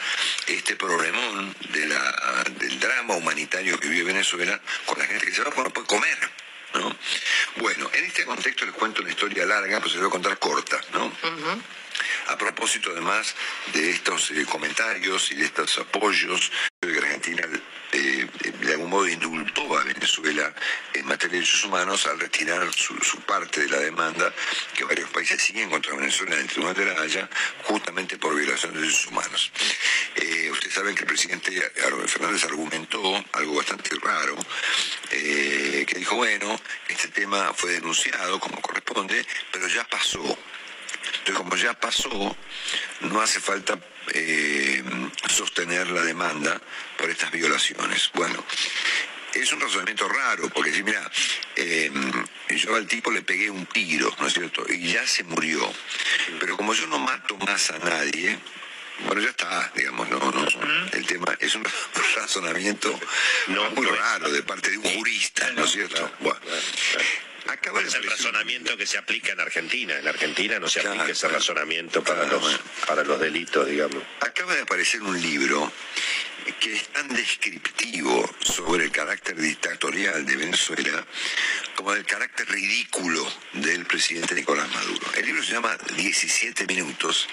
este 0.48 0.76
problemón 0.76 1.56
de 1.70 1.86
la, 1.86 2.44
del 2.58 2.80
drama 2.80 3.16
humanitario 3.16 3.80
que 3.80 3.88
vive 3.90 4.04
Venezuela 4.04 4.60
con 4.86 4.98
la 4.98 5.06
gente 5.06 5.26
que 5.26 5.34
se 5.34 5.44
va 5.44 5.52
no 5.56 5.70
puede 5.70 5.88
comer. 5.88 6.18
¿no? 6.74 6.96
Bueno, 7.58 7.90
en 7.94 8.06
este 8.06 8.26
contexto 8.26 8.66
les 8.66 8.74
cuento 8.74 9.02
una 9.02 9.12
historia 9.12 9.46
larga, 9.46 9.80
pues 9.80 9.92
se 9.92 10.00
voy 10.00 10.08
a 10.08 10.12
contar 10.12 10.40
corta, 10.40 10.80
¿no? 10.94 11.12
A 12.28 12.38
propósito 12.38 12.92
además 12.92 13.36
de 13.74 13.92
estos 13.92 14.32
eh, 14.32 14.46
comentarios 14.46 15.32
y 15.32 15.36
de 15.36 15.46
estos 15.46 15.78
apoyos 15.78 16.52
que 16.80 16.98
Argentina 16.98 17.44
eh, 17.52 17.61
modo 18.92 19.08
indultó 19.08 19.78
a 19.78 19.86
Venezuela 19.86 20.54
en 20.94 21.06
materia 21.06 21.32
de 21.32 21.38
derechos 21.38 21.64
humanos 21.64 22.06
al 22.08 22.20
retirar 22.20 22.70
su, 22.74 22.94
parte 23.22 23.62
de 23.62 23.70
la 23.70 23.80
demanda 23.80 24.34
que 24.76 24.84
varios 24.84 25.10
países 25.12 25.42
siguen 25.42 25.70
contra 25.70 25.96
Venezuela 25.96 26.36
en 26.36 26.42
el 26.42 26.48
Tribunal 26.48 26.76
de 26.76 26.86
la 26.86 27.02
Haya 27.02 27.30
justamente 27.64 28.18
por 28.18 28.36
violación 28.36 28.74
de 28.74 28.82
derechos 28.82 29.08
humanos. 29.08 29.52
Eh, 30.18 30.50
ustedes 30.52 30.74
saben 30.74 30.94
que 30.94 31.04
el 31.04 31.08
presidente 31.08 31.52
Fernández 32.08 32.44
argumentó 32.44 33.02
algo 33.32 33.56
bastante 33.56 33.96
raro, 34.04 34.36
eh, 35.12 35.86
que 35.88 35.98
dijo, 35.98 36.18
bueno, 36.18 36.60
este 36.90 37.08
tema 37.08 37.54
fue 37.54 37.72
denunciado 37.72 38.42
como 38.42 38.60
corresponde, 38.60 39.26
pero 39.54 39.70
ya 39.70 39.86
pasó. 39.86 40.38
Entonces, 41.20 41.36
como 41.36 41.56
ya 41.56 41.74
pasó, 41.74 42.36
no 43.02 43.22
hace 43.22 43.40
falta 43.40 43.78
eh, 44.14 44.84
sostener 45.30 45.90
la 45.90 46.04
demanda 46.04 46.60
por 46.98 47.10
estas 47.10 47.32
violaciones. 47.32 48.10
Bueno, 48.14 48.44
es 49.34 49.52
un 49.54 49.62
razonamiento 49.62 50.08
raro, 50.08 50.50
porque 50.50 50.74
si 50.74 50.84
mira, 50.84 51.10
eh, 51.56 51.92
yo 52.50 52.76
al 52.76 52.88
tipo 52.88 53.12
le 53.12 53.22
pegué 53.22 53.50
un 53.50 53.66
tiro, 53.66 54.14
¿no 54.20 54.28
es 54.28 54.34
cierto? 54.34 54.66
Y 54.68 54.92
ya 54.92 55.06
se 55.08 55.24
murió. 55.24 55.72
Pero 56.40 56.58
como 56.58 56.74
yo 56.74 56.88
no 56.88 57.00
mato 57.00 57.38
más 57.38 57.72
a 57.72 57.80
nadie, 57.80 58.38
bueno, 59.06 59.22
ya 59.22 59.30
está, 59.30 59.72
digamos, 59.76 60.10
no, 60.10 60.20
no, 60.20 60.46
el 60.92 61.06
tema 61.06 61.36
es 61.40 61.56
un 61.56 61.66
razonamiento 62.16 63.00
muy 63.76 63.86
raro 63.86 64.32
de 64.32 64.44
parte 64.44 64.70
de 64.70 64.78
un 64.78 64.84
jurista, 64.84 65.52
¿no 65.52 65.66
es 65.66 65.72
cierto? 65.72 66.12
Bueno, 66.20 66.40
Acaba 67.48 67.82
es 67.82 67.94
el 67.96 68.04
razonamiento 68.04 68.78
que 68.78 68.86
se 68.86 68.98
aplica 68.98 69.32
en 69.32 69.40
Argentina. 69.40 69.98
En 69.98 70.08
Argentina 70.08 70.60
no 70.60 70.68
se 70.68 70.80
aplica 70.82 71.10
ese 71.10 71.28
razonamiento 71.28 72.04
para, 72.04 72.26
los, 72.26 72.60
para 72.88 73.04
los 73.04 73.20
delitos, 73.20 73.68
digamos. 73.68 74.04
Acaba 74.20 74.56
de 74.56 74.62
aparecer 74.62 75.02
un 75.02 75.20
libro 75.22 75.72
que 76.60 76.74
es 76.74 76.88
tan 76.90 77.08
descriptivo 77.10 78.30
sobre 78.42 78.86
el 78.86 78.92
carácter 78.92 79.36
dictatorial 79.36 80.26
de 80.26 80.36
Venezuela 80.36 81.06
como 81.76 81.94
del 81.94 82.06
carácter 82.06 82.50
ridículo 82.50 83.26
del 83.54 83.86
presidente 83.86 84.36
Nicolás 84.36 84.70
Maduro. 84.70 85.08
El 85.16 85.26
libro 85.26 85.44
se 85.44 85.54
llama 85.54 85.78
17 85.96 86.66
minutos, 86.68 87.28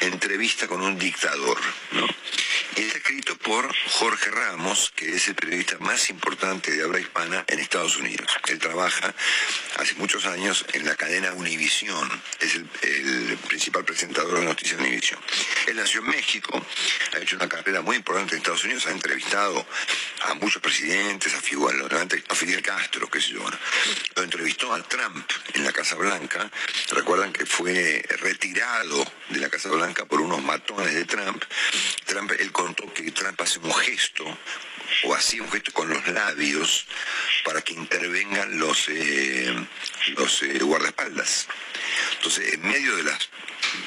entrevista 0.00 0.66
con 0.66 0.82
un 0.82 0.98
dictador, 0.98 1.58
¿no? 1.92 2.06
Y 2.76 2.82
está 2.82 2.98
escrito 2.98 3.36
por 3.36 3.72
Jorge 3.90 4.30
Ramos, 4.30 4.92
que 4.96 5.14
es 5.14 5.28
el 5.28 5.36
periodista 5.36 5.78
más 5.78 6.10
importante 6.10 6.72
de 6.72 6.82
habla 6.82 6.98
hispana 6.98 7.44
en 7.46 7.60
Estados 7.60 7.96
Unidos. 7.96 8.28
Él 8.48 8.58
trabaja 8.58 9.14
hace 9.76 9.94
muchos 9.94 10.24
años 10.26 10.64
en 10.72 10.84
la 10.84 10.94
cadena 10.94 11.32
Univisión, 11.32 12.10
es 12.40 12.54
el, 12.54 13.38
principal 13.48 13.84
presentador 13.84 14.38
de 14.38 14.44
noticias 14.44 14.80
Univisión. 14.80 15.20
Él 15.66 15.76
nació 15.76 16.00
en 16.00 16.08
México, 16.08 16.64
ha 17.12 17.18
hecho 17.18 17.36
una 17.36 17.48
carrera 17.48 17.80
muy 17.82 17.96
importante 17.96 18.34
en 18.34 18.38
Estados 18.38 18.64
Unidos, 18.64 18.86
ha 18.86 18.90
entrevistado 18.90 19.66
a 20.22 20.34
muchos 20.34 20.62
presidentes, 20.62 21.34
a, 21.34 21.38
a 21.38 22.34
Fidel 22.34 22.62
Castro, 22.62 23.08
qué 23.08 23.20
sé 23.20 23.30
yo. 23.30 23.44
Lo 24.16 24.22
entrevistó 24.22 24.72
a 24.72 24.82
Trump 24.82 25.30
en 25.54 25.64
la 25.64 25.72
Casa 25.72 25.96
Blanca. 25.96 26.50
Recuerdan 26.90 27.32
que 27.32 27.46
fue 27.46 28.04
retirado 28.20 29.04
de 29.28 29.40
la 29.40 29.48
Casa 29.48 29.68
Blanca 29.68 30.04
por 30.04 30.20
unos 30.20 30.42
matones 30.42 30.94
de 30.94 31.04
Trump. 31.04 31.42
Trump, 32.06 32.32
él 32.38 32.52
contó 32.52 32.92
que 32.92 33.10
Trump 33.12 33.40
hace 33.40 33.58
un 33.58 33.74
gesto 33.74 34.24
o 35.04 35.14
hacía 35.14 35.42
un 35.42 35.50
gesto 35.50 35.72
con 35.72 35.88
los 35.88 36.06
labios 36.08 36.86
para 37.44 37.62
que 37.62 37.74
intervengan 37.74 38.58
los, 38.58 38.88
eh, 38.88 39.54
los 40.16 40.42
eh, 40.42 40.58
guardaespaldas. 40.58 41.46
Entonces, 42.16 42.54
en 42.54 42.62
medio 42.62 42.96
de 42.96 43.04
las 43.04 43.28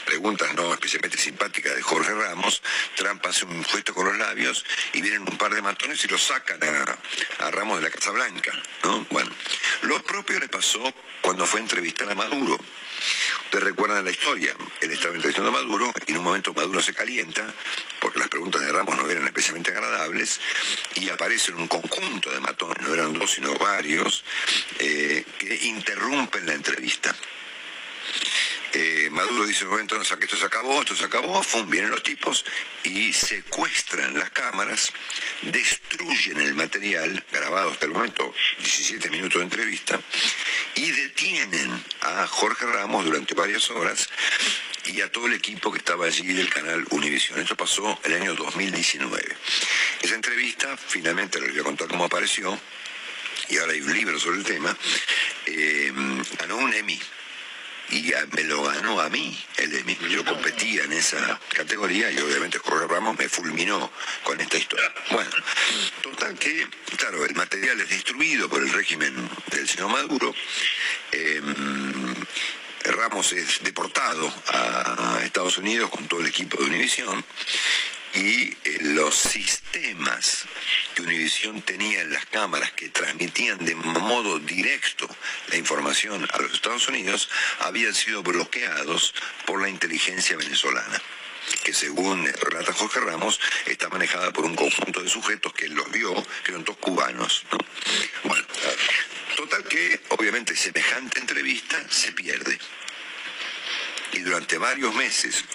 preguntas 0.06 0.54
no 0.56 0.74
especialmente 0.74 1.18
simpáticas 1.18 1.76
de 1.76 1.82
Jorge 1.82 2.14
Ramos, 2.14 2.62
Trump 2.96 3.26
hace 3.26 3.46
un 3.46 3.64
gesto 3.66 3.94
con 3.94 4.06
los 4.06 4.18
labios 4.18 4.66
y 4.94 5.02
vienen 5.02 5.22
un 5.22 5.38
par 5.38 5.54
de 5.54 5.62
matones 5.62 6.04
y 6.04 6.08
lo 6.08 6.18
sacan 6.18 6.60
a, 6.64 7.52
Ramos 7.52 7.78
de 7.78 7.84
la 7.84 7.92
Casa 7.92 8.12
Blanca. 8.12 8.52
¿no? 8.84 9.06
Bueno, 9.10 9.32
lo 9.84 10.02
propio 10.04 10.40
le 10.40 10.48
pasó 10.48 10.94
cuando 11.22 11.46
fue 11.46 11.60
a 11.60 11.64
entrevistar 11.64 12.10
a 12.10 12.16
Maduro. 12.16 12.58
Ustedes 13.46 13.64
recuerdan 13.64 14.04
la 14.04 14.12
historia, 14.12 14.56
él 14.82 14.92
estaba 14.92 15.16
entrevistando 15.16 15.50
a 15.50 15.54
Maduro 15.54 15.94
y 16.06 16.12
en 16.12 16.18
un 16.18 16.24
momento 16.24 16.54
Maduro 16.54 16.82
se 16.82 16.94
calienta, 16.94 17.46
porque 18.00 18.20
las 18.20 18.28
preguntas 18.28 18.62
de 18.62 18.72
Ramos 18.72 18.98
no 18.98 19.10
eran 19.10 19.26
especialmente 19.26 19.72
agradables, 19.72 20.40
y 20.96 21.10
aparecen 21.10 21.56
un 21.56 21.68
conjunto 21.68 22.30
de 22.32 22.40
matones, 22.40 22.86
no 22.86 22.94
eran 22.94 23.14
dos 23.14 23.32
sino 23.32 23.54
varios, 23.56 24.24
eh, 24.80 25.24
que 25.38 25.56
interrumpen 25.68 26.46
la 26.46 26.54
entrevista. 26.54 27.16
Eh, 28.74 29.10
Maduro 29.12 29.46
dice, 29.46 29.66
entonces 29.80 30.18
que 30.18 30.26
esto 30.26 30.36
se 30.36 30.46
acabó, 30.46 30.82
esto 30.82 30.96
se 30.96 31.06
acabó, 31.06 31.42
vienen 31.68 31.90
los 31.90 32.04
tipos 32.04 32.44
y 32.84 33.14
secuestran 33.14 34.18
las 34.18 34.30
cámaras, 34.32 34.92
destruyen 35.44 36.42
el 36.42 36.54
material 36.54 37.24
grabado 37.32 37.72
hasta 37.72 37.86
el 37.86 37.94
momento, 37.94 38.34
17 38.60 39.10
minutos 39.10 39.40
de 39.40 39.44
entrevista, 39.46 40.00
y 40.76 40.92
detienen 40.92 41.84
a 42.02 42.28
Jorge 42.28 42.66
Ramos 42.66 43.06
durante 43.06 43.34
varias 43.36 43.70
horas 43.70 44.10
y 44.86 45.02
a 45.02 45.12
todo 45.12 45.28
el 45.28 45.34
equipo 45.34 45.72
que 45.72 45.80
estaba 45.80 46.06
allí 46.06 46.34
del 46.34 46.50
canal 46.50 46.86
Univision. 46.90 47.40
Esto 47.40 47.56
pasó 47.56 48.00
el 48.04 48.14
año 48.14 48.36
2019. 48.36 49.38
Esa 50.02 50.16
entrevista, 50.16 50.76
finalmente 50.78 51.40
les 51.40 51.52
voy 51.52 51.62
a 51.62 51.64
contar 51.64 51.88
cómo 51.88 52.06
apareció, 52.06 52.60
y 53.50 53.58
ahora 53.58 53.72
hay 53.72 53.82
un 53.82 53.94
libro 53.94 54.20
sobre 54.20 54.40
el 54.40 54.44
tema, 54.44 54.76
eh, 55.46 55.92
ganó 56.38 56.58
un 56.58 56.74
Emmy 56.74 57.00
y 57.90 58.14
me 58.32 58.44
lo 58.44 58.64
ganó 58.64 59.00
a 59.00 59.10
mí 59.10 59.38
el 59.58 59.74
Emmy. 59.74 59.98
Yo 60.10 60.26
competía 60.26 60.84
en 60.84 60.94
esa 60.94 61.40
categoría 61.54 62.12
y 62.12 62.20
obviamente 62.20 62.58
Jorge 62.60 62.88
Ramos 62.88 63.18
me 63.18 63.30
fulminó 63.30 63.92
con 64.24 64.40
esta 64.40 64.58
historia. 64.58 64.92
Bueno, 65.12 65.32
total 66.02 66.38
que, 66.38 66.68
claro, 66.98 67.26
el 67.26 67.36
material 67.36 67.80
es 67.82 67.90
distribuido 67.90 68.50
por 68.50 68.62
el 68.62 68.72
régimen 68.74 69.30
del 69.52 69.68
señor 69.68 69.90
Maduro. 69.90 70.34
Em, 71.12 72.16
Ramos 72.84 73.34
es 73.34 73.64
deportado 73.64 74.34
a 74.48 75.20
Estados 75.24 75.58
Unidos 75.58 75.90
con 75.90 76.08
todo 76.08 76.22
el 76.22 76.28
equipo 76.28 76.58
de 76.58 76.66
Univisión 76.66 77.24
y 78.14 78.50
eh, 78.64 78.78
los 78.82 79.16
sistemas 79.16 80.46
que 80.96 81.02
Univisión 81.02 81.62
tenía 81.62 82.02
en 82.02 82.12
las 82.12 82.26
cámaras 82.26 82.72
que 82.72 82.90
transmitían 82.90 83.64
de 83.64 83.76
modo 83.76 84.40
directo 84.40 85.08
la 85.50 85.58
información 85.58 86.28
a 86.32 86.38
los 86.40 86.54
Estados 86.54 86.88
Unidos 86.88 87.30
habían 87.60 87.94
sido 87.94 88.24
bloqueados 88.24 89.14
por 89.46 89.62
la 89.62 89.70
inteligencia 89.70 90.38
venezolana 90.38 91.02
que 91.64 91.74
según 91.74 92.26
relata 92.42 92.74
Jorge 92.74 93.00
Ramos, 93.00 93.40
está 93.66 93.90
manejada 93.90 94.32
por 94.32 94.46
un 94.46 94.56
conjunto 94.56 95.02
de 95.02 95.10
sujetos 95.10 95.54
que 95.54 95.68
los 95.70 95.90
vio, 95.92 96.14
que 96.44 96.52
eran 96.52 96.64
todos 96.64 96.80
cubanos. 96.80 97.44
Bueno, 98.24 98.46
total 99.36 99.64
que 99.64 100.00
obviamente 100.10 100.56
semejante 100.56 101.20
entrevista 101.20 101.82
se 101.90 102.12
pierde. 102.12 102.58
Y 104.14 104.20
durante 104.20 104.58
varios 104.58 104.94
meses 104.96 105.46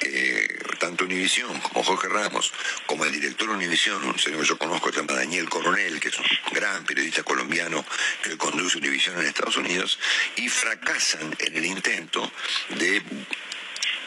eh, 0.00 0.58
tanto 0.78 1.04
Univisión 1.04 1.58
como 1.60 1.82
Jorge 1.82 2.08
Ramos, 2.08 2.52
como 2.86 3.04
el 3.04 3.12
director 3.12 3.48
de 3.48 3.54
Univisión, 3.54 4.02
un 4.04 4.18
señor 4.18 4.40
que 4.40 4.46
yo 4.46 4.58
conozco, 4.58 4.90
se 4.90 5.00
llama 5.00 5.14
Daniel 5.14 5.48
Coronel, 5.48 6.00
que 6.00 6.08
es 6.08 6.18
un 6.18 6.26
gran 6.52 6.84
periodista 6.84 7.22
colombiano 7.22 7.84
que 8.22 8.36
conduce 8.36 8.78
Univisión 8.78 9.18
en 9.18 9.26
Estados 9.26 9.56
Unidos, 9.56 9.98
y 10.36 10.48
fracasan 10.48 11.34
en 11.38 11.56
el 11.56 11.64
intento 11.64 12.30
de 12.70 13.02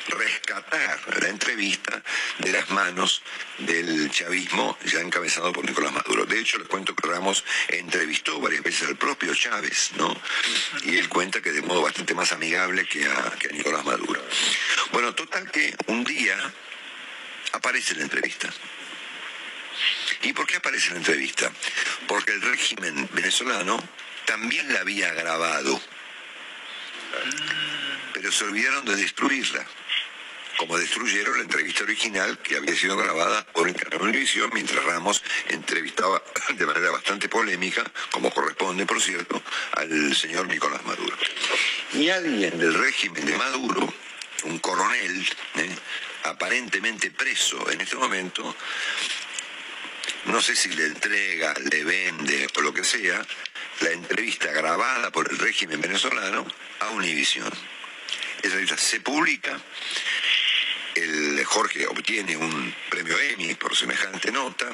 rescatar 0.08 1.22
la 1.22 1.30
entrevista 1.30 2.02
de 2.40 2.52
las 2.52 2.70
manos 2.70 3.22
del 3.60 4.10
chavismo 4.12 4.78
ya 4.86 5.00
encabezado 5.00 5.52
por 5.54 5.66
Nicolás 5.66 5.94
Maduro. 5.94 6.26
De 6.26 6.40
hecho, 6.40 6.58
les 6.58 6.68
cuento 6.68 6.96
que 6.96 7.08
Ramos 7.08 7.44
entrevistó 7.68 8.40
varias 8.40 8.64
veces 8.64 8.88
al 8.88 8.98
propio 8.98 9.34
Chávez, 9.36 9.92
¿no? 9.98 10.16
Y 10.84 10.98
él 10.98 11.10
cuenta 11.10 11.42
que 11.42 11.52
de 11.52 11.62
modo 11.62 11.82
bastante 11.82 12.14
más 12.14 12.32
amigable 12.32 12.86
que 12.86 13.06
a, 13.06 13.32
que 13.40 13.50
a 13.50 13.52
Nicolás 13.52 13.86
Maduro. 13.86 14.24
Bueno, 14.92 15.14
total 15.14 15.50
que 15.52 15.76
un 15.88 16.04
día 16.04 16.38
aparece 17.54 17.96
la 17.96 18.04
entrevista. 18.04 18.50
¿Y 20.24 20.34
por 20.34 20.46
qué 20.46 20.58
aparece 20.58 20.92
la 20.92 20.98
entrevista? 20.98 21.52
Porque 22.08 22.34
el 22.34 22.42
régimen 22.42 23.10
venezolano 23.14 23.82
también 24.26 24.72
la 24.72 24.82
había 24.82 25.14
grabado, 25.14 25.82
pero 28.14 28.32
se 28.32 28.44
olvidaron 28.44 28.86
de 28.86 28.96
destruirla 28.96 29.66
como 30.62 30.78
destruyeron 30.78 31.38
la 31.38 31.42
entrevista 31.42 31.84
original 31.84 32.38
que 32.38 32.56
había 32.56 32.76
sido 32.76 32.96
grabada 32.96 33.44
por 33.48 33.68
Univisión 34.00 34.52
mientras 34.54 34.84
Ramos 34.86 35.24
entrevistaba 35.50 36.22
de 36.56 36.66
manera 36.68 36.92
bastante 36.92 37.28
polémica, 37.28 37.84
como 38.12 38.30
corresponde, 38.30 38.86
por 38.86 39.02
cierto, 39.02 39.42
al 39.72 40.16
señor 40.16 40.46
Nicolás 40.46 40.86
Maduro. 40.86 41.18
Y 41.94 42.10
alguien 42.10 42.60
del 42.60 42.76
régimen 42.76 43.26
de 43.26 43.36
Maduro, 43.38 43.92
un 44.44 44.60
coronel, 44.60 45.28
¿eh? 45.56 45.76
aparentemente 46.26 47.10
preso 47.10 47.68
en 47.72 47.82
este 47.82 47.96
momento, 47.96 48.56
no 50.26 50.44
sé 50.44 50.56
si 50.56 50.70
le 50.70 50.86
entrega, 50.86 51.56
le 51.72 51.84
vende 51.84 52.48
o 52.56 52.62
lo 52.62 52.72
que 52.72 52.84
sea, 52.84 53.20
la 53.80 53.92
entrevista 53.94 54.52
grabada 54.52 55.10
por 55.10 55.28
el 55.28 55.40
régimen 55.40 55.82
venezolano 55.82 56.46
a 56.82 56.90
Univisión. 56.90 57.52
Esa 58.44 58.58
entrevista 58.58 58.78
se 58.78 59.00
publica 59.02 59.60
el 60.96 61.44
Jorge 61.46 61.88
obtiene 61.88 62.38
un 62.38 62.76
premio 62.90 63.18
Emmy 63.20 63.56
por 63.56 63.76
semejante 63.76 64.32
nota 64.32 64.72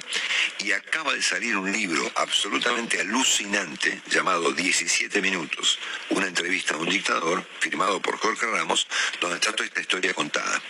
y 0.60 0.72
acaba 0.72 1.14
de 1.14 1.22
salir 1.22 1.56
un 1.56 1.72
libro 1.72 2.12
absolutamente 2.16 3.00
alucinante 3.00 4.02
llamado 4.10 4.52
17 4.52 5.22
minutos, 5.22 5.80
una 6.10 6.28
entrevista 6.28 6.76
a 6.76 6.78
un 6.78 6.90
dictador, 6.90 7.46
firmado 7.60 8.02
por 8.02 8.18
Jorge 8.18 8.46
Ramos, 8.48 8.88
donde 9.22 9.38
está 9.38 9.52
toda 9.54 9.66
esta 9.66 9.82
historia 9.82 10.14
contada. 10.14 10.62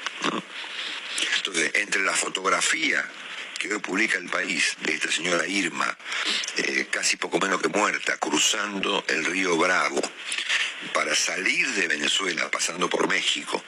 Entonces, 1.37 1.71
entre 1.75 2.01
la 2.03 2.13
fotografía 2.13 3.03
que 3.57 3.73
hoy 3.73 3.79
publica 3.79 4.17
el 4.17 4.29
país 4.29 4.77
de 4.81 4.93
esta 4.93 5.11
señora 5.11 5.47
Irma, 5.47 5.97
eh, 6.57 6.87
casi 6.91 7.17
poco 7.17 7.39
menos 7.39 7.61
que 7.61 7.69
muerta, 7.69 8.17
cruzando 8.17 9.03
el 9.07 9.25
río 9.25 9.57
Bravo 9.57 10.01
para 10.93 11.15
salir 11.15 11.67
de 11.73 11.87
Venezuela, 11.87 12.49
pasando 12.51 12.89
por 12.89 13.07
México, 13.07 13.63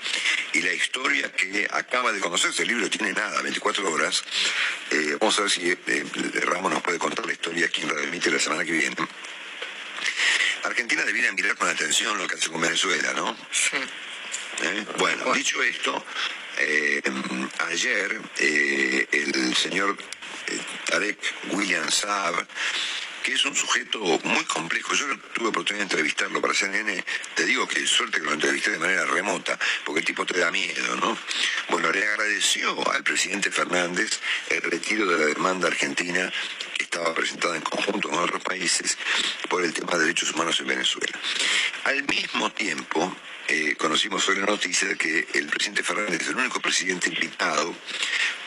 y 0.53 0.62
la 0.62 0.74
historia 0.74 1.32
que 1.32 1.68
acaba 1.72 2.12
de 2.12 2.20
conocerse, 2.20 2.64
el 2.64 2.70
libro 2.70 2.89
tiene 2.89 3.14
nada, 3.14 3.41
24 3.41 3.91
horas, 3.91 4.24
eh, 4.91 5.18
vamos 5.20 5.38
a 5.39 5.41
ver 5.43 5.51
si 5.51 5.72
eh, 5.72 6.05
Ramos 6.45 6.72
nos 6.72 6.82
puede 6.82 6.99
contar 6.99 7.26
la 7.26 7.34
historia 7.34 7.66
aquí 7.66 7.82
en 7.82 7.89
Radio 7.89 8.32
la 8.32 8.39
semana 8.39 8.66
que 8.66 8.72
viene. 8.72 8.95
Argentina 10.64 11.03
debiera 11.03 11.32
mirar 11.32 11.55
con 11.55 11.68
atención 11.68 12.18
lo 12.18 12.28
que 12.28 12.36
hace 12.36 12.49
con 12.49 12.62
Venezuela, 12.62 13.14
¿no? 13.14 13.36
Sí. 13.51 13.78
Bueno, 14.97 15.34
dicho 15.34 15.64
esto, 15.64 16.03
eh, 16.57 17.01
ayer 17.70 18.22
eh, 18.39 19.07
el 19.12 19.55
señor 19.55 19.97
eh, 20.47 20.60
Tarek 20.86 21.18
William 21.51 21.89
Saab, 21.89 22.45
que 23.24 23.34
es 23.34 23.46
un 23.46 23.56
sujeto 23.56 24.00
muy 24.00 24.44
complejo. 24.46 24.94
Yo 24.94 25.06
tuve 25.34 25.50
oportunidad 25.50 25.86
de 25.86 25.92
entrevistarlo 25.92 26.42
para 26.42 26.54
CNN. 26.54 27.04
Te 27.36 27.46
digo 27.46 27.68
que 27.68 27.86
suerte 27.86 28.20
que 28.20 28.26
lo 28.26 28.34
entrevisté 28.34 28.72
de 28.72 28.80
manera 28.80 29.06
remota, 29.06 29.58
porque 29.86 30.00
el 30.00 30.06
tipo 30.06 30.26
te 30.26 30.40
da 30.40 30.52
miedo, 30.52 30.96
¿no? 30.98 31.18
Bueno, 31.70 31.92
le 31.92 32.04
agradeció 32.04 32.92
al 32.92 33.04
presidente 33.04 33.52
Fernández 33.52 34.20
el 34.50 34.62
retiro 34.62 35.06
de 35.06 35.18
la 35.18 35.26
demanda 35.26 35.68
argentina 35.68 36.32
que 36.76 36.84
estaba 36.84 37.14
presentada 37.14 37.56
en 37.56 37.62
conjunto 37.62 38.10
con 38.10 38.20
otros 38.20 38.42
países 38.42 38.98
por 39.50 39.64
el 39.64 39.74
tema 39.74 39.94
de 39.94 40.00
derechos 40.00 40.32
humanos 40.32 40.60
en 40.60 40.68
Venezuela. 40.68 41.20
Al 41.86 42.04
mismo 42.04 42.52
tiempo, 42.52 43.16
eh, 43.52 43.76
conocimos 43.76 44.28
hoy 44.30 44.36
la 44.36 44.45
noticia 44.45 44.88
de 44.88 44.95
que 44.95 45.28
el 45.34 45.47
presidente 45.47 45.82
Fernández 45.82 46.22
es 46.22 46.28
el 46.28 46.36
único 46.36 46.60
presidente 46.60 47.10
invitado 47.10 47.76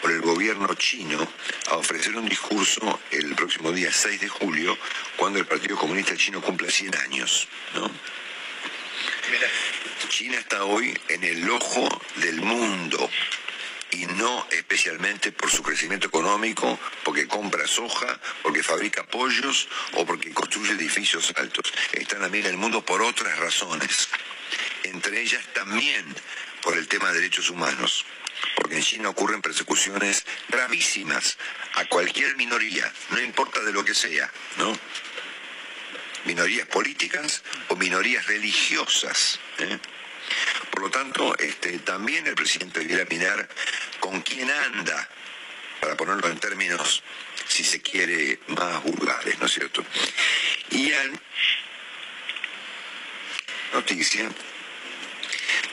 por 0.00 0.12
el 0.12 0.20
gobierno 0.20 0.72
chino 0.74 1.26
a 1.70 1.76
ofrecer 1.76 2.16
un 2.16 2.28
discurso 2.28 3.00
el 3.10 3.34
próximo 3.34 3.72
día 3.72 3.92
6 3.92 4.20
de 4.20 4.28
julio, 4.28 4.78
cuando 5.16 5.40
el 5.40 5.46
Partido 5.46 5.76
Comunista 5.76 6.16
Chino 6.16 6.40
cumple 6.40 6.70
100 6.70 6.94
años. 6.98 7.48
China 10.08 10.38
está 10.38 10.64
hoy 10.64 10.96
en 11.08 11.24
el 11.24 11.50
ojo 11.50 11.88
del 12.16 12.40
mundo 12.40 13.10
y 13.90 14.06
no 14.06 14.46
especialmente 14.50 15.32
por 15.32 15.50
su 15.50 15.64
crecimiento 15.64 16.06
económico, 16.06 16.78
porque 17.02 17.26
compra 17.26 17.66
soja, 17.66 18.20
porque 18.42 18.62
fabrica 18.62 19.04
pollos 19.04 19.68
o 19.94 20.06
porque 20.06 20.32
construye 20.32 20.72
edificios 20.72 21.32
altos. 21.36 21.72
Está 21.92 22.16
en 22.16 22.22
la 22.22 22.28
mira 22.28 22.48
del 22.48 22.56
mundo 22.56 22.84
por 22.84 23.02
otras 23.02 23.36
razones 23.38 24.08
entre 24.84 25.20
ellas 25.20 25.44
también 25.54 26.04
por 26.62 26.76
el 26.76 26.88
tema 26.88 27.08
de 27.08 27.20
derechos 27.20 27.50
humanos, 27.50 28.04
porque 28.56 28.76
en 28.76 28.82
China 28.82 29.08
ocurren 29.10 29.42
persecuciones 29.42 30.24
gravísimas 30.48 31.36
a 31.74 31.84
cualquier 31.86 32.36
minoría, 32.36 32.92
no 33.10 33.20
importa 33.20 33.60
de 33.60 33.72
lo 33.72 33.84
que 33.84 33.94
sea, 33.94 34.30
¿no? 34.58 34.76
Minorías 36.24 36.66
políticas 36.68 37.42
o 37.68 37.76
minorías 37.76 38.26
religiosas. 38.26 39.40
¿eh? 39.58 39.78
Por 40.70 40.82
lo 40.82 40.90
tanto, 40.90 41.36
este, 41.38 41.78
también 41.80 42.26
el 42.26 42.34
presidente 42.34 42.80
debiera 42.80 43.04
mirar 43.06 43.48
con 43.98 44.20
quién 44.22 44.50
anda, 44.50 45.08
para 45.80 45.96
ponerlo 45.96 46.28
en 46.28 46.38
términos, 46.38 47.02
si 47.48 47.64
se 47.64 47.82
quiere, 47.82 48.38
más 48.48 48.82
vulgares, 48.84 49.38
¿no 49.40 49.46
es 49.46 49.52
cierto? 49.52 49.84
Y 50.70 50.92
en 50.92 51.20
noticia 53.72 54.30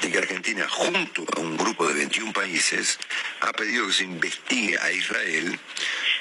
de 0.01 0.11
que 0.11 0.17
Argentina, 0.17 0.67
junto 0.69 1.25
a 1.35 1.39
un 1.39 1.57
grupo 1.57 1.87
de 1.87 1.93
21 1.93 2.33
países, 2.33 2.99
ha 3.41 3.51
pedido 3.51 3.87
que 3.87 3.93
se 3.93 4.03
investigue 4.03 4.77
a 4.79 4.91
Israel 4.91 5.59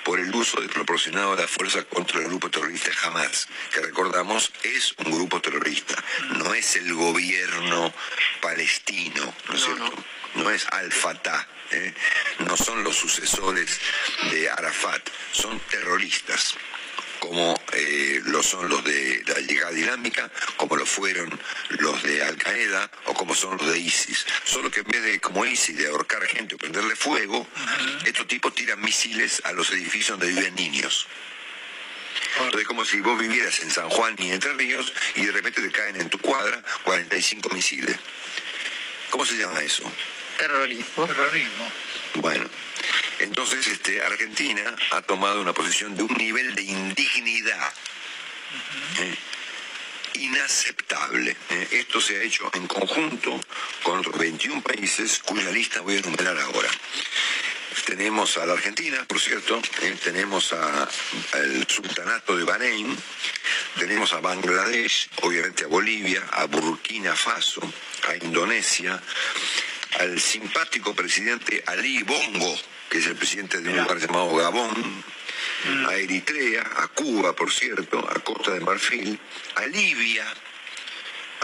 por 0.05 0.21
el 0.21 0.35
uso 0.35 0.61
desproporcionado 0.61 1.37
de 1.37 1.43
la 1.43 1.49
fuerza 1.49 1.85
contra 1.85 2.21
el 2.21 2.27
grupo 2.27 2.51
terrorista 2.51 2.91
Hamas, 3.03 3.49
que 3.73 3.81
recordamos 3.81 4.53
es 4.63 4.95
un 5.05 5.13
grupo 5.13 5.41
terrorista, 5.41 6.03
no 6.37 6.55
es 6.55 6.77
el 6.77 6.95
gobierno 6.95 7.93
palestino, 8.41 9.35
¿no 9.49 9.55
es 9.55 9.65
cierto? 9.65 9.93
No, 10.35 10.51
es 10.51 10.67
Al-Fatah, 10.67 11.49
¿eh? 11.71 11.95
no 12.41 12.57
son 12.57 12.85
los 12.85 12.97
sucesores 12.97 13.81
de 14.31 14.49
Arafat, 14.51 15.09
son 15.33 15.59
terroristas 15.61 16.55
como 17.21 17.61
eh, 17.73 18.21
lo 18.25 18.43
son 18.43 18.69
los 18.69 18.85
de 18.85 19.23
la 19.27 19.41
llegada 19.41 19.73
dinámica, 19.73 20.31
como 20.57 20.77
lo 20.77 20.87
fueron 20.87 21.29
los 21.71 22.03
de 22.03 22.23
Al 22.23 22.37
Qaeda 22.37 22.91
o 23.07 23.15
como 23.15 23.35
son 23.35 23.57
los 23.57 23.71
de 23.71 23.79
ISIS. 23.79 24.27
Solo 24.45 24.71
que 24.71 24.81
en 24.81 24.87
vez 24.87 25.03
de, 25.03 25.21
como 25.21 25.45
ISIS, 25.45 25.77
de 25.77 25.89
ahorcar 25.89 26.25
gente 26.27 26.55
o 26.55 26.59
prenderle 26.59 26.97
fuego, 26.97 27.47
estos 28.05 28.27
tipos 28.27 28.55
tiran 28.55 28.81
misiles 28.81 29.43
a 29.45 29.53
los 29.53 29.71
edificios 29.71 30.19
donde 30.19 30.35
viven 30.35 30.55
niños. 30.55 31.07
Entonces, 32.35 32.61
es 32.61 32.67
como 32.67 32.85
si 32.85 33.01
vos 33.01 33.19
vivieras 33.19 33.61
en 33.61 33.71
San 33.71 33.89
Juan 33.89 34.15
y 34.19 34.31
Entre 34.31 34.53
Ríos 34.53 34.93
y 35.15 35.25
de 35.25 35.33
repente 35.33 35.61
te 35.61 35.71
caen 35.71 36.01
en 36.01 36.09
tu 36.09 36.19
cuadra 36.19 36.63
45 36.85 37.49
misiles. 37.51 37.97
¿Cómo 39.11 39.25
se 39.25 39.37
llama 39.37 39.61
eso? 39.61 39.91
Terrorismo. 40.37 41.07
Terrorismo. 41.07 41.73
Bueno, 42.15 42.49
entonces 43.21 43.67
este, 43.67 44.03
Argentina 44.03 44.77
ha 44.93 45.03
tomado 45.03 45.41
una 45.41 45.53
posición 45.53 45.97
de 45.97 46.03
un 46.03 46.15
nivel 46.15 46.55
de 46.55 46.63
indignidad 46.63 47.73
¿eh? 49.01 49.15
inaceptable. 50.15 51.37
¿eh? 51.51 51.69
Esto 51.73 52.01
se 52.01 52.19
ha 52.19 52.23
hecho 52.23 52.51
en 52.55 52.67
conjunto 52.67 53.41
con 53.83 53.99
otros 53.99 54.19
21 54.19 54.63
países 54.63 55.21
cuya 55.25 55.51
lista 55.51 55.81
voy 55.81 55.97
a 55.97 55.99
enumerar 55.99 56.39
ahora. 56.39 56.69
Tenemos 57.87 58.37
a 58.37 58.45
la 58.45 58.53
Argentina, 58.53 59.03
por 59.07 59.19
cierto, 59.19 59.61
¿eh? 59.81 59.97
tenemos 60.03 60.53
al 60.53 61.67
Sultanato 61.67 62.37
de 62.37 62.45
Bahrein, 62.45 62.95
tenemos 63.79 64.13
a 64.13 64.21
Bangladesh, 64.21 65.09
obviamente 65.23 65.65
a 65.65 65.69
Bolivia, 65.69 66.23
a 66.33 66.45
Burkina 66.45 67.17
Faso, 67.17 67.63
a 68.09 68.17
Indonesia, 68.17 69.01
al 70.01 70.21
simpático 70.21 70.95
presidente 70.95 71.63
Ali 71.67 72.03
Bongo, 72.03 72.59
que 72.89 72.99
es 72.99 73.07
el 73.07 73.17
presidente 73.17 73.61
de 73.61 73.71
un 73.71 73.77
lugar 73.77 73.99
llamado 73.99 74.35
Gabón, 74.35 75.05
a 75.89 75.95
Eritrea, 75.95 76.63
a 76.77 76.89
Cuba, 76.89 77.35
por 77.35 77.53
cierto, 77.53 77.99
a 77.99 78.15
Costa 78.21 78.53
de 78.53 78.61
Marfil, 78.61 79.19
a 79.57 79.67
Libia, 79.67 80.25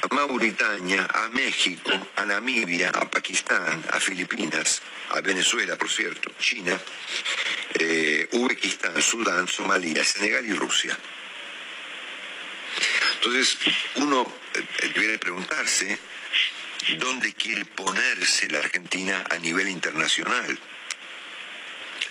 a 0.03 0.15
Mauritania, 0.15 1.07
a 1.13 1.29
México, 1.29 1.91
a 2.17 2.25
Namibia, 2.25 2.91
a 2.91 3.11
Pakistán, 3.11 3.85
a 3.91 4.01
Filipinas, 4.01 4.83
a 5.11 5.21
Venezuela, 5.21 5.77
por 5.77 5.91
cierto, 5.91 6.31
China, 6.39 6.79
eh, 7.75 8.29
Uzbekistán, 8.33 9.01
Sudán, 9.03 9.49
Somalia, 9.49 10.05
Senegal 10.05 10.47
y 10.47 10.53
Rusia. 10.53 10.97
Entonces, 13.17 13.59
uno 13.97 14.31
eh, 14.55 14.93
debe 14.95 15.19
preguntarse 15.19 15.99
dónde 16.99 17.33
quiere 17.33 17.65
ponerse 17.65 18.49
la 18.49 18.59
Argentina 18.59 19.25
a 19.31 19.39
nivel 19.39 19.69
internacional. 19.69 20.59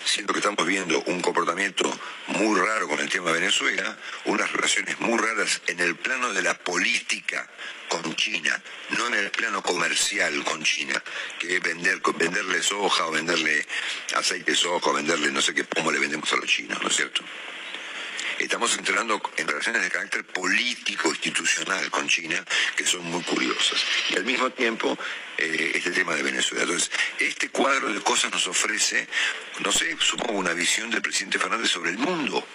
Siendo 0.06 0.34
que 0.34 0.40
estamos 0.40 0.66
viendo 0.66 1.02
un 1.08 1.22
comportamiento 1.22 1.92
muy 2.28 2.60
raro 2.60 2.88
con 2.88 3.00
el 3.00 3.10
tema 3.10 3.32
de 3.32 3.40
Venezuela, 3.40 3.98
unas 4.26 4.52
relaciones 4.52 5.00
muy 5.00 5.18
raras 5.18 5.62
en 5.68 5.80
el 5.80 5.96
plano 5.96 6.34
de 6.34 6.42
la 6.42 6.58
política 6.58 7.50
con 7.88 8.16
China, 8.16 8.62
no 8.98 9.08
en 9.08 9.16
el 9.16 9.32
plano 9.32 9.62
comercial 9.62 10.44
con 10.44 10.64
China, 10.64 11.02
que 11.40 11.58
es 11.58 11.62
vender, 11.62 12.02
venderle 12.16 12.62
soja 12.62 13.08
o 13.08 13.12
venderle 13.12 13.66
aceite 14.16 14.52
de 14.52 14.58
soja 14.58 14.90
o 14.90 14.94
venderle 14.94 15.32
no 15.32 15.42
sé 15.42 15.54
qué, 15.54 15.64
cómo 15.66 15.92
le 15.92 16.00
vendemos 16.00 16.32
a 16.34 16.36
los 16.38 16.46
chinos, 16.46 16.82
¿no 16.82 16.90
es 16.90 16.96
cierto? 16.96 17.24
Estamos 18.40 18.76
entrando 18.78 19.22
en 19.38 19.48
relaciones 19.48 19.84
de 19.84 19.90
carácter 19.90 20.26
político, 20.26 21.10
institucional 21.10 21.90
con 21.92 22.08
China, 22.08 22.44
que 22.76 22.86
son 22.86 23.04
muy 23.06 23.22
curiosas. 23.24 23.84
Y 24.10 24.16
al 24.18 24.26
mismo 24.26 24.50
tiempo, 24.50 24.98
eh, 25.38 25.72
este 25.76 25.92
tema 25.92 26.16
de 26.16 26.24
Venezuela. 26.24 26.64
Entonces, 26.64 26.92
este 27.20 27.50
cuadro 27.50 27.94
de 27.94 28.02
cosas 28.02 28.32
nos 28.32 28.48
ofrece, 28.48 29.08
no 29.60 29.72
sé, 29.72 29.96
supongo 30.00 30.40
una 30.40 30.54
visión 30.54 30.90
del 30.90 31.02
presidente 31.02 31.40
Fernández 31.40 31.70
sobre 31.70 31.92
el 31.92 31.98
mundo. 31.98 32.46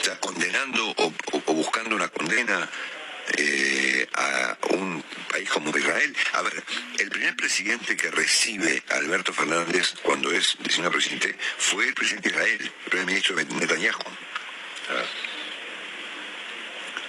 O 0.00 0.04
sea, 0.04 0.18
condenando 0.18 0.94
o, 0.96 1.12
buscando 1.52 1.96
una 1.96 2.08
condena 2.08 2.68
eh, 3.36 4.08
a 4.14 4.56
un 4.70 5.02
país 5.30 5.48
como 5.50 5.76
Israel. 5.76 6.16
A 6.32 6.42
ver, 6.42 6.62
el 6.98 7.08
primer 7.10 7.36
presidente 7.36 7.96
que 7.96 8.10
recibe 8.10 8.82
a 8.90 8.94
Alberto 8.96 9.32
Fernández 9.32 9.94
cuando 10.02 10.30
es 10.32 10.56
designado 10.60 10.92
presidente 10.92 11.36
fue 11.58 11.88
el 11.88 11.94
presidente 11.94 12.30
de 12.30 12.34
Israel, 12.34 12.72
el 12.84 12.90
primer 12.90 13.06
ministro 13.06 13.36
Netanyahu. 13.36 13.98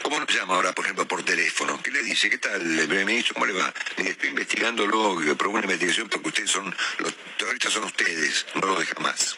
¿Cómo 0.01 0.20
nos 0.20 0.34
llama 0.34 0.55
ahora, 0.55 0.74
por 0.74 0.86
ejemplo, 0.86 1.07
por 1.07 1.24
teléfono? 1.24 1.82
¿Qué 1.84 1.91
le 1.91 2.01
dice? 2.01 2.30
¿Qué 2.30 2.38
tal, 2.38 2.61
el 2.61 2.88
primer 2.88 3.05
ministro? 3.05 3.34
¿Cómo 3.34 3.45
le 3.45 3.53
va? 3.53 3.74
Estoy 3.97 4.30
investigándolo, 4.30 5.18
probó 5.38 5.55
una 5.55 5.65
investigación 5.65 6.07
porque 6.07 6.30
ustedes 6.30 6.49
son, 6.49 6.74
los 6.99 7.13
terroristas 7.38 7.74
son 7.74 7.84
ustedes, 7.84 8.45
no 8.55 8.68
los 8.68 8.80
de 8.80 8.86
jamás. 8.86 9.38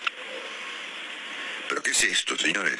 ¿Pero 1.67 1.81
qué 1.81 1.91
es 1.91 2.03
esto, 2.03 2.37
señores? 2.37 2.79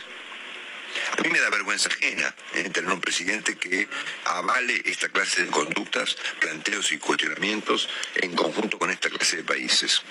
A 1.18 1.22
mí 1.22 1.30
me 1.30 1.40
da 1.40 1.50
vergüenza 1.50 1.90
ajena 1.90 2.34
tener 2.74 2.92
un 2.92 3.02
presidente 3.02 3.58
que 3.58 3.88
avale 4.26 4.82
esta 4.86 5.10
clase 5.10 5.44
de 5.44 5.52
conductas, 5.52 6.18
planteos 6.40 6.92
y 6.92 6.98
cuestionamientos 6.98 7.90
en 8.16 8.36
conjunto 8.36 8.78
con 8.78 8.90
esta 8.92 9.10
clase 9.10 9.38
de 9.38 9.44
países. 9.44 10.02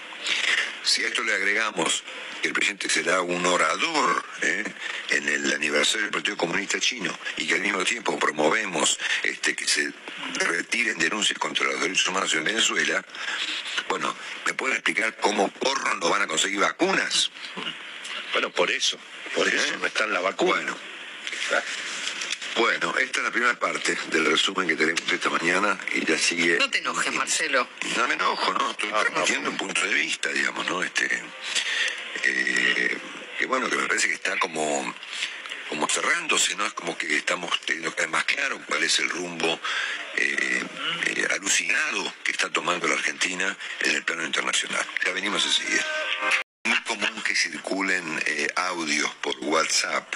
Si 0.82 1.04
a 1.04 1.08
esto 1.08 1.22
le 1.22 1.34
agregamos 1.34 2.02
que 2.40 2.48
el 2.48 2.54
presidente 2.54 2.88
será 2.88 3.20
un 3.20 3.44
orador 3.44 4.24
eh, 4.42 4.64
en 5.10 5.28
el 5.28 5.52
aniversario 5.52 6.02
del 6.02 6.12
Partido 6.12 6.36
Comunista 6.36 6.78
Chino 6.78 7.16
y 7.36 7.46
que 7.46 7.54
al 7.54 7.60
mismo 7.60 7.84
tiempo 7.84 8.18
promovemos 8.18 8.98
este, 9.22 9.54
que 9.54 9.66
se 9.66 9.92
retiren 10.34 10.98
denuncias 10.98 11.38
contra 11.38 11.66
los 11.66 11.80
derechos 11.80 12.08
humanos 12.08 12.32
en 12.34 12.44
Venezuela, 12.44 13.04
bueno, 13.88 14.14
¿me 14.46 14.54
pueden 14.54 14.76
explicar 14.76 15.16
cómo 15.20 15.48
porro 15.48 15.94
no 15.94 16.08
van 16.08 16.22
a 16.22 16.26
conseguir 16.26 16.60
vacunas? 16.60 17.30
Bueno, 18.32 18.50
por 18.50 18.70
eso, 18.70 18.98
por 19.34 19.48
eso 19.48 19.76
no 19.78 19.86
están 19.86 20.12
las 20.12 20.22
vacunas. 20.22 20.56
Bueno, 20.56 20.76
bueno, 22.58 22.92
esta 22.98 23.20
es 23.20 23.24
la 23.24 23.30
primera 23.30 23.54
parte 23.54 23.96
del 24.10 24.24
resumen 24.26 24.66
que 24.66 24.74
tenemos 24.74 25.02
esta 25.12 25.30
mañana 25.30 25.78
y 25.94 26.04
ya 26.04 26.18
sigue. 26.18 26.58
No 26.58 26.68
te 26.68 26.78
enojes, 26.78 27.12
Marcelo. 27.12 27.68
No 27.96 28.08
me 28.08 28.14
enojo, 28.14 28.52
¿no? 28.52 28.70
Estoy 28.72 28.90
transmitiendo 28.90 29.50
un 29.50 29.56
punto 29.56 29.80
de 29.80 29.94
vista, 29.94 30.28
digamos, 30.30 30.68
¿no? 30.68 30.82
Este, 30.82 31.22
eh, 32.24 32.98
que 33.38 33.46
bueno, 33.46 33.70
que 33.70 33.76
me 33.76 33.86
parece 33.86 34.08
que 34.08 34.14
está 34.14 34.36
como, 34.38 34.92
como 35.68 35.88
cerrándose, 35.88 36.56
¿no? 36.56 36.66
Es 36.66 36.72
como 36.72 36.98
que 36.98 37.16
estamos 37.16 37.60
teniendo 37.60 37.92
cada 37.92 38.02
vez 38.02 38.10
más 38.10 38.24
claro 38.24 38.60
cuál 38.66 38.82
es 38.82 38.98
el 38.98 39.08
rumbo 39.08 39.60
eh, 40.16 40.64
eh, 41.06 41.28
alucinado 41.30 42.12
que 42.24 42.32
está 42.32 42.50
tomando 42.50 42.88
la 42.88 42.94
Argentina 42.94 43.56
en 43.80 43.94
el 43.94 44.02
plano 44.02 44.24
internacional. 44.24 44.84
Ya 45.06 45.12
venimos 45.12 45.44
enseguida. 45.46 45.86
Circulen 47.38 48.20
eh, 48.26 48.48
audios 48.56 49.14
por 49.22 49.38
WhatsApp 49.44 50.12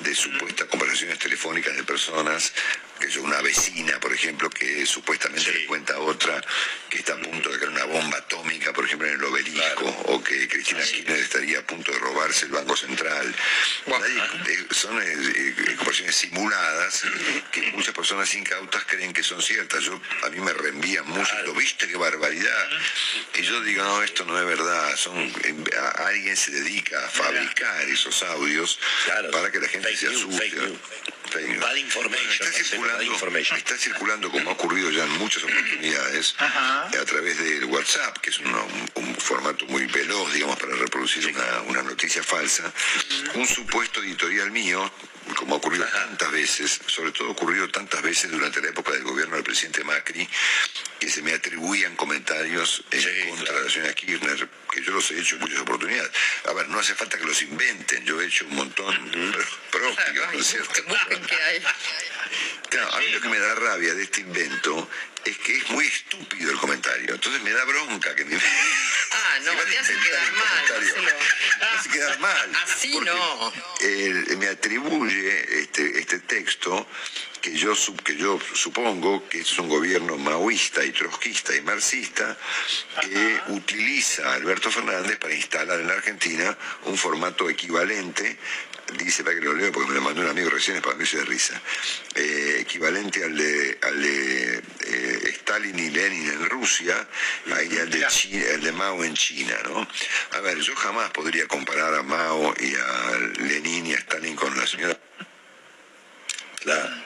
de 0.00 0.14
supuestas 0.14 0.68
conversaciones 0.68 1.18
telefónicas 1.18 1.76
de 1.76 1.82
personas, 1.82 2.52
que 3.00 3.06
es 3.08 3.16
una 3.16 3.40
vecina, 3.42 3.98
por 4.00 4.12
ejemplo, 4.12 4.48
que 4.50 4.86
supuestamente 4.86 5.50
le 5.52 5.66
cuenta 5.66 5.94
a 5.94 5.98
otra 5.98 6.40
que 6.88 6.98
está 6.98 7.14
a 7.14 7.18
punto 7.20 7.50
de 7.50 7.58
caer 7.58 7.70
una 7.70 7.84
bomba 7.84 8.18
atómica, 8.18 8.72
por 8.72 8.84
ejemplo, 8.84 9.08
en 9.08 9.14
el 9.14 9.24
obelisco, 9.24 9.84
o 10.06 10.22
que 10.22 10.48
Cristina 10.48 10.82
Kirchner 10.82 11.18
estaría 11.18 11.58
a 11.58 11.62
punto 11.62 11.90
de 11.92 11.98
robarse 11.98 12.46
el 12.46 12.52
Banco 12.52 12.76
Central. 12.76 13.34
Nadie- 13.86 14.22
eh, 14.52 14.66
son 14.70 15.00
eh, 15.02 15.04
eh, 15.06 15.54
conversaciones 15.76 16.14
simuladas 16.16 17.02
que 17.50 17.62
muchas 17.72 17.94
personas 17.94 18.32
incautas 18.34 18.84
creen 18.84 19.12
que 19.12 19.22
son 19.22 19.42
ciertas. 19.42 19.82
Yo, 19.82 20.00
a 20.22 20.30
mí 20.30 20.40
me 20.40 20.52
reenvían 20.52 21.06
mucho, 21.08 21.34
¿lo 21.44 21.52
viste 21.54 21.88
qué 21.88 21.96
barbaridad? 21.96 22.68
Y 23.34 23.42
yo 23.42 23.60
digo, 23.62 23.82
no, 23.82 24.02
esto 24.02 24.24
no 24.24 24.38
es 24.38 24.46
verdad. 24.46 24.96
Son, 24.96 25.18
eh, 25.18 25.54
a- 25.76 26.06
alguien 26.06 26.36
se 26.36 26.52
dedica 26.52 27.04
a 27.04 27.08
fabricar 27.10 27.88
esos 27.88 28.22
audios 28.22 28.78
para 29.32 29.50
que 29.50 29.58
la 29.58 29.68
gente 29.68 29.96
se 29.96 30.06
asuste. 30.08 30.50
Fake. 31.34 31.58
Bad 31.60 31.76
information, 31.76 32.46
Está 32.46 32.52
circulando, 32.52 32.98
bad 32.98 33.12
information. 33.12 33.58
está 33.58 33.76
circulando, 33.76 34.30
como 34.30 34.50
ha 34.50 34.52
ocurrido 34.52 34.90
ya 34.92 35.02
en 35.02 35.18
muchas 35.18 35.42
oportunidades, 35.42 36.36
a 36.38 37.04
través 37.04 37.38
del 37.38 37.64
WhatsApp, 37.64 38.18
que 38.18 38.30
es 38.30 38.38
un, 38.38 38.54
un 38.94 39.14
formato 39.16 39.66
muy 39.66 39.86
veloz, 39.86 40.32
digamos, 40.32 40.56
para 40.58 40.76
reproducir 40.76 41.26
una, 41.26 41.62
una 41.62 41.82
noticia 41.82 42.22
falsa, 42.22 42.72
un 43.34 43.46
supuesto 43.48 44.00
editorial 44.00 44.52
mío, 44.52 44.88
como 45.36 45.54
ha 45.54 45.58
ocurrido 45.58 45.84
tantas 45.86 46.30
veces, 46.30 46.80
sobre 46.86 47.12
todo 47.12 47.28
ha 47.28 47.30
ocurrido 47.32 47.68
tantas 47.70 48.02
veces 48.02 48.30
durante 48.30 48.60
la 48.60 48.68
época 48.68 48.92
del 48.92 49.02
gobierno 49.02 49.34
del 49.36 49.44
presidente 49.44 49.82
Macri, 49.84 50.28
que 51.00 51.08
se 51.08 51.22
me 51.22 51.32
atribuían 51.32 51.96
comentarios 51.96 52.84
en 52.90 53.00
contra 53.30 53.54
de 53.58 53.64
la 53.64 53.70
señora 53.70 53.94
Kirchner, 53.94 54.48
que 54.70 54.82
yo 54.82 54.92
los 54.92 55.10
he 55.10 55.20
hecho 55.20 55.36
en 55.36 55.40
muchas 55.42 55.60
oportunidades. 55.60 56.10
A 56.48 56.52
ver, 56.52 56.68
no 56.68 56.78
hace 56.78 56.94
falta 56.94 57.18
que 57.18 57.24
los 57.26 57.40
inventen, 57.42 58.04
yo 58.04 58.20
he 58.20 58.26
hecho 58.26 58.44
un 58.46 58.56
montón 58.56 59.10
pro- 59.10 59.44
propios, 59.70 60.32
¿no 60.32 60.38
es 60.40 60.46
cierto? 60.46 60.82
Claro, 62.74 62.92
a 62.92 62.98
mí 62.98 63.08
lo 63.10 63.20
que 63.20 63.28
me 63.28 63.38
da 63.38 63.54
rabia 63.54 63.94
de 63.94 64.02
este 64.02 64.22
invento 64.22 64.88
es 65.24 65.38
que 65.38 65.56
es 65.56 65.70
muy 65.70 65.86
estúpido 65.86 66.50
el 66.50 66.58
comentario. 66.58 67.14
Entonces 67.14 67.40
me 67.42 67.52
da 67.52 67.64
bronca 67.64 68.14
que 68.16 68.24
me... 68.24 68.36
Ah, 69.16 69.38
no, 69.44 69.52
te 69.70 69.78
hace 69.78 69.94
quedar 69.94 70.32
mal. 70.32 70.82
Me 71.60 71.66
hace 71.66 71.88
quedar 71.88 72.18
mal. 72.18 72.52
Así 72.64 72.98
no. 72.98 73.52
me 74.38 74.48
atribuye 74.48 75.60
este, 75.60 76.00
este 76.00 76.18
texto 76.18 76.88
que 77.40 77.56
yo, 77.56 77.74
que 78.02 78.16
yo 78.16 78.40
supongo 78.54 79.28
que 79.28 79.40
es 79.40 79.58
un 79.58 79.68
gobierno 79.68 80.16
maoísta 80.16 80.84
y 80.84 80.90
trotskista 80.90 81.54
y 81.54 81.60
marxista 81.60 82.36
que 83.02 83.40
utiliza 83.48 84.32
a 84.32 84.34
Alberto 84.34 84.68
Fernández 84.68 85.16
para 85.18 85.32
instalar 85.32 85.78
en 85.78 85.86
la 85.86 85.94
Argentina 85.94 86.58
un 86.86 86.98
formato 86.98 87.48
equivalente 87.48 88.36
dice 88.98 89.24
para 89.24 89.36
que 89.36 89.42
lo 89.44 89.54
leo 89.54 89.72
porque 89.72 89.88
me 89.88 89.94
lo 89.94 90.00
mandó 90.02 90.20
un 90.20 90.28
amigo 90.28 90.50
recién 90.50 90.76
es 90.76 90.82
para 90.82 90.96
mí 90.96 91.04
de 91.04 91.24
risa. 91.24 91.60
Eh, 92.14 92.58
equivalente 92.60 93.24
al 93.24 93.36
de, 93.36 93.78
al 93.82 94.02
de 94.02 94.58
eh, 94.58 95.30
Stalin 95.38 95.78
y 95.78 95.90
Lenin 95.90 96.30
en 96.30 96.50
Rusia, 96.50 97.06
hay 97.54 97.68
el 97.68 97.90
de, 97.90 98.06
el 98.54 98.60
de 98.60 98.72
Mao 98.72 99.04
en 99.04 99.14
China, 99.14 99.56
¿no? 99.64 99.86
A 100.32 100.40
ver, 100.40 100.58
yo 100.58 100.74
jamás 100.76 101.10
podría 101.10 101.46
comparar 101.46 101.94
a 101.94 102.02
Mao 102.02 102.54
y 102.58 102.74
a 102.74 103.18
Lenin 103.40 103.86
y 103.86 103.94
a 103.94 103.98
Stalin 103.98 104.36
con 104.36 104.56
la 104.56 104.66
señora... 104.66 104.98
La... 106.64 107.04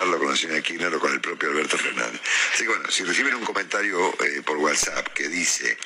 con 0.00 0.30
la 0.30 0.36
señora 0.36 0.62
Kirchner 0.62 0.94
o 0.94 0.98
con 0.98 1.12
el 1.12 1.20
propio 1.20 1.50
Alberto 1.50 1.76
Fernández. 1.76 2.20
Así 2.54 2.62
que 2.62 2.68
bueno, 2.68 2.90
si 2.90 3.04
reciben 3.04 3.34
un 3.34 3.44
comentario 3.44 4.14
eh, 4.24 4.42
por 4.42 4.56
WhatsApp 4.56 5.08
que 5.08 5.28
dice 5.28 5.76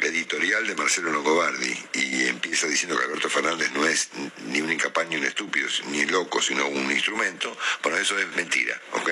editorial 0.00 0.66
de 0.66 0.76
Marcelo 0.76 1.10
Longobardi 1.10 1.76
y 1.94 2.26
empieza 2.26 2.66
diciendo 2.68 2.96
que 2.96 3.04
Alberto 3.04 3.28
Fernández 3.28 3.72
no 3.72 3.86
es 3.86 4.10
ni 4.46 4.60
un 4.60 4.70
incapaz 4.70 5.08
ni 5.08 5.16
un 5.16 5.24
estúpido 5.24 5.68
ni 5.86 6.04
loco, 6.04 6.40
sino 6.40 6.68
un 6.68 6.90
instrumento, 6.92 7.56
bueno, 7.82 7.98
eso 7.98 8.16
es 8.18 8.28
mentira, 8.36 8.80
¿ok? 8.92 9.10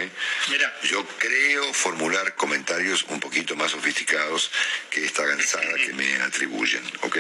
Mira. 0.51 0.73
Yo 0.85 1.05
creo 1.19 1.73
formular 1.73 2.37
comentarios 2.37 3.05
un 3.09 3.19
poquito 3.19 3.57
más 3.57 3.73
sofisticados 3.73 4.51
que 4.91 5.05
esta 5.05 5.25
gansada 5.25 5.75
que 5.85 5.93
me 5.95 6.17
atribuyen, 6.17 6.85
¿ok? 7.03 7.19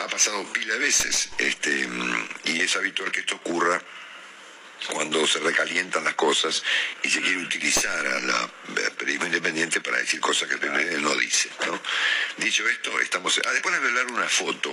Ha 0.00 0.06
pasado 0.06 0.50
pila 0.52 0.74
de 0.74 0.80
veces 0.80 1.28
este, 1.38 1.88
y 2.44 2.60
es 2.60 2.76
habitual 2.76 3.10
que 3.10 3.20
esto 3.20 3.34
ocurra 3.36 3.82
cuando 4.92 5.26
se 5.26 5.40
recalientan 5.40 6.04
las 6.04 6.14
cosas 6.14 6.62
y 7.02 7.10
se 7.10 7.20
quiere 7.20 7.38
utilizar 7.38 8.06
a 8.06 8.20
la 8.20 8.50
periodismo 8.98 9.26
independiente 9.26 9.80
para 9.80 9.98
decir 9.98 10.20
cosas 10.20 10.48
que 10.48 10.54
el 10.54 10.60
periodismo 10.60 11.08
no 11.08 11.16
dice. 11.16 11.48
¿no? 11.66 11.80
Dicho 12.36 12.68
esto, 12.68 13.00
estamos... 13.00 13.40
Ah, 13.46 13.52
después 13.52 13.72
les 13.72 13.80
voy 13.80 13.88
a 13.88 14.00
hablar 14.02 14.12
una 14.12 14.28
foto, 14.28 14.72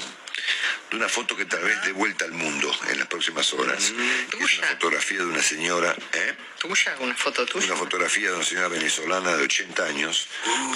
de 0.89 0.97
una 0.97 1.07
foto 1.07 1.37
que 1.37 1.45
tal 1.45 1.63
vez 1.63 1.81
dé 1.83 1.91
vuelta 1.93 2.25
al 2.25 2.31
mundo 2.31 2.71
en 2.89 2.99
las 2.99 3.07
próximas 3.07 3.53
horas. 3.53 3.91
Mm, 3.91 4.43
es 4.43 4.57
una 4.57 4.67
fotografía 4.67 5.19
de 5.19 5.25
una 5.25 5.41
señora... 5.41 5.95
¿eh? 6.13 6.35
¿Tuya? 6.59 6.95
¿Una 6.99 7.15
foto 7.15 7.45
tuya? 7.45 7.67
Una 7.67 7.75
fotografía 7.75 8.29
de 8.29 8.35
una 8.35 8.45
señora 8.45 8.67
venezolana 8.67 9.35
de 9.35 9.43
80 9.43 9.85
años 9.85 10.27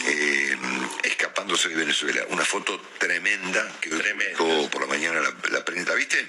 eh, 0.06 0.58
escapándose 1.04 1.70
de 1.70 1.76
Venezuela. 1.76 2.26
Una 2.30 2.46
foto 2.46 2.80
tremenda 2.98 3.68
que 3.82 3.90
publicó 3.90 4.70
por 4.70 4.82
la 4.82 4.88
mañana 4.88 5.20
la, 5.22 5.34
la 5.50 5.66
prensa. 5.66 5.96
¿Viste? 5.96 6.28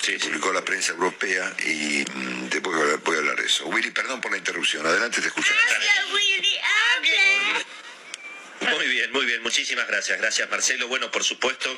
Sí, 0.00 0.18
publicó 0.18 0.52
la 0.52 0.64
prensa 0.64 0.92
europea 0.92 1.54
y 1.64 2.04
después 2.50 3.00
voy 3.04 3.16
a, 3.16 3.18
hablar 3.18 3.36
de 3.36 3.46
eso. 3.46 3.66
Willy, 3.66 3.90
perdón 3.90 4.20
por 4.20 4.30
la 4.30 4.38
interrupción. 4.38 4.86
Adelante, 4.86 5.20
te 5.20 5.28
escucho. 5.28 5.52
Muy 8.70 8.86
bien, 8.88 9.12
muy 9.12 9.26
bien, 9.26 9.42
muchísimas 9.42 9.86
gracias. 9.88 10.18
Gracias 10.18 10.48
Marcelo. 10.50 10.88
Bueno, 10.88 11.10
por 11.10 11.24
supuesto 11.24 11.76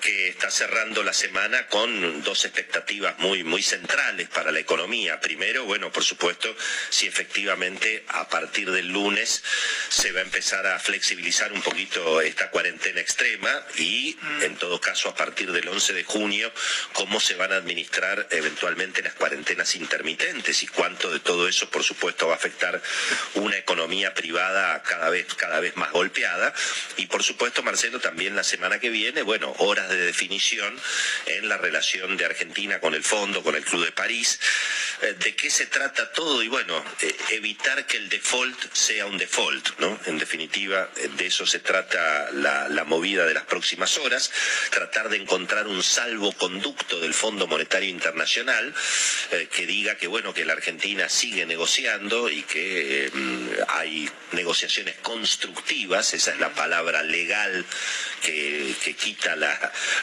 que 0.00 0.28
está 0.28 0.50
cerrando 0.50 1.02
la 1.02 1.12
semana 1.12 1.66
con 1.68 2.22
dos 2.22 2.44
expectativas 2.44 3.18
muy, 3.18 3.44
muy 3.44 3.62
centrales 3.62 4.28
para 4.28 4.52
la 4.52 4.60
economía. 4.60 5.20
Primero, 5.20 5.64
bueno, 5.64 5.90
por 5.92 6.04
supuesto, 6.04 6.54
si 6.90 7.06
efectivamente 7.06 8.04
a 8.08 8.28
partir 8.28 8.70
del 8.70 8.88
lunes 8.88 9.42
se 9.88 10.12
va 10.12 10.20
a 10.20 10.22
empezar 10.22 10.66
a 10.66 10.78
flexibilizar 10.78 11.52
un 11.52 11.62
poquito 11.62 12.20
esta 12.20 12.50
cuarentena 12.50 13.00
extrema 13.00 13.50
y 13.76 14.16
en 14.42 14.56
todo 14.56 14.80
caso 14.80 15.08
a 15.08 15.14
partir 15.14 15.52
del 15.52 15.68
11 15.68 15.92
de 15.92 16.04
junio 16.04 16.52
cómo 16.92 17.20
se 17.20 17.34
van 17.34 17.52
a 17.52 17.56
administrar 17.56 18.26
eventualmente 18.30 19.02
las 19.02 19.14
cuarentenas 19.14 19.74
intermitentes 19.76 20.62
y 20.62 20.66
cuánto 20.66 21.10
de 21.10 21.20
todo 21.20 21.48
eso 21.48 21.68
por 21.70 21.82
supuesto 21.82 22.26
va 22.28 22.34
a 22.34 22.36
afectar 22.36 22.80
una 23.34 23.56
economía 23.56 24.14
privada 24.14 24.82
cada 24.82 25.10
vez 25.10 25.26
cada 25.34 25.60
vez 25.60 25.76
más 25.76 25.90
y 26.96 27.06
por 27.06 27.22
supuesto, 27.22 27.62
Marcelo, 27.62 28.00
también 28.00 28.36
la 28.36 28.44
semana 28.44 28.78
que 28.78 28.90
viene, 28.90 29.22
bueno, 29.22 29.54
horas 29.58 29.88
de 29.88 29.96
definición 29.96 30.78
en 31.26 31.48
la 31.48 31.56
relación 31.56 32.16
de 32.16 32.24
Argentina 32.24 32.80
con 32.80 32.94
el 32.94 33.02
fondo, 33.02 33.42
con 33.42 33.54
el 33.54 33.64
Club 33.64 33.84
de 33.84 33.92
París. 33.92 34.38
Eh, 35.02 35.14
¿De 35.18 35.34
qué 35.34 35.50
se 35.50 35.66
trata 35.66 36.12
todo? 36.12 36.42
Y 36.42 36.48
bueno, 36.48 36.84
eh, 37.00 37.16
evitar 37.30 37.86
que 37.86 37.96
el 37.96 38.08
default 38.08 38.72
sea 38.72 39.06
un 39.06 39.18
default, 39.18 39.80
¿no? 39.80 39.98
En 40.06 40.18
definitiva, 40.18 40.90
eh, 40.96 41.08
de 41.16 41.26
eso 41.26 41.44
se 41.44 41.58
trata 41.58 42.30
la, 42.32 42.84
movida 42.86 43.24
de 43.24 43.34
las 43.34 43.44
próximas 43.44 43.96
horas, 43.98 44.30
tratar 44.70 45.08
de 45.08 45.16
encontrar 45.16 45.66
un 45.66 45.82
salvoconducto 45.82 47.00
del 47.00 47.14
Fondo 47.14 47.46
Monetario 47.46 47.88
Internacional 47.88 48.74
que 49.50 49.66
diga 49.66 49.96
que, 49.96 50.08
bueno, 50.08 50.34
que 50.34 50.44
la 50.44 50.52
Argentina 50.52 51.08
sigue 51.08 51.46
negociando 51.46 52.28
y 52.28 52.42
que 52.42 53.10
hay 53.68 54.10
negociaciones 54.32 54.96
constructivas, 54.96 56.01
esa 56.12 56.32
es 56.32 56.38
la 56.38 56.50
palabra 56.50 57.02
legal 57.02 57.64
que, 58.22 58.94
quita 58.98 59.36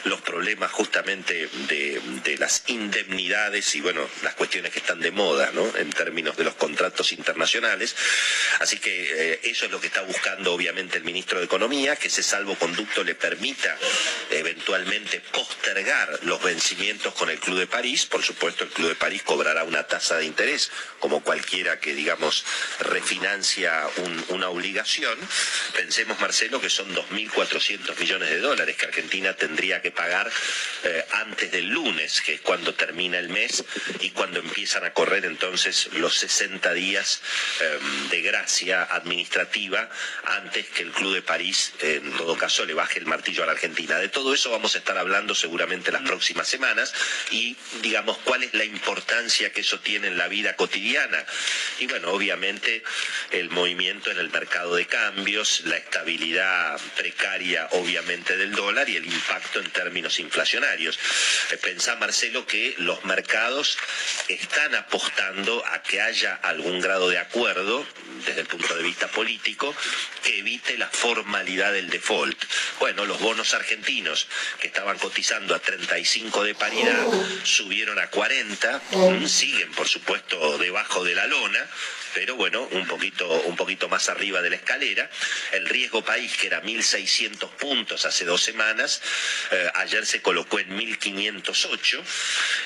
los 0.04 0.20
problemas 0.20 0.70
justamente 0.72 1.48
de, 1.68 2.36
las 2.38 2.64
indemnidades 2.66 3.74
y 3.74 3.80
bueno, 3.80 4.08
las 4.22 4.34
cuestiones 4.34 4.72
que 4.72 4.78
están 4.78 5.00
de 5.00 5.10
moda. 5.10 5.50
En 5.76 5.90
términos 5.90 6.36
de 6.36 6.44
los 6.44 6.54
contratos 6.54 7.12
internacionales. 7.12 7.94
Así 8.60 8.78
que 8.78 9.32
eh, 9.32 9.40
eso 9.44 9.66
es 9.66 9.70
lo 9.70 9.80
que 9.80 9.88
está 9.88 10.02
buscando 10.02 10.52
obviamente 10.52 10.98
el 10.98 11.04
ministro 11.04 11.38
de 11.38 11.44
Economía, 11.44 11.96
que 11.96 12.08
ese 12.08 12.22
salvoconducto 12.22 13.04
le 13.04 13.14
permita 13.14 13.76
eventualmente 14.30 15.20
postergar 15.32 16.20
los 16.22 16.42
vencimientos 16.42 17.14
con 17.14 17.30
el 17.30 17.38
Club 17.38 17.58
de 17.58 17.66
París. 17.66 18.06
Por 18.06 18.22
supuesto, 18.22 18.64
el 18.64 18.70
Club 18.70 18.88
de 18.88 18.94
París 18.94 19.22
cobrará 19.22 19.64
una 19.64 19.86
tasa 19.86 20.16
de 20.16 20.24
interés, 20.24 20.70
como 20.98 21.22
cualquiera 21.22 21.80
que, 21.80 21.94
digamos, 21.94 22.44
refinancia 22.80 23.88
una 24.28 24.48
obligación. 24.48 25.18
Pensemos, 25.90 26.20
Marcelo, 26.20 26.60
que 26.60 26.70
son 26.70 26.94
2.400 26.94 27.98
millones 27.98 28.30
de 28.30 28.38
dólares 28.38 28.76
que 28.76 28.86
Argentina 28.86 29.34
tendría 29.34 29.82
que 29.82 29.90
pagar 29.90 30.30
eh, 30.84 31.04
antes 31.14 31.50
del 31.50 31.66
lunes, 31.66 32.20
que 32.20 32.34
es 32.34 32.40
cuando 32.42 32.74
termina 32.74 33.18
el 33.18 33.28
mes 33.28 33.64
y 33.98 34.10
cuando 34.10 34.38
empiezan 34.38 34.84
a 34.84 34.92
correr 34.92 35.24
entonces 35.24 35.88
los 35.94 36.16
60 36.16 36.72
días 36.74 37.20
em, 37.58 38.08
de 38.08 38.20
gracia 38.20 38.84
administrativa 38.84 39.90
antes 40.26 40.68
que 40.68 40.82
el 40.82 40.92
Club 40.92 41.12
de 41.12 41.22
París, 41.22 41.72
en 41.80 42.16
todo 42.16 42.36
caso, 42.36 42.64
le 42.64 42.74
baje 42.74 43.00
el 43.00 43.06
martillo 43.06 43.42
a 43.42 43.46
la 43.46 43.52
Argentina. 43.52 43.98
De 43.98 44.08
todo 44.08 44.32
eso 44.32 44.52
vamos 44.52 44.76
a 44.76 44.78
estar 44.78 44.96
hablando 44.96 45.34
seguramente 45.34 45.90
las 45.90 46.02
próximas 46.02 46.46
semanas 46.46 46.94
y, 47.32 47.56
digamos, 47.82 48.16
cuál 48.18 48.44
es 48.44 48.54
la 48.54 48.64
importancia 48.64 49.52
que 49.52 49.62
eso 49.62 49.80
tiene 49.80 50.06
en 50.06 50.18
la 50.18 50.28
vida 50.28 50.54
cotidiana. 50.54 51.26
Y 51.80 51.88
bueno, 51.88 52.12
obviamente 52.12 52.84
el 53.32 53.50
movimiento 53.50 54.12
en 54.12 54.18
el 54.20 54.30
mercado 54.30 54.76
de 54.76 54.86
cambios, 54.86 55.64
la 55.70 55.76
estabilidad 55.76 56.80
precaria, 56.96 57.68
obviamente, 57.72 58.36
del 58.36 58.52
dólar 58.52 58.88
y 58.88 58.96
el 58.96 59.06
impacto 59.06 59.60
en 59.60 59.70
términos 59.70 60.18
inflacionarios. 60.18 60.98
Eh, 61.50 61.56
pensá, 61.56 61.96
Marcelo, 61.96 62.46
que 62.46 62.74
los 62.78 63.04
mercados 63.04 63.78
están 64.28 64.74
apostando 64.74 65.64
a 65.66 65.82
que 65.82 66.00
haya 66.00 66.34
algún 66.34 66.80
grado 66.80 67.08
de 67.08 67.18
acuerdo 67.18 67.86
desde 68.26 68.40
el 68.42 68.46
punto 68.46 68.76
de 68.76 68.82
vista 68.82 69.08
político 69.08 69.74
que 70.22 70.38
evite 70.40 70.76
la 70.76 70.88
formalidad 70.88 71.72
del 71.72 71.88
default. 71.88 72.38
Bueno, 72.80 73.06
los 73.06 73.20
bonos 73.20 73.54
argentinos 73.54 74.26
que 74.60 74.66
estaban 74.66 74.98
cotizando 74.98 75.54
a 75.54 75.60
35 75.60 76.44
de 76.44 76.54
paridad 76.54 77.06
subieron 77.44 77.98
a 77.98 78.08
40, 78.08 78.82
siguen 79.26 79.70
por 79.72 79.88
supuesto 79.88 80.58
debajo 80.58 81.04
de 81.04 81.14
la 81.14 81.26
lona, 81.26 81.66
pero 82.14 82.36
bueno, 82.36 82.68
un 82.72 82.86
poquito, 82.86 83.28
un 83.42 83.56
poquito 83.56 83.88
más 83.88 84.08
arriba 84.08 84.42
de 84.42 84.50
la 84.50 84.56
escalera. 84.56 85.08
Riesgo 85.66 86.04
país, 86.04 86.36
que 86.36 86.46
era 86.46 86.62
1.600 86.62 87.48
puntos 87.50 88.04
hace 88.04 88.24
dos 88.24 88.42
semanas, 88.42 89.00
eh, 89.50 89.70
ayer 89.74 90.06
se 90.06 90.22
colocó 90.22 90.58
en 90.58 90.76
1.508, 90.76 92.02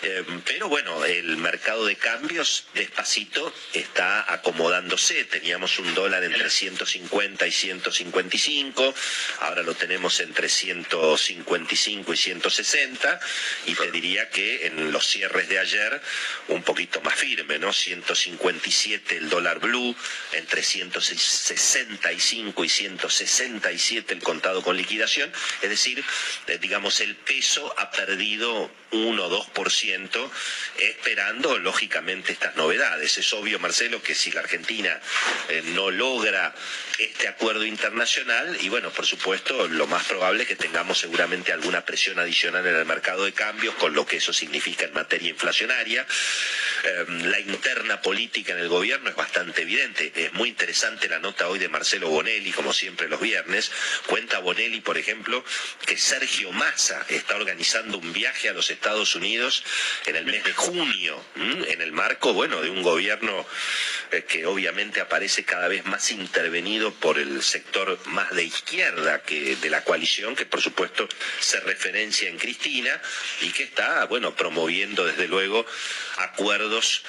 eh, 0.03 0.25
pero 0.45 0.69
bueno, 0.69 1.05
el 1.05 1.37
mercado 1.37 1.87
de 1.87 1.97
cambios 1.97 2.67
despacito 2.75 3.53
está 3.73 4.33
acomodándose. 4.33 5.25
Teníamos 5.25 5.79
un 5.79 5.95
dólar 5.95 6.25
entre 6.25 6.51
150 6.51 7.47
y 7.47 7.53
155, 7.53 8.95
ahora 9.41 9.63
lo 9.63 9.75
tenemos 9.75 10.21
entre 10.21 10.49
155 10.49 12.13
y 12.13 12.17
160, 12.17 13.21
y 13.67 13.75
te 13.75 13.91
diría 13.91 14.29
que 14.31 14.67
en 14.67 14.93
los 14.93 15.07
cierres 15.07 15.49
de 15.49 15.59
ayer 15.59 16.01
un 16.49 16.63
poquito 16.63 17.01
más 17.01 17.15
firme, 17.15 17.59
¿no? 17.59 17.73
157 17.73 19.17
el 19.17 19.29
dólar 19.29 19.61
blue, 19.61 19.95
entre 20.33 20.63
165 20.63 22.65
y 22.65 22.69
167 22.85 24.13
el 24.13 24.23
contado 24.23 24.63
con 24.63 24.77
liquidación, 24.77 25.33
es 25.63 25.71
decir, 25.71 26.05
eh, 26.47 26.59
digamos, 26.61 27.01
el 27.01 27.17
peso 27.17 27.75
ha 27.79 27.91
perdido 27.91 28.71
1 28.91 29.25
o 29.25 29.31
2%, 29.31 30.31
esperando 30.79 31.59
lógicamente 31.59 32.33
estas 32.33 32.57
novedades. 32.57 33.17
Es 33.19 33.33
obvio, 33.33 33.59
Marcelo, 33.59 34.03
que 34.03 34.15
si 34.15 34.31
la 34.31 34.41
Argentina 34.41 35.01
eh, 35.49 35.63
no 35.75 35.91
logra 35.91 36.55
este 36.99 37.27
acuerdo 37.27 37.65
internacional, 37.65 38.57
y 38.61 38.69
bueno, 38.69 38.91
por 38.91 39.07
supuesto, 39.07 39.67
lo 39.69 39.87
más 39.87 40.05
probable 40.05 40.43
es 40.43 40.49
que 40.49 40.57
tengamos 40.57 40.99
seguramente 40.99 41.53
alguna 41.53 41.85
presión 41.85 42.19
adicional 42.19 42.67
en 42.67 42.77
el 42.77 42.85
mercado 42.85 43.25
de 43.25 43.33
cambios, 43.33 43.75
con 43.77 43.95
lo 43.95 44.07
que 44.07 44.19
eso 44.19 44.33
significa 44.33 44.85
en 44.85 44.93
materia 44.93 45.31
inflacionaria. 45.31 46.07
em, 46.85 47.25
la 47.31 47.41
interna 47.41 48.03
política 48.03 48.53
en 48.53 48.59
el 48.59 48.69
gobierno 48.69 49.09
es 49.09 49.17
bastante 49.17 49.63
evidente. 49.63 50.13
Es 50.15 50.35
muy 50.35 50.51
interesante 50.51 51.09
la 51.09 51.19
nota 51.19 51.49
hoy 51.49 51.59
de 51.59 51.71
Marcelo 51.71 52.11
Bonelli, 52.11 52.53
como 52.53 52.74
siempre 52.75 53.09
los 53.09 53.21
viernes. 53.21 53.71
Cuenta 54.07 54.39
Bonelli, 54.41 54.81
por 54.81 54.99
ejemplo, 54.99 55.45
que 55.87 55.97
Sergio 55.97 56.53
Massa 56.53 57.05
está 57.09 57.37
organizando 57.37 57.99
un 57.99 58.13
viaje 58.13 58.49
a 58.49 58.53
los 58.53 58.71
Estados 58.71 59.15
Unidos 59.15 59.65
en 60.07 60.17
el 60.17 60.27
mes 60.27 60.45
de 60.45 60.53
junio, 60.53 61.23
en 61.37 61.81
el 61.81 61.93
marco, 61.93 62.33
bueno, 62.33 62.61
de 62.61 62.71
un 62.71 62.83
gobierno 62.83 63.47
eh, 64.11 64.25
que 64.25 64.47
obviamente 64.47 65.01
aparece 65.01 65.45
cada 65.45 65.69
vez 65.69 65.85
más 65.85 66.11
intervenido 66.11 66.93
por 66.93 67.19
el 67.19 67.43
sector 67.43 67.99
más 68.07 68.31
de 68.35 68.45
izquierda 68.45 69.23
que 69.23 69.57
de 69.57 69.71
la 69.71 69.85
coalición, 69.85 70.37
que 70.37 70.47
por 70.47 70.61
supuesto 70.61 71.09
se 71.41 71.61
referencia 71.61 72.29
en 72.29 72.39
Cristina 72.39 73.01
y 73.41 73.51
que 73.51 73.65
está, 73.65 74.05
bueno, 74.07 74.35
promoviendo 74.35 75.05
desde 75.05 75.29
luego 75.29 75.67
acuerdos 76.19 77.03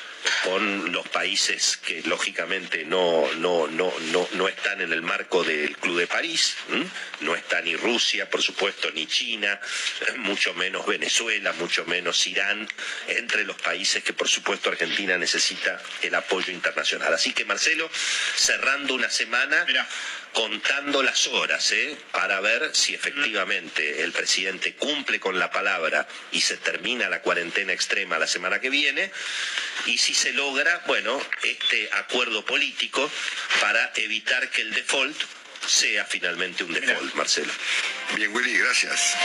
con 0.44 0.92
los 0.92 1.08
países 1.10 1.78
que 1.78 2.02
lógicamente 2.04 2.86
no, 2.86 3.32
no, 3.38 3.68
no, 3.68 3.94
no, 4.12 4.28
no 4.34 4.48
están 4.48 4.82
en 4.82 4.94
el 4.94 5.02
marco 5.02 5.44
del 5.44 5.76
Club 5.78 6.00
de 6.00 6.08
París, 6.08 6.56
no 7.22 7.36
está 7.36 7.62
ni 7.62 7.76
Rusia, 7.76 8.30
por 8.30 8.42
supuesto, 8.42 8.92
ni 8.92 9.08
China, 9.08 9.60
mucho 10.18 10.54
menos 10.54 10.86
Venezuela, 10.86 11.54
mucho 11.54 11.86
menos 11.86 12.26
Irán, 12.28 12.68
entre 13.08 13.44
los 13.44 13.58
países 13.58 14.04
que 14.04 14.14
por 14.14 14.28
supuesto 14.28 14.70
Argentina 14.70 15.18
necesita 15.18 15.82
el 16.02 16.16
apoyo 16.16 16.52
internacional. 16.52 17.14
Así 17.14 17.34
que 17.34 17.46
Marcelo, 17.46 17.90
cerrando 18.36 18.94
una 18.94 19.10
semana 19.10 19.66
contando 20.36 21.02
las 21.02 21.28
horas 21.28 21.72
¿eh? 21.72 21.98
para 22.12 22.42
ver 22.42 22.76
si 22.76 22.94
efectivamente 22.94 24.04
el 24.04 24.12
presidente 24.12 24.76
cumple 24.76 25.18
con 25.18 25.40
la 25.40 25.50
palabra 25.50 26.06
y 26.34 26.42
se 26.42 26.58
termina 26.58 27.08
la 27.08 27.22
cuarentena 27.22 27.72
extrema 27.72 28.20
la 28.20 28.28
semana 28.28 28.60
que 28.60 28.70
viene 28.70 29.12
y 29.86 29.98
si 29.98 30.14
se 30.14 30.34
logra, 30.34 30.84
bueno, 30.88 31.22
este 31.42 31.90
acuerdo 31.94 32.46
político 32.46 33.10
para 33.62 33.94
evitar 33.96 34.50
que 34.50 34.62
el 34.62 34.74
default 34.74 35.16
sea 35.66 36.04
finalmente 36.04 36.66
un 36.66 36.74
default, 36.74 37.16
Marcelo. 37.16 37.54
Bien, 38.16 38.36
Willy, 38.36 38.58
gracias. 38.58 39.16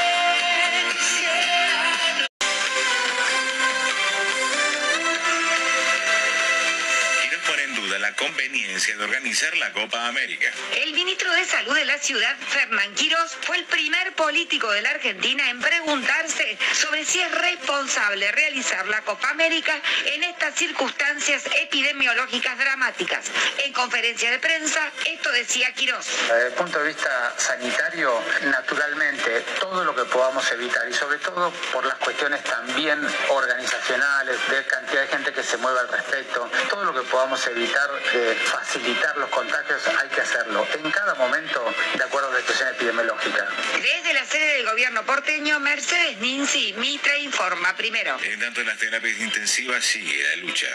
Conveniencia 8.15 8.97
de 8.97 9.05
organizar 9.05 9.57
la 9.57 9.73
Copa 9.73 10.07
América. 10.07 10.51
El 10.77 10.93
ministro 10.93 11.33
de 11.33 11.45
Salud 11.45 11.75
de 11.75 11.85
la 11.85 11.99
ciudad, 11.99 12.37
Fernán 12.49 12.95
Quirós, 12.95 13.37
fue 13.43 13.57
el 13.57 13.65
primer 13.65 14.13
político 14.15 14.71
de 14.71 14.83
la 14.83 14.91
Argentina 14.91 15.49
en 15.51 15.61
preguntarse 15.61 16.59
sobre 16.73 17.05
si 17.05 17.21
es 17.21 17.31
responsable 17.33 18.31
realizar 18.33 18.87
la 18.89 19.03
Copa 19.03 19.31
América 19.31 19.73
en 20.07 20.25
estas 20.25 20.55
circunstancias 20.55 21.45
epidemiológicas 21.61 22.59
dramáticas. 22.59 23.27
En 23.65 23.73
conferencia 23.73 24.31
de 24.31 24.39
prensa, 24.39 24.81
esto 25.07 25.31
decía 25.33 25.73
Quirós. 25.73 26.07
Desde 26.29 26.47
el 26.49 26.53
punto 26.55 26.79
de 26.79 26.89
vista 26.89 27.35
sanitario, 27.37 28.23
naturalmente, 28.45 29.41
todo 29.59 29.85
lo 29.85 29.95
que 29.95 30.05
podamos 30.05 30.51
evitar 30.53 30.89
y 30.89 30.95
sobre 30.95 31.19
todo 31.19 31.51
por 31.73 31.85
las 31.85 31.97
cuestiones 31.97 32.43
también 32.45 32.99
organizacionales, 33.29 34.39
de 34.51 34.65
cantidad 34.67 35.03
de 35.03 35.09
gente 35.09 35.33
que 35.33 35.43
se 35.43 35.57
mueva 35.57 35.81
al 35.81 35.89
respecto, 35.89 36.51
todo 36.69 36.85
lo 36.85 36.95
que 36.95 37.03
podamos 37.09 37.45
evitar 37.47 37.91
de 38.13 38.35
facilitar 38.35 39.17
los 39.19 39.29
contagios 39.31 39.83
hay 39.87 40.09
que 40.09 40.21
hacerlo 40.21 40.67
en 40.75 40.91
cada 40.91 41.15
momento 41.15 41.65
de 41.97 42.03
acuerdo 42.03 42.29
a 42.29 42.33
la 42.33 42.41
situación 42.41 42.69
epidemiológica. 42.75 43.49
Desde 43.75 44.15
la 44.15 44.25
sede 44.25 44.57
del 44.57 44.67
gobierno 44.67 45.05
porteño, 45.05 45.61
Mercedes 45.61 46.19
Ninzi 46.19 46.73
Mitre 46.75 47.21
informa 47.21 47.77
primero. 47.77 48.17
En 48.23 48.41
tanto 48.41 48.63
en 48.63 48.67
las 48.67 48.79
terapias 48.79 49.19
intensivas 49.21 49.85
sigue 49.85 50.23
la 50.23 50.37
lucha. 50.37 50.69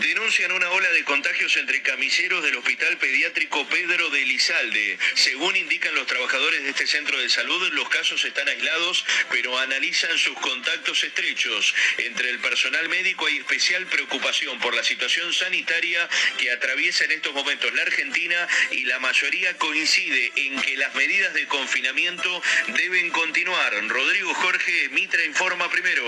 Denuncian 0.00 0.52
una 0.52 0.70
ola 0.70 0.88
de 0.90 1.04
contagios 1.04 1.56
entre 1.56 1.82
camilleros 1.82 2.42
del 2.42 2.56
Hospital 2.56 2.96
Pediátrico 2.96 3.66
Pedro 3.68 4.10
de 4.10 4.24
Lizalde. 4.24 4.98
Según 5.14 5.56
indican 5.56 5.94
los 5.94 6.06
trabajadores 6.06 6.62
de 6.62 6.70
este 6.70 6.86
centro 6.86 7.18
de 7.18 7.28
salud, 7.28 7.72
los 7.72 7.88
casos 7.88 8.24
están 8.24 8.48
aislados, 8.48 9.04
pero 9.30 9.58
analizan 9.58 10.16
sus 10.18 10.38
contactos 10.40 11.04
estrechos. 11.04 11.74
Entre 11.98 12.30
el 12.30 12.38
personal 12.40 12.88
médico 12.88 13.26
hay 13.26 13.38
especial 13.38 13.86
preocupación 13.86 14.58
por 14.58 14.74
la 14.74 14.82
situación 14.82 15.32
sanitaria 15.32 16.08
que 16.38 16.50
atraviesa 16.50 16.69
en 16.78 17.10
estos 17.10 17.34
momentos 17.34 17.72
la 17.74 17.82
Argentina 17.82 18.48
y 18.70 18.84
la 18.84 19.00
mayoría 19.00 19.56
coincide 19.58 20.32
en 20.36 20.60
que 20.62 20.76
las 20.76 20.94
medidas 20.94 21.34
de 21.34 21.46
confinamiento 21.46 22.42
deben 22.68 23.10
continuar. 23.10 23.72
Rodrigo 23.88 24.32
Jorge 24.34 24.88
Mitra 24.90 25.24
informa 25.24 25.68
primero. 25.68 26.04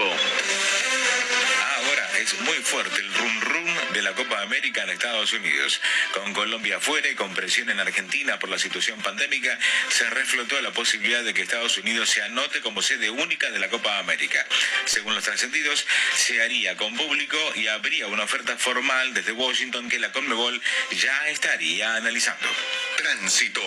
Ahora 1.76 2.10
es 2.20 2.40
muy 2.40 2.56
fuerte 2.58 3.00
el 3.00 3.12
rum 3.12 3.40
rum 3.40 3.92
de 3.92 4.02
la 4.02 4.14
Copa 4.14 4.40
América 4.42 4.82
en 4.82 4.90
Estados 4.90 5.32
Unidos. 5.32 5.80
Con 6.14 6.32
Colombia 6.32 6.76
afuera 6.76 7.08
y 7.08 7.14
con 7.14 7.34
presión 7.34 7.70
en 7.70 7.80
Argentina 7.80 8.38
por 8.38 8.48
la 8.48 8.58
situación 8.58 9.00
pandémica, 9.02 9.58
se 9.88 10.08
reflotó 10.10 10.60
la 10.62 10.70
posibilidad 10.70 11.24
de 11.24 11.34
que 11.34 11.42
Estados 11.42 11.76
Unidos 11.78 12.08
se 12.10 12.22
anote 12.22 12.60
como 12.60 12.82
sede 12.82 13.10
única 13.10 13.50
de 13.50 13.58
la 13.58 13.68
Copa 13.68 13.98
América. 13.98 14.46
Según 14.84 15.14
los 15.14 15.24
trascendidos, 15.24 15.86
se 16.16 16.42
haría 16.42 16.76
con 16.76 16.96
público 16.96 17.36
y 17.56 17.66
habría 17.66 18.06
una 18.06 18.24
oferta 18.24 18.56
formal 18.56 19.12
desde 19.14 19.32
Washington 19.32 19.88
que 19.88 19.98
la 19.98 20.12
Conmebol 20.12 20.51
ya 20.90 21.28
estaría 21.28 21.94
analizando. 21.96 22.48
Tránsito. 22.96 23.62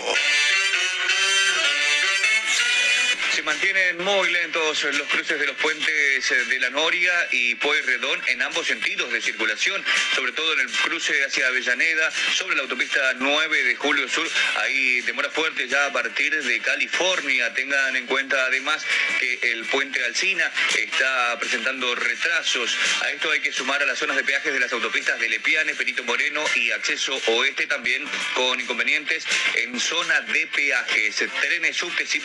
Se 3.36 3.44
mantienen 3.44 3.98
muy 3.98 4.32
lentos 4.32 4.82
los 4.86 5.08
cruces 5.10 5.38
de 5.38 5.46
los 5.46 5.58
puentes 5.58 6.48
de 6.48 6.60
la 6.62 6.70
Noria 6.70 7.12
y 7.32 7.56
Pueyrredón 7.56 8.22
en 8.28 8.42
ambos 8.42 8.66
sentidos 8.66 9.12
de 9.12 9.20
circulación, 9.20 9.84
sobre 10.16 10.32
todo 10.32 10.54
en 10.54 10.62
el 10.62 10.70
cruce 10.70 11.14
hacia 11.26 11.48
Avellaneda, 11.48 12.10
sobre 12.34 12.56
la 12.56 12.62
autopista 12.62 13.02
9 13.16 13.64
de 13.64 13.76
Julio 13.76 14.08
Sur. 14.08 14.26
Hay 14.62 15.02
demora 15.02 15.30
fuerte 15.30 15.68
ya 15.68 15.88
a 15.88 15.92
partir 15.92 16.42
de 16.42 16.62
California. 16.62 17.54
Tengan 17.54 17.98
en 17.98 18.06
cuenta 18.06 18.38
además 18.46 18.86
que 19.20 19.38
el 19.52 19.66
puente 19.66 20.02
Alcina 20.06 20.50
está 20.78 21.38
presentando 21.38 21.94
retrasos. 21.94 22.78
A 23.02 23.10
esto 23.10 23.32
hay 23.32 23.42
que 23.42 23.52
sumar 23.52 23.84
a 23.84 23.86
las 23.86 24.00
zonas 24.00 24.16
de 24.16 24.24
peajes 24.24 24.54
de 24.54 24.62
las 24.62 24.72
autopistas 24.72 25.20
de 25.20 25.28
Lepiane, 25.28 25.76
Perito 25.76 26.06
Moreno 26.06 26.42
y 26.56 26.72
acceso 26.72 27.22
oeste 27.28 27.68
también 27.68 28.08
con 28.34 28.62
inconvenientes 28.62 29.26
en 29.56 29.78
zona 29.78 30.22
de 30.22 30.48
peajes. 30.48 31.18
Trenes, 31.42 31.76
subtes 31.76 32.16
y 32.16 32.20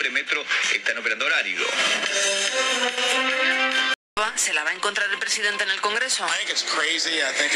están 0.75 1.00
operando 1.01 1.25
horario. 1.25 1.61
¿Se 4.37 4.53
la 4.53 4.65
va 4.65 4.71
a 4.71 4.75
encontrar 4.75 5.09
el 5.11 5.19
presidente 5.19 5.65
en 5.65 5.71
el 5.71 5.81
Congreso? 5.81 6.27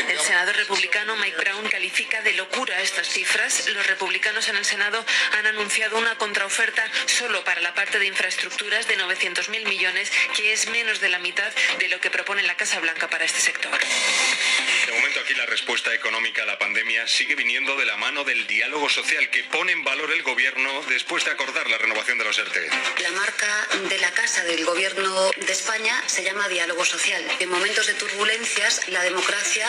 El 0.09 0.21
senador 0.21 0.57
republicano 0.57 1.15
Mike 1.17 1.37
Brown 1.37 1.69
califica 1.69 2.23
de 2.23 2.33
locura 2.33 2.81
estas 2.81 3.07
cifras. 3.07 3.69
Los 3.69 3.87
republicanos 3.87 4.49
en 4.49 4.57
el 4.57 4.65
Senado 4.65 5.05
han 5.33 5.47
anunciado 5.47 5.99
una 5.99 6.17
contraoferta 6.17 6.83
solo 7.05 7.45
para 7.45 7.61
la 7.61 7.75
parte 7.75 7.99
de 7.99 8.07
infraestructuras 8.07 8.89
de 8.89 8.97
900.000 8.97 9.69
millones, 9.69 10.11
que 10.35 10.55
es 10.55 10.67
menos 10.69 11.01
de 11.01 11.11
la 11.11 11.19
mitad 11.19 11.53
de 11.79 11.89
lo 11.89 12.01
que 12.01 12.11
propone 12.11 12.43
la 12.43 12.57
Casa 12.57 12.81
Blanca 12.81 13.11
para 13.11 13.27
este 13.27 13.41
sector. 13.41 13.73
De 14.87 14.93
momento 14.93 15.21
aquí 15.21 15.35
la 15.35 15.47
respuesta 15.47 15.93
económica 15.93 16.45
a 16.45 16.47
la 16.47 16.59
pandemia 16.59 17.07
sigue 17.07 17.35
viniendo 17.35 17.77
de 17.77 17.85
la 17.85 17.97
mano 17.99 18.25
del 18.25 18.47
diálogo 18.47 18.89
social 18.89 19.29
que 19.29 19.45
pone 19.45 19.73
en 19.73 19.85
valor 19.85 20.11
el 20.13 20.23
gobierno 20.23 20.83
después 20.89 21.25
de 21.25 21.31
acordar 21.31 21.69
la 21.69 21.77
renovación 21.77 22.17
de 22.17 22.25
los 22.25 22.39
ERTE. 22.39 22.71
La 23.03 23.11
marca 23.11 23.69
de 23.89 23.99
la 23.99 24.11
Casa 24.13 24.45
del 24.45 24.65
Gobierno 24.65 25.31
de 25.31 25.53
España 25.53 26.03
se 26.07 26.23
llama 26.23 26.49
diálogo 26.55 26.85
social. 26.85 27.23
En 27.41 27.51
momentos 27.51 27.89
de 27.89 27.95
turbulencias, 27.95 28.87
la 28.89 29.03
democracia 29.03 29.67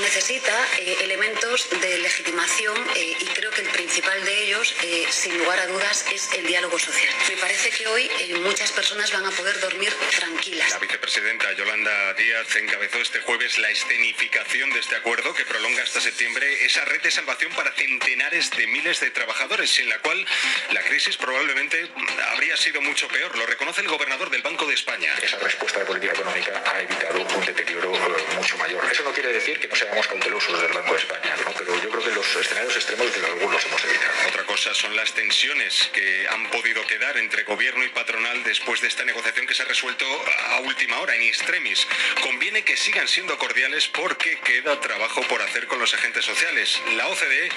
necesita 0.00 0.56
eh, 0.78 0.96
elementos 1.02 1.68
de 1.82 1.98
legitimación 1.98 2.74
eh, 2.94 3.16
y 3.20 3.26
creo 3.26 3.50
que 3.50 3.60
el 3.60 3.68
principal 3.96 4.24
de 4.26 4.42
ellos, 4.42 4.74
eh, 4.82 5.06
sin 5.08 5.38
lugar 5.38 5.58
a 5.58 5.66
dudas, 5.68 6.04
es 6.12 6.30
el 6.34 6.46
diálogo 6.46 6.78
social. 6.78 7.08
Me 7.30 7.36
parece 7.38 7.70
que 7.70 7.86
hoy 7.86 8.10
muchas 8.42 8.70
personas 8.72 9.10
van 9.10 9.24
a 9.24 9.30
poder 9.30 9.58
dormir 9.58 9.90
tranquilas. 10.18 10.70
La 10.70 10.78
vicepresidenta 10.80 11.50
Yolanda 11.54 12.12
Díaz 12.12 12.54
encabezó 12.56 12.98
este 12.98 13.20
jueves 13.20 13.56
la 13.58 13.70
escenificación 13.70 14.68
de 14.74 14.80
este 14.80 14.96
acuerdo 14.96 15.32
que 15.32 15.46
prolonga 15.46 15.82
hasta 15.82 16.02
septiembre 16.02 16.66
esa 16.66 16.84
red 16.84 17.00
de 17.00 17.10
salvación 17.10 17.50
para 17.54 17.72
centenares 17.72 18.50
de 18.50 18.66
miles 18.66 19.00
de 19.00 19.10
trabajadores, 19.12 19.70
sin 19.70 19.88
la 19.88 19.98
cual 20.00 20.26
la 20.72 20.82
crisis 20.82 21.16
probablemente 21.16 21.88
habría 22.32 22.58
sido 22.58 22.82
mucho 22.82 23.08
peor. 23.08 23.34
Lo 23.38 23.46
reconoce 23.46 23.80
el 23.80 23.88
gobernador 23.88 24.28
del 24.28 24.42
Banco 24.42 24.66
de 24.66 24.74
España. 24.74 25.14
Esa 25.22 25.38
respuesta 25.38 25.78
de 25.78 25.86
política 25.86 26.12
económica 26.12 26.62
ha 26.66 26.82
evitado 26.82 27.22
un 27.22 27.46
deterioro 27.46 27.94
eh, 27.94 28.24
mucho 28.36 28.58
mayor. 28.58 28.84
Eso 28.92 29.04
no 29.04 29.12
quiere 29.12 29.32
decir 29.32 29.58
que 29.58 29.68
no 29.68 29.74
seamos 29.74 30.06
cautelosos 30.06 30.52
desde 30.52 30.66
el 30.66 30.72
Banco 30.74 30.92
de 30.92 30.98
España, 30.98 31.34
¿no? 31.42 31.54
pero 31.56 31.82
yo 31.82 31.88
creo 31.88 32.04
que 32.04 32.10
los 32.10 32.36
escenarios 32.36 32.76
extremos 32.76 33.06
desde 33.10 33.26
algunos 33.26 33.64
hemos. 33.64 33.85
Otra 34.28 34.44
cosa 34.44 34.74
son 34.74 34.94
las 34.96 35.12
tensiones 35.14 35.90
que 35.92 36.26
han 36.28 36.50
podido 36.50 36.86
quedar 36.86 37.16
entre 37.18 37.44
gobierno 37.44 37.84
y 37.84 37.88
patronal 37.88 38.42
después 38.44 38.80
de 38.80 38.88
esta 38.88 39.04
negociación 39.04 39.46
que 39.46 39.54
se 39.54 39.62
ha 39.62 39.66
resuelto 39.66 40.06
a 40.50 40.60
última 40.60 40.98
hora, 41.00 41.14
en 41.14 41.22
extremis. 41.22 41.86
Conviene 42.22 42.62
que 42.62 42.76
sigan 42.76 43.06
siendo 43.08 43.38
cordiales 43.38 43.88
porque 43.88 44.38
queda 44.40 44.80
trabajo 44.80 45.22
por 45.22 45.42
hacer 45.42 45.66
con 45.66 45.78
los 45.78 45.94
agentes 45.94 46.24
sociales. 46.24 46.80
La 46.96 47.08
OCDE 47.08 47.48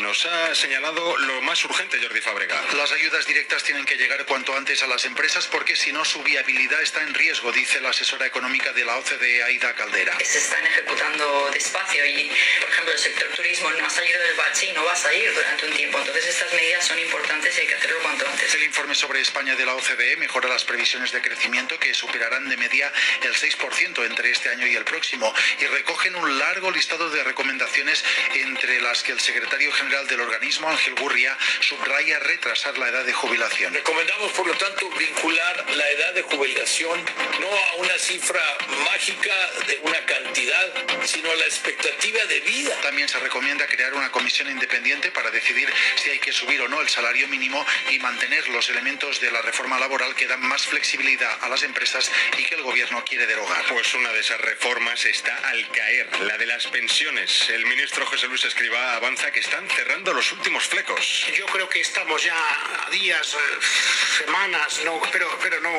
nos 0.00 0.26
ha 0.26 0.54
señalado 0.54 1.16
lo 1.16 1.40
más 1.42 1.64
urgente, 1.64 1.98
Jordi 2.00 2.20
Fabrega. 2.20 2.60
Las 2.76 2.92
ayudas 2.92 3.26
directas 3.26 3.62
tienen 3.64 3.84
que 3.84 3.96
llegar 3.96 4.24
cuanto 4.26 4.56
antes 4.56 4.82
a 4.82 4.86
las 4.86 5.04
empresas 5.04 5.46
porque 5.46 5.76
si 5.76 5.92
no 5.92 6.04
su 6.04 6.22
viabilidad 6.22 6.80
está 6.82 7.02
en 7.02 7.14
riesgo, 7.14 7.52
dice 7.52 7.80
la 7.80 7.90
asesora 7.90 8.26
económica 8.26 8.72
de 8.72 8.84
la 8.84 8.96
OCDE, 8.98 9.42
Aida 9.44 9.74
Caldera. 9.74 10.18
Se 10.22 10.38
están 10.38 10.66
ejecutando 10.66 11.50
despacio 11.52 12.04
y, 12.06 12.30
por 12.60 12.68
ejemplo, 12.68 12.92
el 12.92 12.98
sector 12.98 13.28
turismo 13.28 13.70
no 13.70 13.86
ha 13.86 13.90
salido 13.90 14.20
del 14.20 14.34
bache 14.34 14.66
y 14.66 14.72
no 14.72 14.84
va 14.84 14.92
a 14.92 14.96
salir 14.96 15.32
durante 15.34 15.66
un 15.66 15.69
tiempo. 15.70 15.98
Entonces 15.98 16.26
estas 16.26 16.52
medidas 16.52 16.84
son 16.84 16.98
importantes 16.98 17.56
y 17.56 17.60
hay 17.60 17.66
que 17.66 17.74
hacerlo 17.74 17.98
cuanto 18.02 18.28
antes. 18.28 18.54
El 18.54 18.64
informe 18.64 18.94
sobre 18.94 19.20
España 19.20 19.54
de 19.54 19.64
la 19.64 19.74
OCDE 19.74 20.16
mejora 20.16 20.48
las 20.48 20.64
previsiones 20.64 21.12
de 21.12 21.20
crecimiento 21.20 21.78
que 21.78 21.94
superarán 21.94 22.48
de 22.48 22.56
media 22.56 22.92
el 23.22 23.34
6% 23.34 24.04
entre 24.06 24.30
este 24.30 24.48
año 24.50 24.66
y 24.66 24.76
el 24.76 24.84
próximo 24.84 25.32
y 25.60 25.66
recogen 25.66 26.14
un 26.16 26.38
largo 26.38 26.70
listado 26.70 27.10
de 27.10 27.22
recomendaciones 27.24 28.04
entre 28.34 28.80
las 28.80 29.02
que 29.02 29.12
el 29.12 29.20
secretario 29.20 29.72
general 29.72 30.06
del 30.06 30.20
organismo, 30.20 30.68
Ángel 30.68 30.94
Gurria, 30.94 31.36
subraya 31.60 32.18
retrasar 32.20 32.76
la 32.78 32.88
edad 32.88 33.04
de 33.04 33.12
jubilación. 33.12 33.74
Recomendamos, 33.74 34.32
por 34.32 34.46
lo 34.46 34.54
tanto, 34.54 34.88
vincular 34.90 35.70
la 35.70 35.90
edad 35.90 36.14
de 36.14 36.22
jubilación 36.22 37.04
no 37.40 37.48
a 37.48 37.74
una 37.76 37.98
cifra 37.98 38.42
mágica 38.84 39.34
de 39.66 39.80
una 39.82 40.04
cantidad, 40.04 40.72
sino 41.04 41.30
a 41.30 41.34
la 41.34 41.44
expectativa 41.44 42.24
de 42.24 42.40
vida. 42.40 42.74
También 42.82 43.08
se 43.08 43.18
recomienda 43.18 43.66
crear 43.66 43.94
una 43.94 44.10
comisión 44.10 44.50
independiente 44.50 45.10
para 45.10 45.30
decidir 45.30 45.59
si 45.96 46.10
hay 46.10 46.18
que 46.18 46.32
subir 46.32 46.60
o 46.62 46.68
no 46.68 46.80
el 46.80 46.88
salario 46.88 47.28
mínimo 47.28 47.64
y 47.90 47.98
mantener 47.98 48.48
los 48.48 48.68
elementos 48.68 49.20
de 49.20 49.30
la 49.30 49.42
reforma 49.42 49.78
laboral 49.78 50.14
que 50.14 50.26
dan 50.26 50.42
más 50.42 50.66
flexibilidad 50.66 51.38
a 51.42 51.48
las 51.48 51.62
empresas 51.62 52.10
y 52.38 52.44
que 52.44 52.54
el 52.54 52.62
gobierno 52.62 53.04
quiere 53.04 53.26
derogar. 53.26 53.64
Pues 53.68 53.94
una 53.94 54.12
de 54.12 54.20
esas 54.20 54.40
reformas 54.40 55.04
está 55.04 55.36
al 55.48 55.68
caer, 55.70 56.20
la 56.20 56.38
de 56.38 56.46
las 56.46 56.66
pensiones. 56.68 57.48
El 57.50 57.66
ministro 57.66 58.06
José 58.06 58.26
Luis 58.28 58.44
Escribá 58.44 58.96
avanza 58.96 59.30
que 59.30 59.40
están 59.40 59.68
cerrando 59.70 60.12
los 60.12 60.32
últimos 60.32 60.64
flecos. 60.64 61.26
Yo 61.36 61.46
creo 61.46 61.68
que 61.68 61.80
estamos 61.80 62.22
ya 62.22 62.36
a 62.86 62.90
días, 62.90 63.34
eh, 63.34 63.38
semanas, 64.24 64.80
no, 64.84 65.00
pero, 65.12 65.28
pero 65.42 65.60
no, 65.60 65.72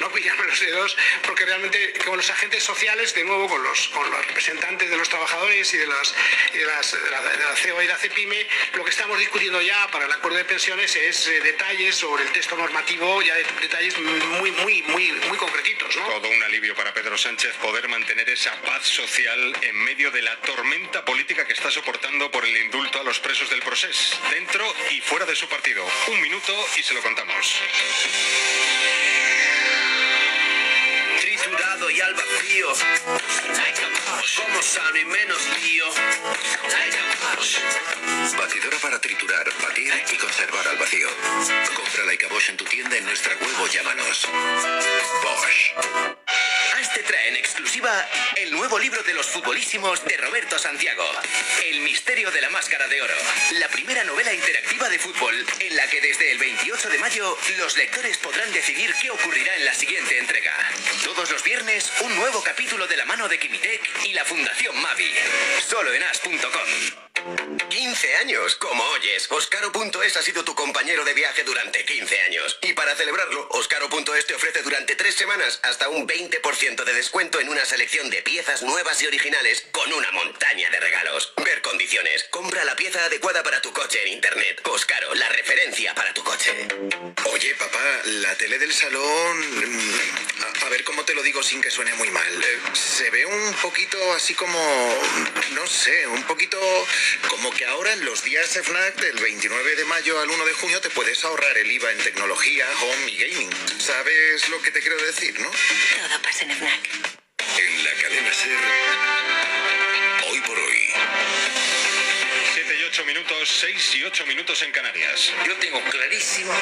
no 0.00 0.10
pillarme 0.10 0.46
los 0.46 0.60
dedos, 0.60 0.96
porque 1.22 1.44
realmente 1.44 1.94
con 2.04 2.16
los 2.16 2.30
agentes 2.30 2.62
sociales, 2.62 3.14
de 3.14 3.24
nuevo 3.24 3.48
con 3.48 3.62
los, 3.62 3.88
con 3.88 4.10
los 4.10 4.26
representantes 4.26 4.90
de 4.90 4.96
los 4.96 5.08
trabajadores 5.08 5.72
y 5.74 5.78
de, 5.78 5.86
las, 5.86 6.14
de, 6.52 6.64
las, 6.64 6.92
de, 6.92 7.10
la, 7.10 7.22
de 7.22 7.44
la 7.44 7.56
CEO 7.56 7.82
y 7.82 7.86
la 7.86 7.96
CEPIME, 7.96 8.46
lo 8.74 8.84
que 8.84 8.90
estamos 8.90 9.15
discutiendo 9.18 9.60
ya 9.62 9.88
para 9.90 10.06
el 10.06 10.12
acuerdo 10.12 10.38
de 10.38 10.44
pensiones 10.44 10.94
es 10.94 11.26
eh, 11.26 11.40
detalles 11.40 11.94
sobre 11.94 12.24
el 12.24 12.32
texto 12.32 12.56
normativo, 12.56 13.22
ya 13.22 13.34
de, 13.34 13.44
detalles 13.60 13.98
muy, 13.98 14.50
muy, 14.52 14.82
muy, 14.82 15.12
muy 15.12 15.38
concretitos. 15.38 15.96
¿no? 15.96 16.06
Todo 16.06 16.28
un 16.28 16.42
alivio 16.42 16.74
para 16.74 16.92
Pedro 16.92 17.16
Sánchez 17.16 17.54
poder 17.56 17.88
mantener 17.88 18.28
esa 18.28 18.52
paz 18.62 18.86
social 18.86 19.56
en 19.62 19.76
medio 19.84 20.10
de 20.10 20.22
la 20.22 20.36
tormenta 20.40 21.04
política 21.04 21.46
que 21.46 21.52
está 21.52 21.70
soportando 21.70 22.30
por 22.30 22.44
el 22.44 22.56
indulto 22.56 23.00
a 23.00 23.04
los 23.04 23.18
presos 23.20 23.48
del 23.50 23.60
proceso, 23.62 24.18
dentro 24.30 24.64
y 24.90 25.00
fuera 25.00 25.24
de 25.24 25.36
su 25.36 25.48
partido. 25.48 25.86
Un 26.08 26.20
minuto 26.20 26.52
y 26.76 26.82
se 26.82 26.94
lo 26.94 27.02
contamos. 27.02 27.54
Triturado 31.20 31.90
y 31.90 32.00
al 32.00 32.14
vacío. 32.14 32.68
Como 34.36 34.62
sano 34.62 34.98
y 34.98 35.04
menos 35.04 35.38
Batidora 38.38 38.78
para 38.78 38.98
triturar, 38.98 39.46
batir 39.62 39.92
y 40.10 40.16
conservar 40.16 40.66
al 40.68 40.76
vacío. 40.78 41.08
Compra 41.74 42.04
Laika 42.04 42.28
Bosch 42.28 42.48
en 42.48 42.56
tu 42.56 42.64
tienda 42.64 42.96
en 42.96 43.04
nuestra 43.04 43.34
web 43.36 43.60
o 43.60 43.66
llámanos. 43.66 44.26
Bosch. 45.22 46.16
Te 46.96 47.02
trae 47.02 47.28
en 47.28 47.36
exclusiva 47.36 48.08
el 48.36 48.52
nuevo 48.52 48.78
libro 48.78 49.02
de 49.02 49.12
los 49.12 49.26
futbolísimos 49.26 50.02
de 50.06 50.16
Roberto 50.16 50.58
Santiago, 50.58 51.04
El 51.66 51.80
misterio 51.80 52.30
de 52.30 52.40
la 52.40 52.48
máscara 52.48 52.88
de 52.88 53.02
oro, 53.02 53.14
la 53.58 53.68
primera 53.68 54.02
novela 54.04 54.32
interactiva 54.32 54.88
de 54.88 54.98
fútbol 54.98 55.34
en 55.60 55.76
la 55.76 55.86
que 55.88 56.00
desde 56.00 56.32
el 56.32 56.38
28 56.38 56.88
de 56.88 56.96
mayo 56.96 57.36
los 57.58 57.76
lectores 57.76 58.16
podrán 58.16 58.50
decidir 58.50 58.94
qué 59.02 59.10
ocurrirá 59.10 59.56
en 59.56 59.66
la 59.66 59.74
siguiente 59.74 60.18
entrega. 60.18 60.54
Todos 61.04 61.30
los 61.30 61.44
viernes 61.44 61.92
un 62.00 62.16
nuevo 62.16 62.42
capítulo 62.42 62.86
de 62.86 62.96
la 62.96 63.04
mano 63.04 63.28
de 63.28 63.38
Kimitec 63.38 63.82
y 64.06 64.14
la 64.14 64.24
Fundación 64.24 64.80
Mavi, 64.80 65.12
solo 65.68 65.92
en 65.92 66.02
as.com. 66.02 67.15
15 67.68 68.16
años, 68.16 68.54
como 68.56 68.84
oyes, 68.90 69.26
Oscaro.es 69.30 70.16
ha 70.16 70.22
sido 70.22 70.44
tu 70.44 70.54
compañero 70.54 71.04
de 71.04 71.12
viaje 71.14 71.42
durante 71.42 71.84
15 71.84 72.20
años. 72.22 72.58
Y 72.62 72.72
para 72.74 72.94
celebrarlo, 72.94 73.48
Oscaro.es 73.50 74.26
te 74.26 74.34
ofrece 74.34 74.62
durante 74.62 74.94
tres 74.94 75.14
semanas 75.16 75.58
hasta 75.64 75.88
un 75.88 76.06
20% 76.06 76.84
de 76.84 76.92
descuento 76.94 77.40
en 77.40 77.48
una 77.48 77.64
selección 77.64 78.10
de 78.10 78.22
piezas 78.22 78.62
nuevas 78.62 79.02
y 79.02 79.06
originales 79.06 79.66
con 79.72 79.92
una 79.92 80.10
montaña 80.12 80.70
de 80.70 80.78
regalos. 80.80 81.32
Ver 81.44 81.62
condiciones. 81.62 82.24
Compra 82.30 82.64
la 82.64 82.76
pieza 82.76 83.04
adecuada 83.04 83.42
para 83.42 83.60
tu 83.60 83.72
coche 83.72 84.00
en 84.06 84.12
internet. 84.14 84.60
Oscaro, 84.64 85.14
la 85.14 85.28
referencia 85.30 85.94
para 85.94 86.14
tu 86.14 86.22
coche. 86.22 86.68
Oye, 87.32 87.54
papá, 87.56 88.00
la 88.04 88.34
tele 88.36 88.58
del 88.58 88.72
salón... 88.72 89.38
mm, 89.38 89.94
A, 90.62 90.66
a 90.66 90.68
ver 90.68 90.84
cómo 90.84 91.04
te 91.04 91.14
lo 91.14 91.22
digo 91.22 91.42
sin 91.42 91.60
que 91.60 91.70
suene 91.70 91.92
muy 91.94 92.10
mal. 92.10 92.44
Eh, 92.44 92.60
Se 92.72 93.10
ve 93.10 93.26
un 93.26 93.54
poquito 93.54 93.98
así 94.14 94.34
como... 94.34 94.58
No 95.52 95.66
sé, 95.66 96.06
un 96.06 96.22
poquito 96.24 96.58
como 97.28 97.50
que 97.50 97.64
ahora 97.66 97.92
en 97.92 98.04
los 98.04 98.22
días 98.22 98.48
FNAC 98.48 98.96
del 98.96 99.18
29 99.18 99.76
de 99.76 99.84
mayo 99.84 100.20
al 100.20 100.30
1 100.30 100.44
de 100.44 100.52
junio 100.54 100.80
te 100.80 100.90
puedes 100.90 101.24
ahorrar 101.24 101.56
el 101.58 101.70
IVA 101.70 101.92
en 101.92 101.98
tecnología, 101.98 102.66
home 102.80 103.10
y 103.10 103.16
gaming. 103.16 103.50
¿Sabes 103.78 104.48
lo 104.48 104.60
que 104.62 104.70
te 104.70 104.80
quiero 104.80 104.96
decir, 105.02 105.38
no? 105.40 105.50
Todo 105.50 106.22
pasa 106.22 106.44
en 106.44 106.50
FNAC. 106.52 106.88
En 107.58 107.84
la 107.84 107.92
cadena 107.94 108.32
Ser. 108.32 108.56
Hoy 110.30 110.40
por 110.40 110.58
hoy. 110.58 110.92
7 112.54 112.76
y 112.78 112.84
8 112.84 113.04
minutos, 113.04 113.48
6 113.60 113.94
y 113.96 114.04
8 114.04 114.26
minutos 114.26 114.62
en 114.62 114.72
Canarias. 114.72 115.32
Yo 115.46 115.54
tengo 115.56 115.80
clarísimo 115.90 116.54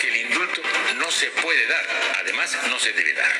que 0.00 0.08
el 0.08 0.16
indulto 0.16 0.62
no 0.96 1.10
se 1.10 1.26
puede 1.30 1.66
dar, 1.66 1.86
además 2.20 2.56
no 2.68 2.78
se 2.78 2.92
debe 2.92 3.12
dar. 3.12 3.36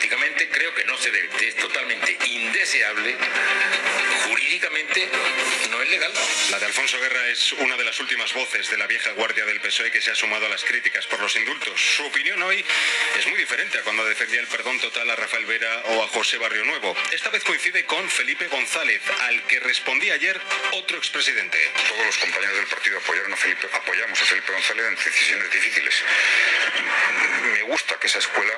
Políticamente 0.00 0.48
creo 0.48 0.74
que 0.74 0.84
no 0.84 0.96
se 0.96 1.10
debe, 1.10 1.28
es 1.46 1.56
totalmente 1.56 2.16
indeseable, 2.24 3.14
jurídicamente 4.26 5.06
no 5.70 5.82
es 5.82 5.90
legal. 5.90 6.10
La 6.50 6.58
de 6.58 6.64
Alfonso 6.64 6.98
Guerra 6.98 7.28
es 7.28 7.52
una 7.52 7.76
de 7.76 7.84
las 7.84 8.00
últimas 8.00 8.32
voces 8.32 8.70
de 8.70 8.78
la 8.78 8.86
vieja 8.86 9.10
guardia 9.10 9.44
del 9.44 9.60
PSOE 9.60 9.90
que 9.90 10.00
se 10.00 10.10
ha 10.10 10.14
sumado 10.14 10.46
a 10.46 10.48
las 10.48 10.64
críticas 10.64 11.06
por 11.06 11.20
los 11.20 11.36
indultos. 11.36 11.78
Su 11.78 12.06
opinión 12.06 12.42
hoy 12.42 12.64
es 13.18 13.26
muy 13.26 13.38
diferente 13.38 13.76
a 13.76 13.82
cuando 13.82 14.02
defendía 14.06 14.40
el 14.40 14.46
perdón 14.46 14.80
total 14.80 15.10
a 15.10 15.16
Rafael 15.16 15.44
Vera 15.44 15.82
o 15.88 16.02
a 16.02 16.08
José 16.08 16.38
Barrio 16.38 16.64
Nuevo. 16.64 16.96
Esta 17.12 17.28
vez 17.28 17.44
coincide 17.44 17.84
con 17.84 18.08
Felipe 18.08 18.48
González, 18.48 19.02
al 19.20 19.42
que 19.48 19.60
respondía 19.60 20.14
ayer 20.14 20.40
otro 20.72 20.96
expresidente. 20.96 21.58
Todos 21.90 22.06
los 22.06 22.16
compañeros 22.16 22.56
del 22.56 22.66
partido 22.68 22.96
apoyaron 22.96 23.34
a 23.34 23.36
Felipe, 23.36 23.68
apoyamos 23.70 24.18
a 24.18 24.24
Felipe 24.24 24.50
González 24.50 24.86
en 24.86 24.94
decisiones 24.94 25.52
difíciles. 25.52 25.94
Me 27.52 27.62
gusta 27.64 27.98
que 28.00 28.06
esa 28.06 28.18
escuela 28.18 28.54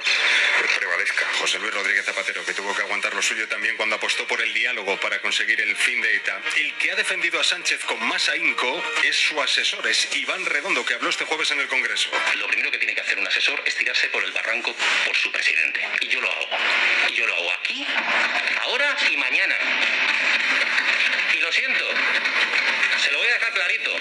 prevalezca. 0.78 1.31
José 1.38 1.58
Luis 1.58 1.74
Rodríguez 1.74 2.04
Zapatero, 2.04 2.44
que 2.44 2.54
tuvo 2.54 2.74
que 2.74 2.82
aguantar 2.82 3.14
lo 3.14 3.22
suyo 3.22 3.48
también 3.48 3.76
cuando 3.76 3.96
apostó 3.96 4.26
por 4.26 4.40
el 4.40 4.52
diálogo 4.52 4.98
para 5.00 5.20
conseguir 5.20 5.60
el 5.60 5.74
fin 5.76 6.00
de 6.00 6.16
ETA. 6.16 6.40
El 6.56 6.74
que 6.74 6.92
ha 6.92 6.94
defendido 6.96 7.40
a 7.40 7.44
Sánchez 7.44 7.84
con 7.84 8.02
más 8.06 8.28
ahínco 8.28 8.82
es 9.02 9.16
su 9.16 9.40
asesor, 9.40 9.86
es 9.88 10.14
Iván 10.16 10.44
Redondo, 10.46 10.84
que 10.84 10.94
habló 10.94 11.10
este 11.10 11.24
jueves 11.24 11.50
en 11.50 11.60
el 11.60 11.68
Congreso. 11.68 12.10
Lo 12.36 12.46
primero 12.46 12.70
que 12.70 12.78
tiene 12.78 12.94
que 12.94 13.00
hacer 13.00 13.18
un 13.18 13.26
asesor 13.26 13.62
es 13.64 13.74
tirarse 13.74 14.08
por 14.08 14.24
el 14.24 14.32
barranco 14.32 14.74
por 15.06 15.16
su 15.16 15.30
presidente. 15.32 15.80
Y 16.00 16.08
yo 16.08 16.20
lo 16.20 16.30
hago. 16.30 16.48
Y 17.08 17.14
yo 17.14 17.26
lo 17.26 17.34
hago 17.34 17.52
aquí, 17.52 17.86
ahora 18.62 18.96
y 19.10 19.16
mañana. 19.16 19.56
Y 21.34 21.40
lo 21.40 21.52
siento. 21.52 21.84
Se 23.02 23.10
lo 23.10 23.18
voy 23.18 23.28
a 23.28 23.32
dejar 23.34 23.52
clarito. 23.52 23.96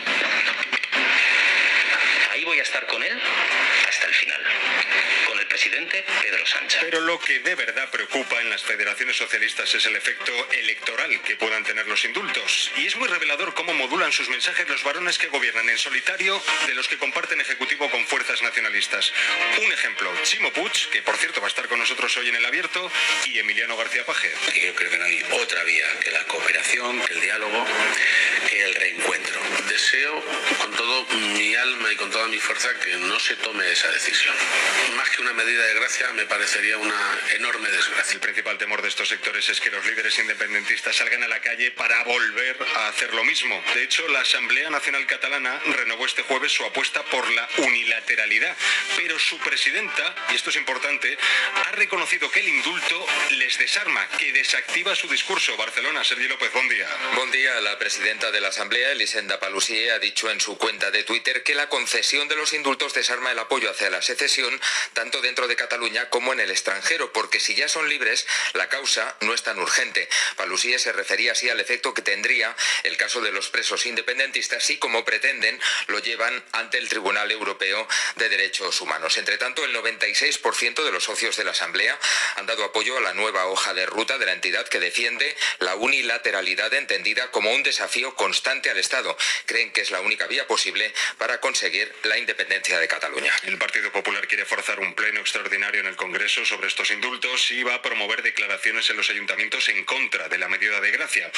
Ahí 2.32 2.44
voy 2.46 2.60
a 2.60 2.64
estar 2.64 2.86
con 2.88 3.04
él 3.04 3.22
hasta 3.88 4.06
el 4.08 4.14
final. 4.14 4.46
Presidente 5.52 6.06
Pedro 6.22 6.45
Sánchez. 6.47 6.80
Pero 6.80 7.02
lo 7.02 7.20
que 7.20 7.39
de 7.39 7.56
verdad 7.56 7.91
preocupa 7.91 8.39
en 8.39 8.49
las 8.49 8.64
federaciones 8.64 9.18
socialistas 9.18 9.76
es 9.76 9.86
el 9.86 9.97
efecto 9.97 10.32
electoral 10.54 11.22
que 11.24 11.36
puedan 11.36 11.66
tener 11.66 11.86
los 11.88 12.06
indultos. 12.06 12.72
Y 12.78 12.86
es 12.86 12.95
muy 12.95 13.10
revelador 13.10 13.54
cómo 13.54 13.74
modulan 13.74 14.14
sus 14.14 14.30
mensajes 14.30 14.70
los 14.70 14.82
varones 14.86 15.18
que 15.18 15.28
gobiernan 15.28 15.68
en 15.68 15.78
solitario 15.78 16.41
de 16.68 16.74
los 16.74 16.88
que 16.88 16.97
comparten 16.97 17.41
ejecutivo 17.41 17.91
con 17.91 18.08
fuerzas 18.08 18.41
nacionalistas. 18.41 19.12
Un 19.62 19.74
ejemplo, 19.74 20.14
Chimo 20.24 20.54
Puig, 20.54 20.89
que 20.89 21.02
por 21.02 21.18
cierto 21.18 21.41
va 21.41 21.47
a 21.47 21.49
estar 21.49 21.68
con 21.68 21.80
nosotros 21.80 22.16
hoy 22.16 22.30
en 22.30 22.36
el 22.38 22.45
abierto, 22.45 22.89
y 23.26 23.38
Emiliano 23.39 23.76
García 23.76 24.06
Paje. 24.06 24.32
Yo 24.64 24.74
creo 24.74 24.89
que 24.89 24.97
no 24.99 25.04
hay 25.04 25.22
otra 25.32 25.66
vía 25.66 25.86
que 25.99 26.12
la 26.12 26.24
cooperación, 26.28 27.02
que 27.02 27.14
el 27.14 27.20
diálogo, 27.20 27.66
el 28.52 28.76
reencuentro. 28.76 29.39
Deseo 29.68 30.24
con 30.60 30.72
todo 30.74 31.06
mi 31.38 31.56
alma 31.56 31.92
y 31.92 31.96
con 31.96 32.10
toda 32.10 32.28
mi 32.28 32.39
fuerza 32.39 32.70
que 32.80 32.96
no 32.98 33.20
se 33.20 33.36
tome 33.38 33.70
esa 33.72 33.89
decisión. 33.92 34.36
Más 34.96 35.10
que 35.10 35.22
una 35.22 35.34
medida 35.34 35.66
de 35.66 35.74
gracia, 35.76 36.12
me 36.14 36.26
parecería 36.26 36.78
una 36.78 37.20
enorme 37.36 37.70
desgracia. 37.70 38.16
El 38.16 38.20
principal 38.20 38.58
temor 38.58 38.82
de 38.82 38.89
estos 38.89 39.10
sectores 39.10 39.48
es 39.50 39.60
que 39.60 39.70
los 39.70 39.86
líderes 39.86 40.18
independentistas 40.20 40.96
salgan 40.96 41.24
a 41.24 41.28
la 41.28 41.39
calle 41.42 41.72
para 41.72 42.04
volver 42.04 42.58
a 42.76 42.88
hacer 42.88 43.14
lo 43.14 43.24
mismo. 43.24 43.64
De 43.74 43.84
hecho, 43.84 44.08
la 44.10 44.22
Asamblea 44.22 44.70
Nacional 44.70 45.06
Catalana 45.06 45.60
renovó 45.78 46.06
este 46.06 46.24
jueves 46.24 46.52
su 46.52 46.66
apuesta 46.66 47.04
por 47.04 47.30
la 47.32 47.48
unilateralidad. 47.58 48.56
Pero 48.98 49.18
su 49.20 49.38
presidenta, 49.39 50.16
y 50.32 50.36
esto 50.36 50.50
es 50.50 50.56
importante, 50.56 51.18
ha 51.66 51.72
reconocido 51.74 52.30
que 52.32 52.39
el 52.39 52.50
indulto 52.50 53.06
les 53.32 53.58
desarma, 53.58 54.08
que 54.18 54.32
desactiva 54.32 54.96
su 54.96 55.08
discurso. 55.08 55.56
Barcelona, 55.58 56.04
Sergio 56.04 56.28
López, 56.30 56.52
buen 56.54 56.70
día. 56.70 56.88
Buen 57.16 57.32
día. 57.32 57.60
La 57.62 57.78
presidenta 57.78 58.31
de 58.32 58.42
la 58.42 58.48
Asamblea, 58.48 58.92
Elisenda 58.92 59.40
Palusie, 59.40 59.92
ha 59.92 60.00
dicho 60.00 60.30
en 60.30 60.40
su 60.40 60.58
cuenta 60.58 60.92
de 60.92 61.04
Twitter 61.04 61.44
que 61.44 61.56
la 61.56 61.70
concesión 61.70 62.28
de 62.28 62.36
los 62.36 62.54
indultos 62.54 62.94
desarma 62.94 63.32
el 63.32 63.40
apoyo 63.40 63.70
hacia 63.70 63.90
la 63.90 64.02
secesión 64.02 64.60
tanto 64.94 65.22
dentro 65.22 65.48
de 65.48 65.56
Cataluña 65.56 66.10
como 66.10 66.34
en 66.34 66.40
el 66.40 66.50
extranjero, 66.50 67.12
porque 67.14 67.40
si 67.40 67.56
ya 67.56 67.68
son 67.68 67.90
libres, 67.90 68.26
la 68.54 68.70
causa 68.70 69.16
no 69.22 69.34
es 69.34 69.44
tan 69.44 69.60
urgente. 69.60 70.08
Palusía 70.38 70.80
se 70.80 70.92
refería 70.94 71.34
así 71.34 71.50
al 71.50 71.60
efecto 71.60 71.94
que 71.94 72.02
tendría 72.02 72.56
el 72.84 72.98
caso 72.98 73.22
de 73.22 73.32
los 73.32 73.50
presos 73.50 73.86
independentistas 73.86 74.70
y, 74.70 74.78
como 74.78 75.04
pretenden, 75.04 75.60
lo 75.88 76.00
llevan 76.00 76.44
ante 76.54 76.78
el 76.78 76.90
Tribunal 76.90 77.32
Europeo 77.32 77.88
de 78.16 78.30
Derechos 78.30 78.80
Humanos. 78.82 79.18
Entre 79.18 79.38
tanto, 79.38 79.64
el 79.66 79.76
96% 79.76 80.84
de 80.84 80.92
los 80.92 81.04
socios 81.04 81.38
de 81.38 81.44
la 81.44 81.52
Asamblea 81.52 82.00
han 82.38 82.46
dado 82.46 82.64
apoyo 82.64 82.98
a 82.98 83.02
la 83.02 83.14
nueva 83.14 83.46
hoja 83.48 83.74
de 83.74 83.86
ruta 83.86 84.18
de 84.18 84.26
la 84.26 84.34
entidad 84.34 84.68
que 84.68 84.80
defiende 84.80 85.36
la 85.60 85.76
unilateralidad 85.76 86.74
entendida 86.74 87.32
como 87.32 87.52
un 87.52 87.64
desafío 87.64 88.16
constante 88.22 88.69
al 88.69 88.78
Estado. 88.78 89.17
Creen 89.47 89.72
que 89.72 89.82
es 89.82 89.89
la 89.89 89.99
única 89.99 90.28
vía 90.28 90.45
posible 90.45 90.93
para 91.17 91.39
conseguir 91.39 91.91
la 92.03 92.19
independencia 92.19 92.78
de 92.78 92.88
Cataluña. 92.88 93.34
El 93.45 93.57
Partido 93.57 93.91
Popular 93.91 94.28
quiere 94.28 94.45
forzar 94.45 94.80
un 94.80 94.93
pleno 94.93 95.22
extraordinario 95.22 95.82
en 95.82 95.88
el 95.88 95.95
Congreso 95.95 96.45
sobre 96.45 96.67
estos 96.67 96.91
indultos 96.91 97.49
y 97.49 97.63
va 97.63 97.74
a 97.74 97.82
promover 97.82 98.22
declaraciones 98.22 98.88
en 98.91 98.97
los 98.97 99.09
ayuntamientos 99.09 99.67
en 99.69 99.84
contra 99.86 100.30
de 100.30 100.38
la 100.38 100.47
medida 100.49 100.80
de 100.80 100.91
gracia. 100.91 101.32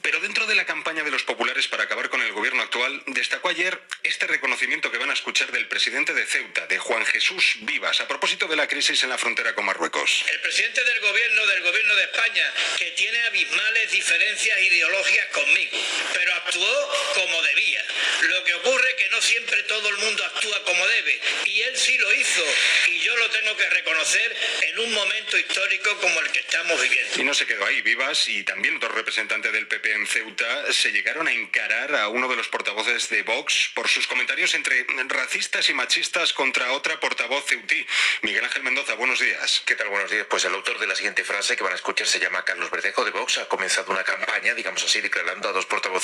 Pero 0.00 0.18
dentro 0.20 0.46
de 0.46 0.54
la 0.54 0.64
campaña 0.64 1.02
de 1.02 1.10
los 1.10 1.24
populares 1.24 1.68
para 1.68 1.84
acabar 1.84 2.08
con 2.08 2.22
el 2.22 2.32
gobierno 2.32 2.62
actual, 2.62 3.02
destacó 3.08 3.50
ayer 3.50 3.78
este 4.02 4.26
reconocimiento 4.26 4.90
que 4.90 4.96
van 4.96 5.10
a 5.10 5.14
escuchar 5.14 5.52
del 5.52 5.68
presidente 5.68 6.14
de 6.14 6.24
Ceuta, 6.24 6.66
de 6.66 6.78
Juan 6.78 7.04
Jesús 7.04 7.58
Vivas, 7.60 8.00
a 8.00 8.08
propósito 8.08 8.46
de 8.46 8.56
la 8.56 8.66
crisis 8.66 9.02
en 9.02 9.10
la 9.10 9.18
frontera 9.18 9.54
con 9.54 9.66
Marruecos. 9.66 10.24
El 10.30 10.40
presidente 10.40 10.82
del 10.84 11.00
gobierno 11.00 11.46
del 11.46 11.62
gobierno 11.62 11.94
de 11.96 12.04
España, 12.04 12.52
que 12.78 12.90
tiene 12.92 13.20
abismales 13.24 13.90
diferencias 13.90 14.60
ideológicas 14.60 15.26
conmigo, 15.28 15.78
pero 16.14 16.34
actuó 16.34 16.92
como 17.14 17.42
debía. 17.42 17.84
Lo 18.22 18.44
que 18.44 18.54
ocurre 18.54 18.88
es 18.90 18.94
que 18.94 19.10
no 19.10 19.20
siempre 19.20 19.62
todo 19.64 19.88
el 19.88 19.96
mundo 19.98 20.24
actúa 20.24 20.64
como 20.64 20.86
debe, 20.86 21.20
y 21.44 21.60
él 21.62 21.76
sí 21.76 21.98
lo 21.98 22.14
hizo, 22.14 22.44
y 22.88 23.00
yo 23.00 23.16
lo 23.16 23.28
tengo 23.30 23.56
que 23.56 23.68
reconocer 23.68 24.36
en 24.62 24.78
un 24.78 24.92
momento 24.94 25.36
histórico 25.36 25.96
como 26.00 26.20
el 26.20 26.32
que 26.32 26.40
estamos 26.40 26.80
viviendo. 26.80 27.20
Y 27.20 27.24
no 27.24 27.34
se 27.34 27.46
quedó 27.46 27.66
ahí, 27.66 27.82
Vivas 27.82 28.28
y 28.28 28.44
también 28.44 28.78
dos 28.80 28.92
representantes 28.92 29.52
del 29.52 29.66
PP 29.66 29.92
en 29.92 30.06
Ceuta 30.06 30.72
se 30.72 30.92
llegaron 30.92 31.28
a 31.28 31.32
encarar 31.32 31.94
a 31.96 32.08
uno 32.08 32.28
de 32.28 32.36
los 32.36 32.48
portavoces 32.48 33.08
de 33.08 33.22
Vox 33.22 33.70
por 33.74 33.88
sus 33.88 34.06
comentarios 34.06 34.54
entre 34.54 34.86
racistas 35.08 35.68
y 35.68 35.74
machistas 35.74 36.32
contra 36.32 36.72
otra 36.72 36.98
portavoz 37.00 37.44
ceutí. 37.46 37.86
Miguel 38.22 38.44
Ángel 38.44 38.62
Mendoza, 38.62 38.94
buenos 38.94 39.20
días. 39.20 39.62
¿Qué 39.66 39.74
tal? 39.74 39.88
Buenos 39.88 40.10
días. 40.10 40.26
Pues 40.28 40.44
el 40.44 40.54
autor 40.54 40.78
de 40.78 40.86
la 40.86 40.94
siguiente 40.94 41.24
frase 41.24 41.56
que 41.56 41.62
van 41.62 41.72
a 41.72 41.76
escuchar 41.76 42.06
se 42.06 42.20
llama 42.20 42.44
Carlos 42.44 42.70
Verdejo 42.70 43.04
de 43.04 43.10
Vox. 43.10 43.38
Ha 43.38 43.48
comenzado 43.48 43.92
una 43.92 44.04
campaña, 44.04 44.54
digamos 44.54 44.82
así, 44.84 45.00
declarando 45.00 45.48
a 45.48 45.52
dos 45.52 45.66
portavoces 45.66 46.03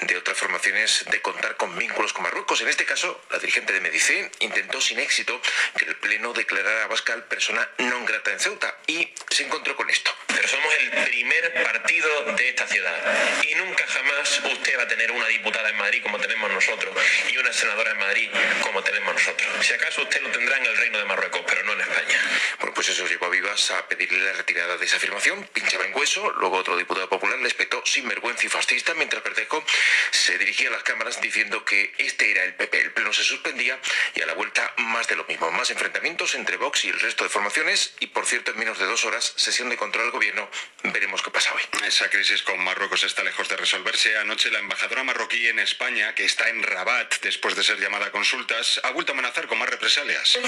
de 0.00 0.16
otras 0.16 0.36
formaciones 0.36 1.04
de 1.10 1.22
contar 1.22 1.56
con 1.56 1.76
vínculos 1.78 2.12
con 2.12 2.24
Marruecos. 2.24 2.60
En 2.60 2.68
este 2.68 2.84
caso, 2.84 3.22
la 3.30 3.38
dirigente 3.38 3.72
de 3.72 3.80
Medicé 3.80 4.30
intentó 4.40 4.80
sin 4.80 4.98
éxito 4.98 5.40
que 5.78 5.84
el 5.84 5.96
Pleno 5.96 6.32
declarara 6.32 6.84
a 6.84 6.86
Bascal 6.88 7.24
persona 7.30 7.62
non 7.78 8.02
grata 8.02 8.34
en 8.34 8.40
Ceuta 8.42 8.74
y 8.90 9.14
se 9.30 9.46
encontró 9.46 9.76
con 9.76 9.88
esto. 9.90 10.10
Pero 10.26 10.48
somos 10.48 10.74
el 10.74 10.90
primer 11.06 11.62
partido 11.62 12.10
de 12.34 12.48
esta 12.48 12.66
ciudad 12.66 12.98
y 13.46 13.54
nunca 13.54 13.86
jamás 13.86 14.40
usted 14.50 14.78
va 14.78 14.82
a 14.82 14.88
tener 14.88 15.10
una 15.12 15.26
diputada 15.28 15.70
en 15.70 15.76
Madrid 15.76 16.02
como 16.02 16.18
tenemos 16.18 16.50
nosotros 16.50 16.94
y 17.30 17.36
una 17.38 17.52
senadora 17.52 17.92
en 17.92 17.98
Madrid 17.98 18.30
como 18.62 18.82
tenemos 18.82 19.14
nosotros. 19.14 19.48
Si 19.64 19.72
acaso 19.72 20.02
usted 20.02 20.20
lo 20.22 20.30
tendrá 20.30 20.56
en 20.58 20.66
el 20.66 20.76
Reino 20.76 20.98
de 20.98 21.04
Marruecos, 21.04 21.42
pero 21.46 21.62
no 21.62 21.72
en 21.72 21.80
España. 21.80 22.18
Bueno, 22.58 22.74
pues 22.74 22.88
eso 22.88 23.06
llevó 23.06 23.26
a 23.26 23.30
Vivas 23.30 23.70
a 23.70 23.86
pedirle 23.88 24.18
la 24.24 24.32
retirada 24.32 24.76
de 24.76 24.84
esa 24.84 24.96
afirmación, 24.96 25.48
pinchaba 25.52 25.84
en 25.84 25.94
hueso, 25.94 26.30
luego 26.38 26.56
otro 26.56 26.76
diputado 26.76 27.08
popular 27.08 27.38
le 27.38 27.48
espetó 27.48 27.82
sin 27.84 28.08
vergüenza 28.08 28.46
y 28.46 28.48
fascista, 28.48 28.94
mientras 28.94 29.22
Verdejo 29.36 29.62
se 30.10 30.38
dirigía 30.38 30.68
a 30.68 30.72
las 30.72 30.82
cámaras 30.82 31.20
diciendo 31.20 31.64
que 31.64 31.94
este 31.98 32.30
era 32.30 32.44
el 32.44 32.54
PP, 32.54 32.80
el 32.80 32.92
pleno 32.92 33.12
se 33.12 33.22
suspendía 33.22 33.78
y 34.14 34.22
a 34.22 34.26
la 34.26 34.32
vuelta 34.32 34.72
más 34.78 35.06
de 35.08 35.16
lo 35.16 35.24
mismo, 35.24 35.50
más 35.52 35.70
enfrentamientos 35.70 36.34
entre 36.34 36.56
Vox 36.56 36.86
y 36.86 36.88
el 36.88 36.98
resto 36.98 37.24
de 37.24 37.30
formaciones 37.30 37.94
y 38.00 38.06
por 38.06 38.24
cierto 38.26 38.50
en 38.50 38.58
menos 38.58 38.78
de 38.78 38.86
dos 38.86 39.04
horas 39.04 39.34
sesión 39.36 39.68
de 39.68 39.76
control 39.76 40.06
al 40.06 40.10
gobierno, 40.10 40.48
veremos 40.84 41.22
qué 41.22 41.30
pasa 41.30 41.52
hoy. 41.54 41.62
Esa 41.86 42.08
crisis 42.08 42.42
con 42.42 42.58
Marruecos 42.64 43.04
está 43.04 43.22
lejos 43.22 43.48
de 43.48 43.56
resolverse. 43.56 44.16
Anoche 44.16 44.50
la 44.50 44.58
embajadora 44.58 45.04
marroquí 45.04 45.48
en 45.48 45.58
España, 45.58 46.14
que 46.14 46.24
está 46.24 46.48
en 46.48 46.62
Rabat 46.62 47.16
después 47.20 47.54
de 47.54 47.62
ser 47.62 47.78
llamada 47.78 48.06
a 48.06 48.10
consultas, 48.10 48.80
ha 48.84 48.90
vuelto 48.90 49.12
a 49.12 49.14
amenazar 49.14 49.46
con 49.46 49.58
más 49.58 49.68
represalias. 49.68 50.38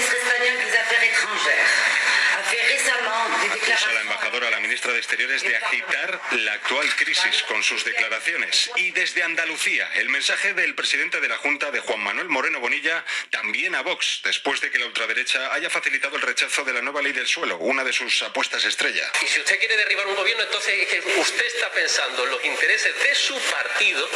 Acusa 3.51 3.89
a 3.89 3.93
la 3.93 4.01
embajadora, 4.01 4.47
a 4.47 4.51
la 4.51 4.59
ministra 4.59 4.91
de 4.93 4.97
Exteriores, 4.97 5.43
de 5.43 5.55
agitar 5.55 6.21
la 6.31 6.53
actual 6.53 6.95
crisis 6.95 7.43
con 7.43 7.63
sus 7.63 7.83
declaraciones. 7.85 8.71
Y 8.79 8.91
desde 8.91 9.21
Andalucía, 9.23 9.91
el 9.95 10.07
mensaje 10.07 10.53
del 10.53 10.73
presidente 10.73 11.19
de 11.19 11.27
la 11.27 11.35
Junta, 11.37 11.69
de 11.69 11.81
Juan 11.81 11.99
Manuel 11.99 12.29
Moreno 12.29 12.61
Bonilla, 12.61 13.03
también 13.29 13.75
a 13.75 13.81
Vox, 13.81 14.21
después 14.23 14.61
de 14.61 14.71
que 14.71 14.79
la 14.79 14.85
ultraderecha 14.85 15.53
haya 15.53 15.69
facilitado 15.69 16.15
el 16.15 16.21
rechazo 16.21 16.63
de 16.63 16.71
la 16.71 16.81
nueva 16.81 17.01
ley 17.01 17.11
del 17.11 17.27
suelo, 17.27 17.57
una 17.57 17.83
de 17.83 17.91
sus 17.91 18.23
apuestas 18.23 18.63
estrella. 18.63 19.11
Y 19.21 19.27
si 19.27 19.41
usted 19.41 19.59
quiere 19.59 19.75
derribar 19.75 20.07
un 20.07 20.15
gobierno, 20.15 20.43
entonces 20.43 20.73
es 20.81 20.87
que 20.87 21.19
usted 21.19 21.45
está 21.45 21.69
pensando 21.71 22.23
en 22.23 22.31
los 22.31 22.45
intereses 22.45 23.03
de 23.03 23.15
su 23.15 23.37
partido 23.37 24.09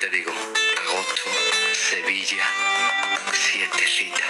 Te 0.00 0.10
digo. 0.10 0.30
Agosto, 0.30 1.30
Sevilla, 1.72 2.44
siete 3.32 3.86
cita. 3.86 4.24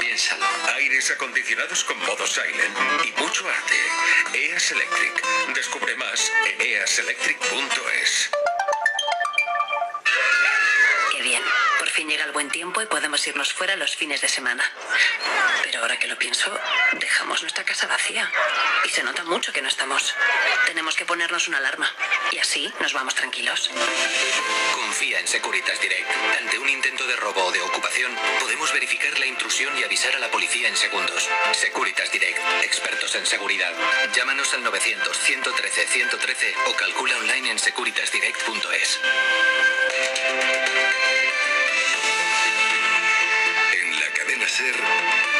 Piénsalo. 0.00 0.44
Aires 0.74 1.10
acondicionados 1.12 1.84
con 1.84 1.96
modo 2.00 2.26
silent 2.26 2.76
y 3.04 3.20
mucho 3.20 3.48
arte. 3.48 4.38
EAS 4.38 4.72
Electric. 4.72 5.54
Descubre 5.54 5.94
más 5.96 6.32
en 6.46 6.60
easelectric.es. 6.60 8.30
fin 11.96 12.10
llega 12.10 12.26
el 12.26 12.32
buen 12.32 12.50
tiempo 12.50 12.82
y 12.82 12.86
podemos 12.86 13.26
irnos 13.26 13.54
fuera 13.54 13.74
los 13.74 13.96
fines 13.96 14.20
de 14.20 14.28
semana. 14.28 14.70
Pero 15.62 15.80
ahora 15.80 15.98
que 15.98 16.06
lo 16.06 16.18
pienso, 16.18 16.54
dejamos 16.92 17.40
nuestra 17.40 17.64
casa 17.64 17.86
vacía. 17.86 18.30
Y 18.84 18.90
se 18.90 19.02
nota 19.02 19.24
mucho 19.24 19.50
que 19.50 19.62
no 19.62 19.68
estamos. 19.68 20.14
Tenemos 20.66 20.94
que 20.94 21.06
ponernos 21.06 21.48
una 21.48 21.56
alarma. 21.56 21.90
Y 22.32 22.38
así 22.38 22.70
nos 22.80 22.92
vamos 22.92 23.14
tranquilos. 23.14 23.70
Confía 24.74 25.20
en 25.20 25.26
Securitas 25.26 25.80
Direct. 25.80 26.10
Ante 26.38 26.58
un 26.58 26.68
intento 26.68 27.06
de 27.06 27.16
robo 27.16 27.46
o 27.46 27.50
de 27.50 27.62
ocupación, 27.62 28.14
podemos 28.40 28.70
verificar 28.74 29.18
la 29.18 29.24
intrusión 29.24 29.74
y 29.78 29.84
avisar 29.84 30.14
a 30.16 30.18
la 30.18 30.30
policía 30.30 30.68
en 30.68 30.76
segundos. 30.76 31.26
Securitas 31.52 32.12
Direct, 32.12 32.38
expertos 32.62 33.14
en 33.14 33.24
seguridad. 33.24 33.72
Llámanos 34.14 34.52
al 34.52 34.62
900 34.64 35.18
113 35.18 35.86
113 35.86 36.54
o 36.66 36.76
calcula 36.76 37.16
online 37.16 37.52
en 37.52 37.58
securitasdirect.es. 37.58 39.00
Ser. 44.56 45.35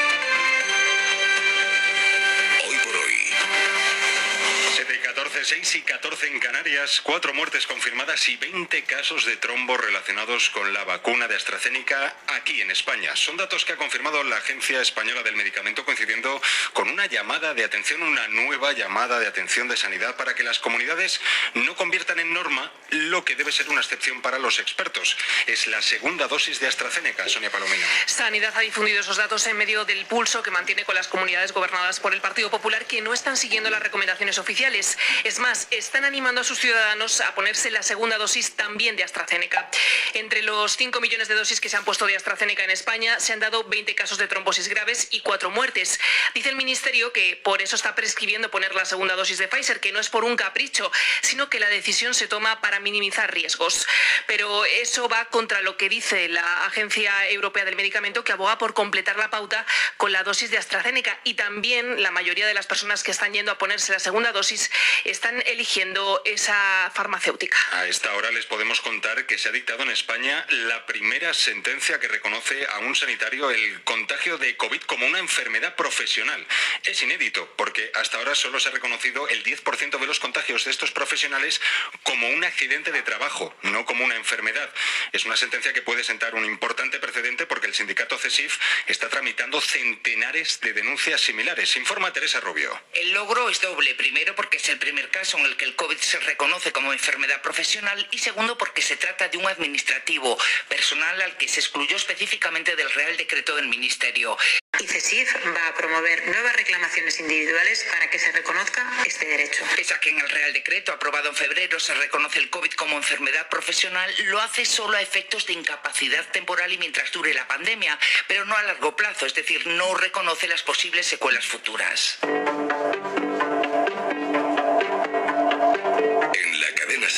6 5.47 5.77
y 5.77 5.82
14 5.82 6.27
en 6.27 6.40
Canarias, 6.40 7.01
cuatro 7.05 7.32
muertes 7.32 7.68
confirmadas 7.68 8.28
y 8.28 8.36
20 8.36 8.82
casos 8.82 9.24
de 9.27 9.36
trombo 9.36 9.77
relacionados 9.77 10.51
con 10.51 10.73
la 10.73 10.82
vacuna 10.82 11.28
de 11.28 11.36
AstraZeneca 11.36 12.16
aquí 12.27 12.60
en 12.60 12.73
España. 12.73 13.14
Son 13.14 13.36
datos 13.36 13.64
que 13.64 13.73
ha 13.73 13.77
confirmado 13.77 14.24
la 14.24 14.39
Agencia 14.39 14.81
Española 14.81 15.23
del 15.23 15.36
Medicamento 15.36 15.85
coincidiendo 15.85 16.43
con 16.73 16.89
una 16.89 17.06
llamada 17.06 17.55
de 17.55 17.62
atención, 17.62 18.02
una 18.02 18.27
nueva 18.27 18.73
llamada 18.73 19.20
de 19.20 19.28
atención 19.28 19.68
de 19.68 19.77
sanidad 19.77 20.16
para 20.16 20.35
que 20.35 20.43
las 20.43 20.59
comunidades 20.59 21.20
no 21.55 21.77
conviertan 21.77 22.18
en 22.18 22.35
norma 22.35 22.73
lo 22.90 23.24
que 23.24 23.36
debe 23.36 23.52
ser 23.52 23.68
una 23.68 23.82
excepción 23.82 24.20
para 24.23 24.40
los 24.40 24.59
expertos. 24.59 25.16
Es 25.47 25.68
la 25.68 25.81
segunda 25.81 26.27
dosis 26.27 26.59
de 26.59 26.66
AstraZeneca, 26.66 27.28
Sonia 27.28 27.52
Palomino. 27.52 27.86
Sanidad 28.06 28.52
ha 28.56 28.60
difundido 28.62 28.98
esos 28.98 29.16
datos 29.16 29.47
en 29.47 29.56
medio 29.56 29.85
del 29.85 30.06
pulso 30.06 30.43
que 30.43 30.51
mantiene 30.51 30.85
con 30.85 30.97
las 30.97 31.06
comunidades 31.06 31.52
gobernadas 31.52 32.01
por 32.01 32.14
el 32.14 32.20
Partido 32.20 32.51
Popular 32.51 32.85
que 32.86 33.01
no 33.01 33.14
están 33.14 33.36
siguiendo 33.36 33.70
las 33.70 33.81
recomendaciones 33.81 34.39
oficiales. 34.39 34.98
Es 35.23 35.36
más, 35.39 35.69
están 35.71 36.05
animando 36.05 36.41
a 36.41 36.45
sus 36.45 36.59
ciudadanos 36.59 37.21
a 37.21 37.35
ponerse 37.35 37.71
la 37.71 37.83
segunda 37.83 38.19
dosis 38.19 38.57
también 38.57 38.97
de 38.97 39.05
AstraZeneca. 39.05 39.69
Entre 40.15 40.43
los 40.43 40.77
5 40.77 41.01
millones 41.01 41.29
de 41.29 41.35
dosis 41.35 41.61
que 41.61 41.69
se 41.69 41.77
han 41.77 41.85
puesto 41.85 42.07
de 42.07 42.17
AstraZeneca 42.17 42.65
en 42.65 42.71
España, 42.71 43.21
se 43.21 43.33
han 43.33 43.41
dado 43.41 43.65
20 43.65 43.95
casos 43.95 44.19
de 44.19 44.29
trombosis 44.29 44.69
graves 44.69 45.09
y 45.11 45.21
4 45.21 45.51
muertes. 45.51 45.99
Dice 46.35 46.49
el 46.49 46.57
Ministerio 46.57 47.13
que 47.13 47.41
por 47.43 47.63
eso 47.63 47.77
está 47.77 47.95
prescribiendo 47.95 48.51
poner 48.51 48.75
la 48.75 48.85
segunda 48.85 49.15
dosis 49.15 49.39
de 49.39 49.49
Pfizer, 49.49 49.81
que 49.81 49.93
no 49.93 50.01
es 50.01 50.09
por 50.09 50.25
un 50.25 50.37
capricho, 50.37 50.91
sino 51.23 51.51
que 51.51 51.61
la 51.61 51.69
decisión 51.69 52.15
se 52.15 52.29
toma 52.29 52.61
para 52.61 52.81
minimizar 52.81 53.33
riesgos. 53.33 53.87
Pero 54.27 54.65
eso 54.65 55.09
va 55.09 55.27
contra 55.27 55.61
lo 55.61 55.77
que 55.77 55.89
dice 55.89 56.29
la 56.29 56.67
Agencia 56.67 57.29
Europea 57.31 57.65
del 57.65 57.77
Medicamento, 57.77 58.25
que 58.25 58.33
aboga 58.33 58.59
por 58.59 58.75
completar 58.75 59.17
la 59.17 59.31
pauta 59.31 59.65
con 59.97 60.13
la 60.13 60.23
dosis 60.23 60.51
de 60.51 60.59
AstraZeneca. 60.59 61.19
Y 61.25 61.35
también 61.35 62.03
la 62.03 62.11
mayoría 62.11 62.47
de 62.47 62.55
las 62.55 62.67
personas 62.67 63.03
que 63.03 63.11
están 63.11 63.33
yendo 63.33 63.53
a 63.53 63.59
ponerse 63.59 63.93
la 63.93 63.99
segunda 63.99 64.33
dosis 64.33 64.71
están 65.16 65.43
eligiendo 65.47 66.20
esa 66.26 66.93
farmacéutica. 66.94 67.56
A 67.72 67.86
esta 67.86 68.12
hora 68.16 68.30
les 68.32 68.44
podemos 68.44 68.82
contar 68.82 69.24
que 69.24 69.38
se 69.38 69.48
ha 69.48 69.52
dictado 69.52 69.82
en 69.82 69.90
España 69.90 70.44
la 70.51 70.84
primera 70.84 71.32
sentencia 71.32 71.98
que 71.98 72.06
reconoce 72.06 72.66
a 72.66 72.80
un 72.80 72.94
sanitario 72.94 73.51
el 73.51 73.82
contagio 73.84 74.36
de 74.36 74.59
COVID 74.59 74.82
como 74.82 75.06
una 75.06 75.18
enfermedad 75.18 75.74
profesional. 75.74 76.47
Es 76.84 77.02
inédito 77.02 77.51
porque 77.56 77.90
hasta 77.94 78.18
ahora 78.18 78.34
solo 78.34 78.60
se 78.60 78.68
ha 78.68 78.72
reconocido 78.72 79.26
el 79.28 79.43
10% 79.43 79.98
de 79.98 80.06
los 80.06 80.20
contagios 80.20 80.66
de 80.66 80.70
estos 80.70 80.90
profesionales 80.90 81.62
como 82.02 82.28
un 82.28 82.44
accidente 82.44 82.93
de 82.93 83.01
trabajo, 83.01 83.56
no 83.62 83.86
como 83.86 84.05
una 84.05 84.16
enfermedad. 84.16 84.70
Es 85.12 85.24
una 85.24 85.38
sentencia 85.38 85.72
que 85.72 85.80
puede 85.80 86.05
sentar 86.05 86.34
un 86.34 86.44
importante 86.44 86.98
precedente 86.98 87.47
porque 87.47 87.68
el 87.68 87.74
sindicato 87.74 88.18
CESIF 88.18 88.59
está 88.86 89.09
tramitando 89.09 89.62
centenares 89.62 90.60
de 90.60 90.74
denuncias 90.74 91.22
similares. 91.22 91.74
Informa 91.76 92.12
Teresa 92.12 92.40
Rubio. 92.40 92.78
El 92.93 93.12
logro 93.12 93.48
es 93.48 93.62
doble. 93.62 93.94
Primero 93.94 94.36
porque 94.36 94.59
es 94.59 94.68
el 94.68 94.78
primer 94.78 95.06
caso 95.11 95.39
en 95.39 95.47
el 95.47 95.57
que 95.57 95.65
el 95.65 95.77
COVID 95.77 95.99
se 95.99 96.19
reconoce 96.20 96.73
como 96.73 96.93
enfermedad 96.93 97.43
profesional 97.43 98.07
y 98.11 98.19
segundo 98.19 98.57
porque 98.59 98.83
se 98.83 98.97
trata 98.97 99.28
de 99.28 99.39
un 99.39 99.47
administrativo 99.47 100.39
personal 100.69 101.20
al 101.23 101.37
que 101.37 101.49
se 101.49 101.61
excluyó 101.61 101.97
específicamente 101.97 102.77
del 102.77 102.91
Real 102.93 103.16
Decreto 103.16 103.57
del 103.57 103.69
Ministerio. 103.69 104.37
Y 104.78 104.87
CESIF 104.87 105.35
va 105.47 105.69
a 105.69 105.74
promover 105.74 106.27
nuevas 106.27 106.55
reclamaciones 106.55 107.19
individuales 107.20 107.87
para 107.91 108.11
que 108.11 108.19
se 108.19 108.31
reconozca 108.33 108.87
este 109.07 109.27
derecho. 109.27 109.65
Pese 109.74 109.95
a 109.95 110.01
que 110.01 110.11
en 110.11 110.19
el 110.19 110.28
Real 110.28 110.53
Decreto 110.53 110.93
aprobado 110.93 111.31
en 111.31 111.35
febrero 111.35 111.81
se 111.81 111.95
reconoce 111.95 112.39
el 112.39 112.51
COVID 112.51 112.73
como 112.73 112.97
enfermedad 112.97 113.49
profesional, 113.49 114.12
lo 114.27 114.41
hace 114.41 114.66
solo 114.66 114.97
a 114.97 115.03
efectos 115.03 115.47
de 115.47 115.55
incapacidad 115.55 116.27
temporal 116.31 116.73
y 116.73 116.78
mientras 116.78 117.11
dure 117.12 117.33
la 117.33 117.49
pandemia, 117.49 117.99
pero 118.28 118.45
no 118.45 118.57
a 118.57 118.62
largo 118.65 118.95
plazo, 118.97 119.27
es 119.27 119.35
decir, 119.35 119.66
no 119.66 119.95
reconoce 119.95 120.47
las 120.47 120.62
posibles 120.62 121.07
secuelas 121.07 121.47
futuras. 121.47 122.19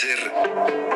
Ser, 0.08 0.87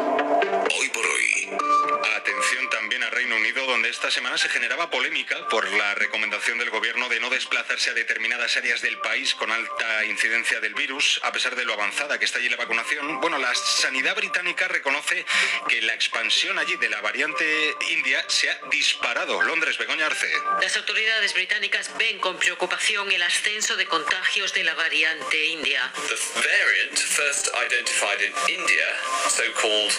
donde 3.72 3.88
esta 3.88 4.10
semana 4.10 4.36
se 4.36 4.50
generaba 4.50 4.90
polémica 4.90 5.48
por 5.48 5.66
la 5.66 5.94
recomendación 5.94 6.58
del 6.58 6.68
gobierno 6.68 7.08
de 7.08 7.20
no 7.20 7.30
desplazarse 7.30 7.88
a 7.88 7.94
determinadas 7.94 8.54
áreas 8.58 8.82
del 8.82 8.98
país 8.98 9.34
con 9.34 9.50
alta 9.50 10.04
incidencia 10.04 10.60
del 10.60 10.74
virus, 10.74 11.18
a 11.22 11.32
pesar 11.32 11.56
de 11.56 11.64
lo 11.64 11.72
avanzada 11.72 12.18
que 12.18 12.26
está 12.26 12.38
allí 12.38 12.50
la 12.50 12.58
vacunación. 12.58 13.18
Bueno, 13.22 13.38
la 13.38 13.54
sanidad 13.54 14.14
británica 14.14 14.68
reconoce 14.68 15.24
que 15.70 15.80
la 15.80 15.94
expansión 15.94 16.58
allí 16.58 16.76
de 16.76 16.90
la 16.90 17.00
variante 17.00 17.74
india 17.88 18.22
se 18.28 18.50
ha 18.50 18.60
disparado. 18.70 19.40
Londres, 19.40 19.78
Begoña 19.78 20.04
Arce. 20.04 20.30
Las 20.60 20.76
autoridades 20.76 21.32
británicas 21.32 21.96
ven 21.96 22.18
con 22.18 22.36
preocupación 22.38 23.10
el 23.10 23.22
ascenso 23.22 23.76
de 23.76 23.86
contagios 23.86 24.52
de 24.52 24.64
la 24.64 24.74
variante 24.74 25.46
india. 25.46 25.90
The 26.08 26.16
variant 26.34 26.98
first 26.98 27.48
identified 27.56 28.20
in 28.20 28.32
India, 28.52 28.86
so-called 29.30 29.92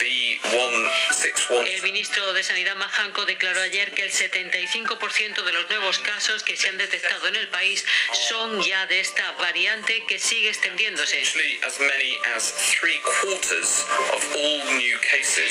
B161. 0.00 1.68
El 1.68 1.82
ministro 1.82 2.32
de 2.32 2.42
Sanidad 2.42 2.74
Declaró 3.12 3.60
ayer 3.60 3.92
que 3.92 4.02
el 4.02 4.10
75% 4.10 5.44
de 5.44 5.52
los 5.52 5.68
nuevos 5.68 5.98
casos 5.98 6.42
que 6.42 6.56
se 6.56 6.68
han 6.68 6.78
detectado 6.78 7.28
en 7.28 7.36
el 7.36 7.46
país 7.48 7.84
son 8.12 8.62
ya 8.62 8.86
de 8.86 9.00
esta 9.00 9.32
variante 9.32 10.04
que 10.06 10.18
sigue 10.18 10.48
extendiéndose. 10.48 11.22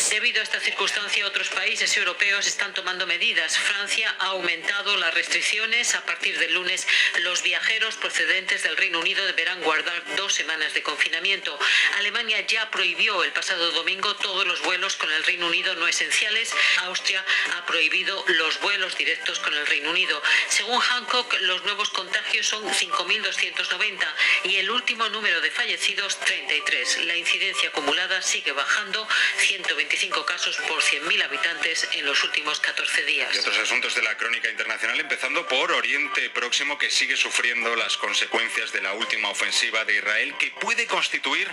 Debido 0.09 0.41
a 0.41 0.43
esta 0.43 0.59
circunstancia, 0.59 1.25
otros 1.25 1.49
países 1.49 1.95
europeos 1.95 2.47
están 2.47 2.73
tomando 2.73 3.05
medidas. 3.05 3.57
Francia 3.57 4.13
ha 4.19 4.27
aumentado 4.27 4.97
las 4.97 5.13
restricciones. 5.13 5.93
A 5.95 6.05
partir 6.05 6.37
del 6.39 6.53
lunes, 6.53 6.87
los 7.19 7.43
viajeros 7.43 7.95
procedentes 7.95 8.63
del 8.63 8.75
Reino 8.75 8.99
Unido 8.99 9.25
deberán 9.25 9.61
guardar 9.61 10.03
dos 10.15 10.33
semanas 10.33 10.73
de 10.73 10.81
confinamiento. 10.81 11.57
Alemania 11.97 12.41
ya 12.47 12.69
prohibió 12.71 13.23
el 13.23 13.31
pasado 13.31 13.71
domingo 13.71 14.15
todos 14.15 14.47
los 14.47 14.61
vuelos 14.63 14.95
con 14.97 15.11
el 15.11 15.23
Reino 15.23 15.47
Unido 15.47 15.75
no 15.75 15.87
esenciales. 15.87 16.51
Austria 16.79 17.23
ha 17.55 17.65
prohibido 17.65 18.23
los 18.27 18.59
vuelos 18.61 18.97
directos 18.97 19.39
con 19.39 19.53
el 19.53 19.65
Reino 19.67 19.89
Unido. 19.89 20.21
Según 20.49 20.79
Hancock, 20.79 21.33
los 21.41 21.63
nuevos 21.63 21.89
contagios 21.89 22.47
son 22.47 22.63
5.290 22.63 24.07
y 24.43 24.57
el 24.57 24.69
último 24.69 25.07
número 25.09 25.41
de 25.41 25.51
fallecidos 25.51 26.19
33. 26.19 27.05
La 27.05 27.15
incidencia 27.15 27.69
acumulada 27.69 28.21
sigue 28.21 28.51
bajando, 28.51 29.07
125 29.37 30.25
casos 30.25 30.57
por 30.67 30.81
100.000 30.81 31.23
habitantes 31.23 31.87
en 31.93 32.05
los 32.05 32.23
últimos 32.23 32.59
14 32.59 33.03
días. 33.05 33.35
Y 33.35 33.39
otros 33.39 33.57
asuntos 33.57 33.95
de 33.95 34.01
la 34.01 34.17
crónica 34.17 34.49
internacional, 34.49 34.99
empezando 34.99 35.47
por 35.47 35.71
Oriente 35.71 36.29
Próximo, 36.29 36.77
que 36.77 36.89
sigue 36.89 37.17
sufriendo 37.17 37.75
las 37.75 37.97
consecuencias 37.97 38.71
de 38.71 38.81
la 38.81 38.93
última 38.93 39.29
ofensiva 39.29 39.85
de 39.85 39.97
Israel, 39.97 40.35
que 40.37 40.51
puede 40.51 40.87
constituir 40.87 41.47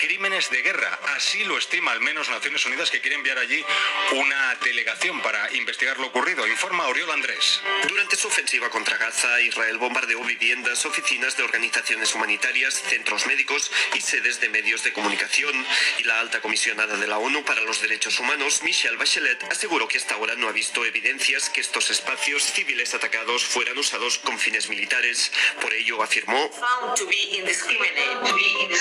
crímenes 0.00 0.50
de 0.50 0.62
guerra. 0.62 0.98
Así 1.16 1.44
lo 1.44 1.58
estima 1.58 1.92
al 1.92 2.00
menos 2.00 2.28
Naciones 2.28 2.64
Unidas, 2.66 2.90
que 2.90 3.00
quiere 3.00 3.16
enviar 3.16 3.38
allí 3.38 3.64
una 4.12 4.54
delegación 4.56 5.20
para 5.22 5.33
investigar 5.52 5.98
lo 5.98 6.08
ocurrido. 6.08 6.46
Informa 6.46 6.86
Oriol 6.86 7.10
Andrés. 7.10 7.60
Durante 7.88 8.16
su 8.16 8.28
ofensiva 8.28 8.70
contra 8.70 8.96
Gaza, 8.96 9.40
Israel 9.40 9.78
bombardeó 9.78 10.22
viviendas, 10.24 10.84
oficinas 10.86 11.36
de 11.36 11.42
organizaciones 11.42 12.14
humanitarias, 12.14 12.82
centros 12.88 13.26
médicos 13.26 13.70
y 13.94 14.00
sedes 14.00 14.40
de 14.40 14.48
medios 14.48 14.82
de 14.84 14.92
comunicación. 14.92 15.54
Y 15.98 16.04
la 16.04 16.20
alta 16.20 16.40
comisionada 16.40 16.96
de 16.96 17.06
la 17.06 17.18
ONU 17.18 17.44
para 17.44 17.62
los 17.62 17.80
Derechos 17.80 18.18
Humanos, 18.20 18.62
Michelle 18.62 18.96
Bachelet, 18.96 19.42
aseguró 19.50 19.88
que 19.88 19.98
hasta 19.98 20.14
ahora 20.14 20.34
no 20.36 20.48
ha 20.48 20.52
visto 20.52 20.84
evidencias 20.84 21.50
que 21.50 21.60
estos 21.60 21.90
espacios 21.90 22.42
civiles 22.42 22.94
atacados 22.94 23.44
fueran 23.44 23.78
usados 23.78 24.18
con 24.18 24.38
fines 24.38 24.68
militares. 24.68 25.32
Por 25.60 25.72
ello, 25.72 26.02
afirmó 26.02 26.50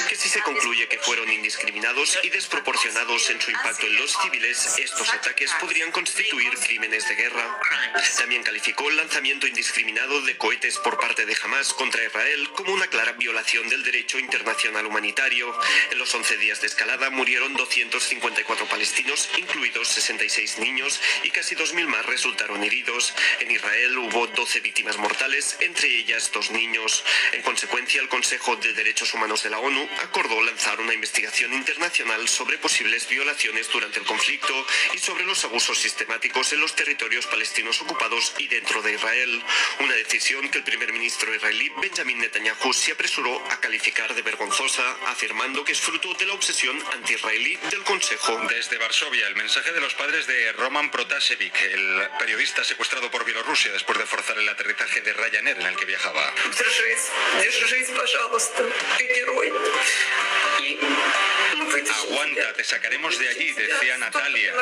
que 0.10 0.16
si 0.16 0.30
se 0.30 0.42
concluye 0.42 0.88
que 0.88 1.00
fueron 1.00 1.32
indiscriminados 1.32 2.18
y 2.24 2.30
desproporcionados 2.30 3.30
en 3.30 3.42
su 3.42 3.52
impacto 3.52 3.86
en 3.86 3.96
los 3.98 4.16
civiles, 4.22 4.78
estos 4.78 5.14
ataques 5.14 5.52
podrían 5.60 5.92
constituir 5.92 6.43
crímenes 6.52 7.08
de 7.08 7.16
guerra. 7.16 7.60
También 8.18 8.44
calificó 8.44 8.90
el 8.90 8.98
lanzamiento 8.98 9.48
indiscriminado 9.48 10.22
de 10.22 10.38
cohetes 10.38 10.78
por 10.78 11.00
parte 11.00 11.26
de 11.26 11.38
Hamas 11.44 11.74
contra 11.74 12.04
Israel 12.04 12.50
como 12.56 12.74
una 12.74 12.88
clara 12.88 13.14
violación 13.14 13.70
del 13.70 13.84
derecho 13.84 14.20
internacional 14.20 14.86
humanitario. 14.86 15.58
En 15.92 16.00
los 16.00 16.14
11 16.14 16.38
días 16.38 16.62
de 16.62 16.68
escalada 16.68 17.10
murieron 17.10 17.54
254 17.54 18.66
palestinos, 18.68 19.30
incluidos 19.38 19.88
66 19.90 20.60
niños, 20.60 21.00
y 21.24 21.32
casi 21.32 21.56
2.000 21.56 21.88
más 21.88 22.06
resultaron 22.06 22.64
heridos. 22.64 23.14
En 23.40 23.52
Israel 23.52 23.98
hubo 23.98 24.28
12 24.28 24.60
víctimas 24.60 24.98
mortales, 24.98 25.58
entre 25.62 25.88
ellas 25.88 26.32
dos 26.34 26.52
niños. 26.52 27.04
En 27.32 27.42
consecuencia, 27.42 28.02
el 28.02 28.10
Consejo 28.10 28.56
de 28.58 28.74
Derechos 28.74 29.14
Humanos 29.14 29.44
de 29.44 29.50
la 29.50 29.60
ONU 29.60 29.88
acordó 30.02 30.42
lanzar 30.42 30.80
una 30.82 30.94
investigación 30.94 31.54
internacional 31.54 32.28
sobre 32.28 32.58
posibles 32.58 33.08
violaciones 33.08 33.70
durante 33.72 34.00
el 34.00 34.06
conflicto 34.06 34.66
y 34.94 34.98
sobre 34.98 35.26
los 35.26 35.44
abusos 35.46 35.78
sistemáticos 35.78 36.33
sistemáticos 36.34 36.54
en 36.54 36.62
los 36.62 36.76
territorios 36.76 37.28
palestinos 37.28 37.82
ocupados 37.82 38.34
y 38.38 38.48
dentro 38.48 38.82
de 38.82 38.94
Israel. 38.94 39.44
Una 39.80 39.94
decisión 39.96 40.50
que 40.50 40.58
el 40.58 40.64
primer 40.64 40.92
ministro 40.92 41.34
israelí 41.34 41.72
Benjamin 41.82 42.20
Netanyahu 42.20 42.74
se 42.74 42.92
apresuró 42.92 43.42
a 43.50 43.60
calificar 43.60 44.14
de 44.14 44.22
vergonzosa, 44.22 44.84
afirmando 45.08 45.64
que 45.64 45.74
es 45.74 45.80
fruto 45.80 46.14
de 46.16 46.26
la 46.26 46.34
obsesión 46.34 46.82
anti-israelí 46.94 47.58
del 47.70 47.84
Consejo. 47.84 48.40
Desde 48.50 48.78
Varsovia, 48.78 49.28
el 49.28 49.36
mensaje 49.36 49.72
de 49.72 49.82
los 49.82 49.94
padres 49.94 50.26
de 50.28 50.52
Roman 50.54 50.90
Protasevich, 50.92 51.62
el 51.62 52.08
periodista 52.20 52.64
secuestrado 52.64 53.12
por 53.12 53.26
Bielorrusia 53.26 53.72
después 53.72 53.98
de 53.98 54.06
forzar 54.06 54.38
el 54.38 54.50
aterrizaje 54.50 55.02
de 55.02 55.14
Ryanair 55.14 55.58
en 55.60 55.68
el 55.68 55.76
que 55.76 55.86
viajaba. 55.86 56.34
Aguanta, 62.04 62.54
te 62.54 62.64
sacaremos 62.64 63.18
de 63.20 63.30
allí, 63.30 63.52
decía 63.52 63.98
Natalia 63.98 64.54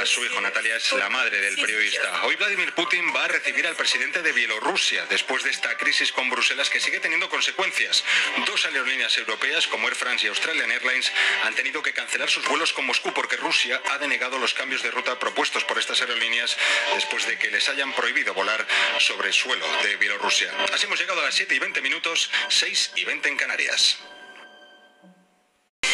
a 0.00 0.06
su 0.06 0.24
hijo. 0.24 0.40
Natalia 0.40 0.76
es 0.76 0.92
la 0.92 1.08
madre 1.14 1.40
del 1.40 1.54
periodista. 1.54 2.24
Hoy 2.24 2.34
Vladimir 2.34 2.72
Putin 2.74 3.14
va 3.14 3.24
a 3.24 3.28
recibir 3.28 3.64
al 3.68 3.76
presidente 3.76 4.20
de 4.20 4.32
Bielorrusia 4.32 5.06
después 5.06 5.44
de 5.44 5.50
esta 5.50 5.76
crisis 5.76 6.10
con 6.10 6.28
Bruselas 6.28 6.68
que 6.68 6.80
sigue 6.80 6.98
teniendo 6.98 7.28
consecuencias. 7.28 8.02
Dos 8.44 8.64
aerolíneas 8.64 9.16
europeas 9.18 9.68
como 9.68 9.86
Air 9.86 9.94
France 9.94 10.26
y 10.26 10.28
Australian 10.28 10.72
Airlines 10.72 11.12
han 11.44 11.54
tenido 11.54 11.84
que 11.84 11.92
cancelar 11.92 12.28
sus 12.28 12.48
vuelos 12.48 12.72
con 12.72 12.84
Moscú 12.86 13.12
porque 13.14 13.36
Rusia 13.36 13.80
ha 13.92 13.98
denegado 13.98 14.40
los 14.40 14.54
cambios 14.54 14.82
de 14.82 14.90
ruta 14.90 15.16
propuestos 15.16 15.62
por 15.62 15.78
estas 15.78 16.00
aerolíneas 16.00 16.56
después 16.96 17.28
de 17.28 17.38
que 17.38 17.48
les 17.52 17.68
hayan 17.68 17.92
prohibido 17.92 18.34
volar 18.34 18.66
sobre 18.98 19.28
el 19.28 19.34
suelo 19.34 19.66
de 19.84 19.94
Bielorrusia. 19.94 20.52
Así 20.72 20.86
hemos 20.86 20.98
llegado 20.98 21.20
a 21.20 21.26
las 21.26 21.34
7 21.36 21.54
y 21.54 21.60
20 21.60 21.80
minutos, 21.80 22.28
6 22.48 22.90
y 22.96 23.04
20 23.04 23.28
en 23.28 23.36
Canarias. 23.36 23.98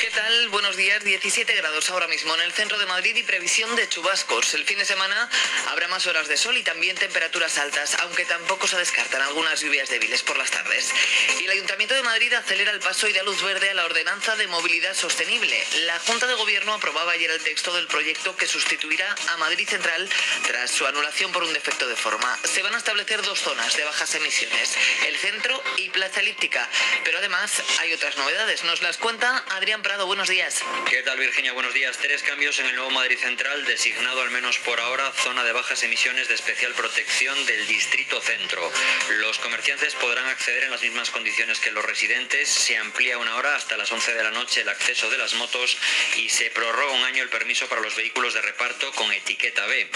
¿Qué 0.01 0.09
tal? 0.13 0.49
Buenos 0.49 0.77
días. 0.79 1.05
17 1.05 1.55
grados 1.57 1.91
ahora 1.91 2.09
mismo 2.09 2.35
en 2.35 2.41
el 2.41 2.53
centro 2.55 2.79
de 2.79 2.87
Madrid 2.87 3.15
y 3.17 3.23
previsión 3.23 3.77
de 3.77 3.87
chubascos. 3.87 4.55
El 4.55 4.65
fin 4.65 4.79
de 4.79 4.87
semana 4.87 5.29
habrá 5.69 5.89
más 5.89 6.07
horas 6.07 6.27
de 6.27 6.39
sol 6.39 6.57
y 6.57 6.63
también 6.63 6.97
temperaturas 6.97 7.59
altas, 7.59 7.99
aunque 8.01 8.25
tampoco 8.25 8.67
se 8.67 8.79
descartan 8.79 9.21
algunas 9.21 9.61
lluvias 9.61 9.91
débiles 9.91 10.23
por 10.23 10.39
las 10.39 10.51
tardes. 10.51 10.91
Y 11.39 11.45
el 11.45 11.51
Ayuntamiento 11.51 11.95
de 11.95 12.03
Madrid 12.03 12.33
acelera 12.33 12.71
el 12.71 12.81
paso 12.81 13.09
y 13.09 13.13
da 13.13 13.23
luz 13.25 13.43
verde 13.43 13.69
a 13.69 13.75
la 13.75 13.85
ordenanza 13.85 14.37
de 14.37 14.47
movilidad 14.47 14.95
sostenible. 14.95 15.63
La 15.85 15.99
Junta 15.99 16.27
de 16.27 16.35
Gobierno 16.35 16.73
aprobaba 16.73 17.13
ayer 17.13 17.31
el 17.31 17.43
texto 17.43 17.75
del 17.75 17.87
proyecto 17.87 18.35
que 18.37 18.47
sustituirá 18.47 19.15
a 19.29 19.37
Madrid 19.37 19.69
Central 19.69 20.09
tras 20.47 20.71
su 20.71 20.87
anulación 20.87 21.31
por 21.31 21.43
un 21.43 21.53
defecto 21.53 21.87
de 21.87 21.97
forma. 21.97 22.39
Se 22.45 22.63
van 22.63 22.75
a 22.75 22.79
establecer 22.79 23.21
dos 23.21 23.39
zonas 23.39 23.77
de 23.77 23.85
bajas 23.85 24.15
emisiones, 24.15 24.75
el 25.07 25.19
centro 25.19 25.63
y 25.77 25.91
Plaza 25.91 26.21
Elíptica. 26.21 26.67
Pero 27.05 27.19
además 27.19 27.63
hay 27.81 27.93
otras 27.93 28.17
novedades. 28.17 28.65
Nos 28.65 28.81
las 28.81 28.97
cuenta 28.97 29.45
Adrián 29.51 29.83
Buenos 29.99 30.29
días. 30.29 30.63
¿Qué 30.89 31.03
tal 31.03 31.19
Virginia? 31.19 31.53
Buenos 31.53 31.75
días. 31.75 31.99
Tres 31.99 32.23
cambios 32.23 32.61
en 32.61 32.67
el 32.67 32.77
nuevo 32.77 32.91
Madrid 32.91 33.19
Central, 33.19 33.65
designado 33.65 34.23
al 34.23 34.31
menos 34.31 34.57
por 34.59 34.79
ahora 34.79 35.11
zona 35.11 35.43
de 35.43 35.51
bajas 35.51 35.83
emisiones 35.83 36.29
de 36.29 36.35
especial 36.35 36.73
protección 36.75 37.35
del 37.45 37.67
Distrito 37.67 38.21
Centro. 38.21 38.71
Los 39.19 39.41
comerciantes 39.41 39.97
podrán 39.97 40.27
acceder 40.27 40.63
en 40.63 40.71
las 40.71 40.83
mismas 40.83 41.11
condiciones 41.11 41.59
que 41.59 41.73
los 41.73 41.85
residentes. 41.85 42.49
Se 42.49 42.77
amplía 42.77 43.19
una 43.19 43.35
hora 43.35 43.57
hasta 43.57 43.77
las 43.77 43.91
11 43.91 44.15
de 44.15 44.23
la 44.23 44.31
noche 44.31 44.61
el 44.61 44.69
acceso 44.69 45.11
de 45.11 45.19
las 45.19 45.35
motos 45.35 45.77
y 46.17 46.29
se 46.29 46.51
prorroga 46.51 46.93
un 46.93 47.05
año 47.05 47.25
el 47.25 47.29
permiso 47.29 47.67
para 47.69 47.81
los 47.81 47.97
vehículos 47.97 48.33
de 48.35 48.43
reparto 48.43 48.93
con 48.93 49.13
etiqueta 49.13 49.67
B. 49.67 49.91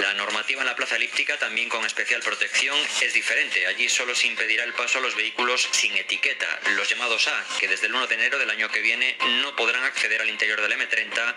La 0.00 0.14
normativa 0.14 0.60
en 0.60 0.68
la 0.68 0.76
plaza 0.76 0.94
elíptica, 0.94 1.38
también 1.38 1.68
con 1.68 1.84
especial 1.84 2.22
protección, 2.22 2.78
es 3.00 3.14
diferente. 3.14 3.66
Allí 3.66 3.88
solo 3.88 4.14
se 4.14 4.28
impedirá 4.28 4.62
el 4.62 4.74
paso 4.74 4.98
a 4.98 5.02
los 5.02 5.16
vehículos 5.16 5.68
sin 5.72 5.96
etiqueta, 5.96 6.60
los 6.76 6.88
llamados 6.88 7.26
A, 7.26 7.44
que 7.58 7.66
desde 7.66 7.88
el 7.88 7.94
1 7.94 8.06
de 8.06 8.14
enero 8.14 8.38
del 8.38 8.50
año 8.50 8.70
que 8.70 8.80
viene 8.80 9.16
no 9.39 9.39
podrán 9.56 9.84
acceder 9.84 10.20
al 10.20 10.28
interior 10.28 10.60
del 10.60 10.72
M30 10.72 11.34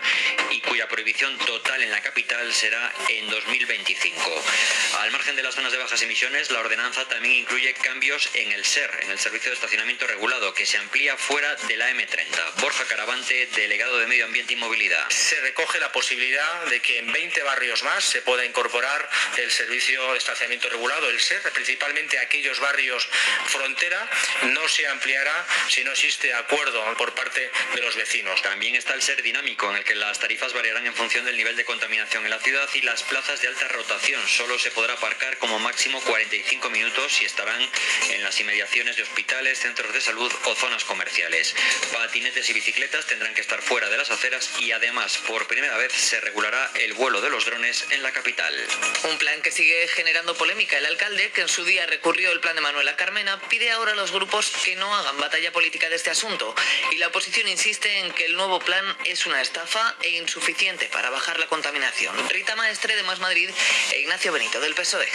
y 0.50 0.60
cuya 0.60 0.88
prohibición 0.88 1.36
total 1.38 1.82
en 1.82 1.90
la 1.90 2.00
capital 2.00 2.52
será 2.52 2.92
en 3.08 3.28
2025. 3.30 4.44
Al 5.00 5.10
margen 5.10 5.36
de 5.36 5.42
las 5.42 5.54
zonas 5.54 5.72
de 5.72 5.78
bajas 5.78 6.00
emisiones, 6.02 6.50
la 6.50 6.60
ordenanza 6.60 7.06
también 7.08 7.34
incluye 7.34 7.74
cambios 7.74 8.28
en 8.34 8.52
el 8.52 8.64
SER, 8.64 8.90
en 9.02 9.10
el 9.10 9.18
Servicio 9.18 9.50
de 9.50 9.54
Estacionamiento 9.54 10.06
Regulado, 10.06 10.54
que 10.54 10.66
se 10.66 10.78
amplía 10.78 11.16
fuera 11.16 11.54
de 11.54 11.76
la 11.76 11.90
M30. 11.90 12.60
Borja 12.60 12.84
Caravante, 12.84 13.46
delegado 13.54 13.98
de 13.98 14.06
Medio 14.06 14.26
Ambiente 14.26 14.54
y 14.54 14.56
Movilidad. 14.56 15.08
Se 15.10 15.40
recoge 15.40 15.78
la 15.80 15.92
posibilidad 15.92 16.64
de 16.66 16.80
que 16.80 16.98
en 16.98 17.12
20 17.12 17.42
barrios 17.42 17.82
más 17.82 18.04
se 18.04 18.22
pueda 18.22 18.44
incorporar 18.44 19.08
el 19.36 19.50
Servicio 19.50 20.12
de 20.12 20.18
Estacionamiento 20.18 20.68
Regulado, 20.68 21.10
el 21.10 21.20
SER, 21.20 21.42
principalmente 21.52 22.18
aquellos 22.18 22.60
barrios 22.60 23.08
frontera, 23.46 24.08
no 24.52 24.66
se 24.68 24.86
ampliará 24.86 25.46
si 25.68 25.84
no 25.84 25.92
existe 25.92 26.32
acuerdo 26.34 26.82
por 26.96 27.14
parte 27.14 27.50
de 27.74 27.80
los 27.82 27.93
vecinos. 27.96 28.42
También 28.42 28.74
está 28.74 28.94
el 28.94 29.02
ser 29.02 29.22
dinámico, 29.22 29.70
en 29.70 29.76
el 29.76 29.84
que 29.84 29.94
las 29.94 30.18
tarifas 30.18 30.52
variarán 30.52 30.86
en 30.86 30.94
función 30.94 31.24
del 31.24 31.36
nivel 31.36 31.56
de 31.56 31.64
contaminación 31.64 32.24
en 32.24 32.30
la 32.30 32.38
ciudad 32.38 32.68
y 32.74 32.80
las 32.82 33.02
plazas 33.02 33.40
de 33.40 33.48
alta 33.48 33.68
rotación. 33.68 34.20
Solo 34.28 34.58
se 34.58 34.70
podrá 34.70 34.94
aparcar 34.94 35.38
como 35.38 35.58
máximo 35.58 36.00
45 36.02 36.70
minutos 36.70 37.22
y 37.22 37.24
estarán 37.24 37.60
en 38.10 38.22
las 38.22 38.38
inmediaciones 38.40 38.96
de 38.96 39.02
hospitales, 39.02 39.58
centros 39.58 39.92
de 39.92 40.00
salud 40.00 40.32
o 40.44 40.54
zonas 40.54 40.84
comerciales. 40.84 41.54
Patinetes 41.92 42.48
y 42.50 42.52
bicicletas 42.52 43.06
tendrán 43.06 43.34
que 43.34 43.40
estar 43.40 43.60
fuera 43.62 43.88
de 43.88 43.96
las 43.96 44.10
aceras 44.10 44.50
y 44.58 44.72
además, 44.72 45.18
por 45.26 45.46
primera 45.46 45.76
vez, 45.76 45.92
se 45.92 46.20
regulará 46.20 46.70
el 46.74 46.94
vuelo 46.94 47.20
de 47.20 47.30
los 47.30 47.44
drones 47.44 47.86
en 47.90 48.02
la 48.02 48.12
capital. 48.12 48.54
Un 49.10 49.18
plan 49.18 49.40
que 49.42 49.50
sigue 49.50 49.88
generando 49.88 50.34
polémica. 50.34 50.78
El 50.78 50.86
alcalde, 50.86 51.30
que 51.32 51.42
en 51.42 51.48
su 51.48 51.64
día 51.64 51.86
recurrió 51.86 52.32
el 52.32 52.40
plan 52.40 52.54
de 52.54 52.62
Manuela 52.62 52.96
Carmena, 52.96 53.40
pide 53.48 53.70
ahora 53.70 53.92
a 53.92 53.96
los 53.96 54.12
grupos 54.12 54.50
que 54.64 54.76
no 54.76 54.94
hagan 54.94 55.18
batalla 55.18 55.52
política 55.52 55.88
de 55.88 55.96
este 55.96 56.10
asunto. 56.10 56.54
Y 56.92 56.96
la 56.96 57.08
oposición 57.08 57.48
insiste 57.48 57.83
en 57.84 58.12
que 58.12 58.26
el 58.26 58.36
nuevo 58.36 58.60
plan 58.60 58.84
es 59.04 59.26
una 59.26 59.40
estafa 59.40 59.94
e 60.02 60.10
insuficiente 60.10 60.86
para 60.86 61.10
bajar 61.10 61.38
la 61.38 61.46
contaminación. 61.46 62.16
Rita 62.30 62.56
Maestre 62.56 62.96
de 62.96 63.02
Más 63.02 63.20
Madrid 63.20 63.50
e 63.92 64.00
Ignacio 64.00 64.32
Benito 64.32 64.60
del 64.60 64.74
PSOE. 64.74 65.08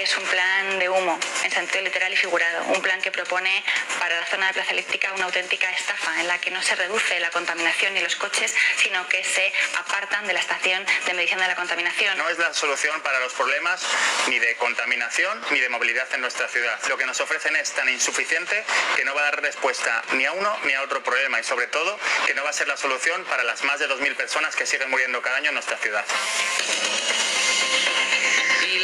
Es 0.00 0.16
un 0.16 0.24
plan 0.24 0.78
de 0.78 0.88
humo, 0.88 1.18
en 1.42 1.50
sentido 1.50 1.82
literal 1.82 2.12
y 2.12 2.16
figurado. 2.16 2.64
Un 2.64 2.82
plan 2.82 3.00
que 3.00 3.10
propone 3.10 3.64
para 3.98 4.20
la 4.20 4.26
zona 4.26 4.48
de 4.48 4.54
Plaza 4.54 4.72
Elíptica 4.72 5.12
una 5.14 5.24
auténtica 5.24 5.70
estafa 5.70 6.20
en 6.20 6.28
la 6.28 6.38
que 6.40 6.50
no 6.50 6.62
se 6.62 6.76
reduce 6.76 7.18
la 7.20 7.30
contaminación 7.30 7.94
ni 7.94 8.00
los 8.00 8.16
coches, 8.16 8.54
sino 8.76 9.06
que 9.08 9.24
se 9.24 9.52
apartan 9.78 10.26
de 10.26 10.34
la 10.34 10.40
estación 10.40 10.84
de 11.06 11.14
medición 11.14 11.40
de 11.40 11.48
la 11.48 11.56
contaminación. 11.56 12.16
No 12.18 12.28
es 12.28 12.38
la 12.38 12.52
solución 12.52 13.00
para 13.02 13.20
los 13.20 13.32
problemas 13.32 13.82
ni 14.28 14.38
de 14.38 14.54
contaminación 14.56 15.40
ni 15.50 15.60
de 15.60 15.68
movilidad 15.68 16.08
en 16.14 16.20
nuestra 16.20 16.48
ciudad. 16.48 16.78
Lo 16.88 16.98
que 16.98 17.06
nos 17.06 17.20
ofrecen 17.20 17.56
es 17.56 17.72
tan 17.72 17.88
insuficiente 17.88 18.64
que 18.96 19.04
no 19.04 19.14
va 19.14 19.22
a 19.22 19.24
dar 19.24 19.42
respuesta 19.42 20.02
ni 20.12 20.26
a 20.26 20.32
uno 20.32 20.58
ni 20.64 20.74
a 20.74 20.82
otro 20.82 21.02
problema 21.02 21.40
y 21.40 21.44
sobre 21.44 21.69
todo 21.70 21.98
que 22.26 22.34
no 22.34 22.44
va 22.44 22.50
a 22.50 22.52
ser 22.52 22.68
la 22.68 22.76
solución 22.76 23.24
para 23.24 23.44
las 23.44 23.62
más 23.64 23.78
de 23.78 23.88
2.000 23.88 24.16
personas 24.16 24.56
que 24.56 24.66
siguen 24.66 24.90
muriendo 24.90 25.22
cada 25.22 25.36
año 25.36 25.48
en 25.48 25.54
nuestra 25.54 25.76
ciudad. 25.78 26.04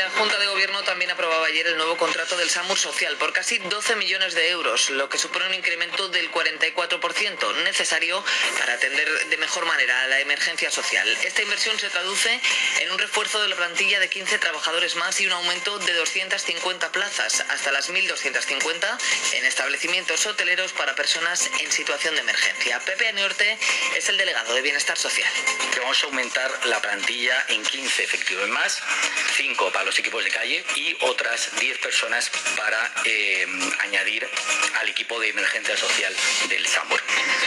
La 0.07 0.13
Junta 0.13 0.39
de 0.39 0.47
Gobierno 0.47 0.85
también 0.85 1.11
aprobaba 1.11 1.47
ayer 1.47 1.67
el 1.67 1.77
nuevo 1.77 1.97
contrato 1.97 2.37
del 2.37 2.49
SAMUR 2.49 2.79
Social 2.79 3.17
por 3.17 3.33
casi 3.33 3.59
12 3.59 3.97
millones 3.97 4.37
de 4.37 4.51
euros, 4.51 4.89
lo 4.91 5.09
que 5.09 5.19
supone 5.19 5.47
un 5.47 5.55
incremento 5.55 6.09
del 6.09 6.31
44% 6.31 7.65
necesario 7.65 8.23
para 8.57 8.75
atender 8.75 9.27
de 9.27 9.37
mejor 9.37 9.67
manera 9.67 10.03
a 10.03 10.07
la 10.07 10.21
emergencia 10.21 10.71
social. 10.71 11.09
Esta 11.25 11.43
inversión 11.43 11.77
se 11.81 11.91
traduce 11.91 12.41
en 12.83 12.93
un 12.93 13.01
refuerzo 13.01 13.43
de 13.43 13.49
la 13.49 13.57
plantilla 13.57 13.99
de 13.99 14.09
15 14.09 14.39
trabajadores 14.39 14.95
más 14.95 15.21
y 15.21 15.27
un 15.27 15.33
aumento 15.33 15.77
de 15.81 15.93
250 15.95 16.93
plazas, 16.93 17.41
hasta 17.49 17.73
las 17.73 17.91
1.250 17.91 18.99
en 19.33 19.45
establecimientos 19.45 20.25
hoteleros 20.25 20.73
para 20.73 20.95
personas 20.95 21.51
en 21.59 21.73
situación 21.73 22.15
de 22.15 22.21
emergencia. 22.21 22.79
Pepe 22.79 23.09
Aniorte 23.09 23.59
es 23.97 24.09
el 24.09 24.19
delegado 24.19 24.55
de 24.55 24.63
Bienestar 24.63 24.97
Social. 24.97 25.33
Vamos 25.81 26.01
a 26.01 26.07
aumentar 26.07 26.67
la 26.67 26.81
plantilla 26.81 27.45
en 27.49 27.65
15 27.65 28.05
efectivos 28.05 28.49
más, 28.51 28.81
5 29.37 29.73
para 29.73 29.85
los 29.85 29.96
equipos 29.99 30.25
de 30.25 30.31
calle 30.31 30.65
y 30.77 30.97
otras 31.01 31.59
10 31.59 31.79
personas 31.79 32.31
para 32.57 32.93
eh, 33.05 33.47
añadir 33.81 34.29
al 34.81 34.89
equipo 34.89 35.19
de 35.21 35.29
emergencia 35.29 35.77
social 35.77 36.15
del 36.49 36.67
SAMUR. 36.67 37.01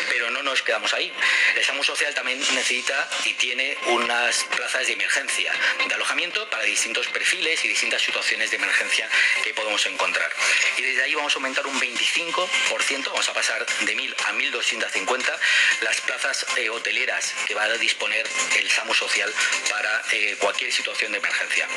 Pero 0.09 0.29
no 0.31 0.43
nos 0.43 0.61
quedamos 0.61 0.93
ahí. 0.93 1.11
El 1.55 1.63
SAMUR 1.63 1.85
social 1.85 2.13
también 2.13 2.39
necesita 2.39 3.09
y 3.25 3.33
tiene 3.33 3.77
unas 3.87 4.43
plazas 4.55 4.87
de 4.87 4.93
emergencia, 4.93 5.53
de 5.87 5.93
alojamiento 5.93 6.49
para 6.49 6.63
distintos 6.63 7.07
perfiles 7.07 7.63
y 7.65 7.67
distintas 7.67 8.01
situaciones 8.01 8.51
de 8.51 8.57
emergencia 8.57 9.09
que 9.43 9.53
podemos 9.53 9.85
encontrar. 9.85 10.31
Y 10.77 10.81
desde 10.81 11.03
ahí 11.03 11.15
vamos 11.15 11.33
a 11.33 11.35
aumentar 11.35 11.65
un 11.67 11.79
25%, 11.79 13.05
vamos 13.05 13.29
a 13.29 13.33
pasar 13.33 13.65
de 13.65 13.95
1.000 13.95 14.15
a 14.25 14.33
1.250 14.33 15.39
las 15.81 16.01
plazas 16.01 16.45
eh, 16.57 16.69
hoteleras 16.69 17.33
que 17.47 17.55
va 17.55 17.63
a 17.63 17.77
disponer 17.77 18.27
el 18.57 18.69
SAMUR 18.69 18.95
social 18.95 19.33
para 19.69 20.03
eh, 20.11 20.35
cualquier 20.39 20.71
situación 20.71 21.11
de 21.11 21.17
emergencia. 21.19 21.67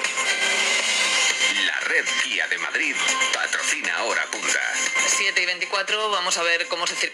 La 1.67 1.81
red 1.81 2.05
guía 2.25 2.47
de 2.49 2.59
Madrid 2.59 2.97
patrocina 3.33 4.05
Hora 4.05 4.25
Punta. 4.31 4.61
7 5.07 5.41
y 5.41 5.47
24, 5.47 6.11
vamos 6.11 6.37
a 6.39 6.43
ver 6.43 6.67
cómo 6.69 6.87
se 6.87 6.95
circula. 6.97 7.13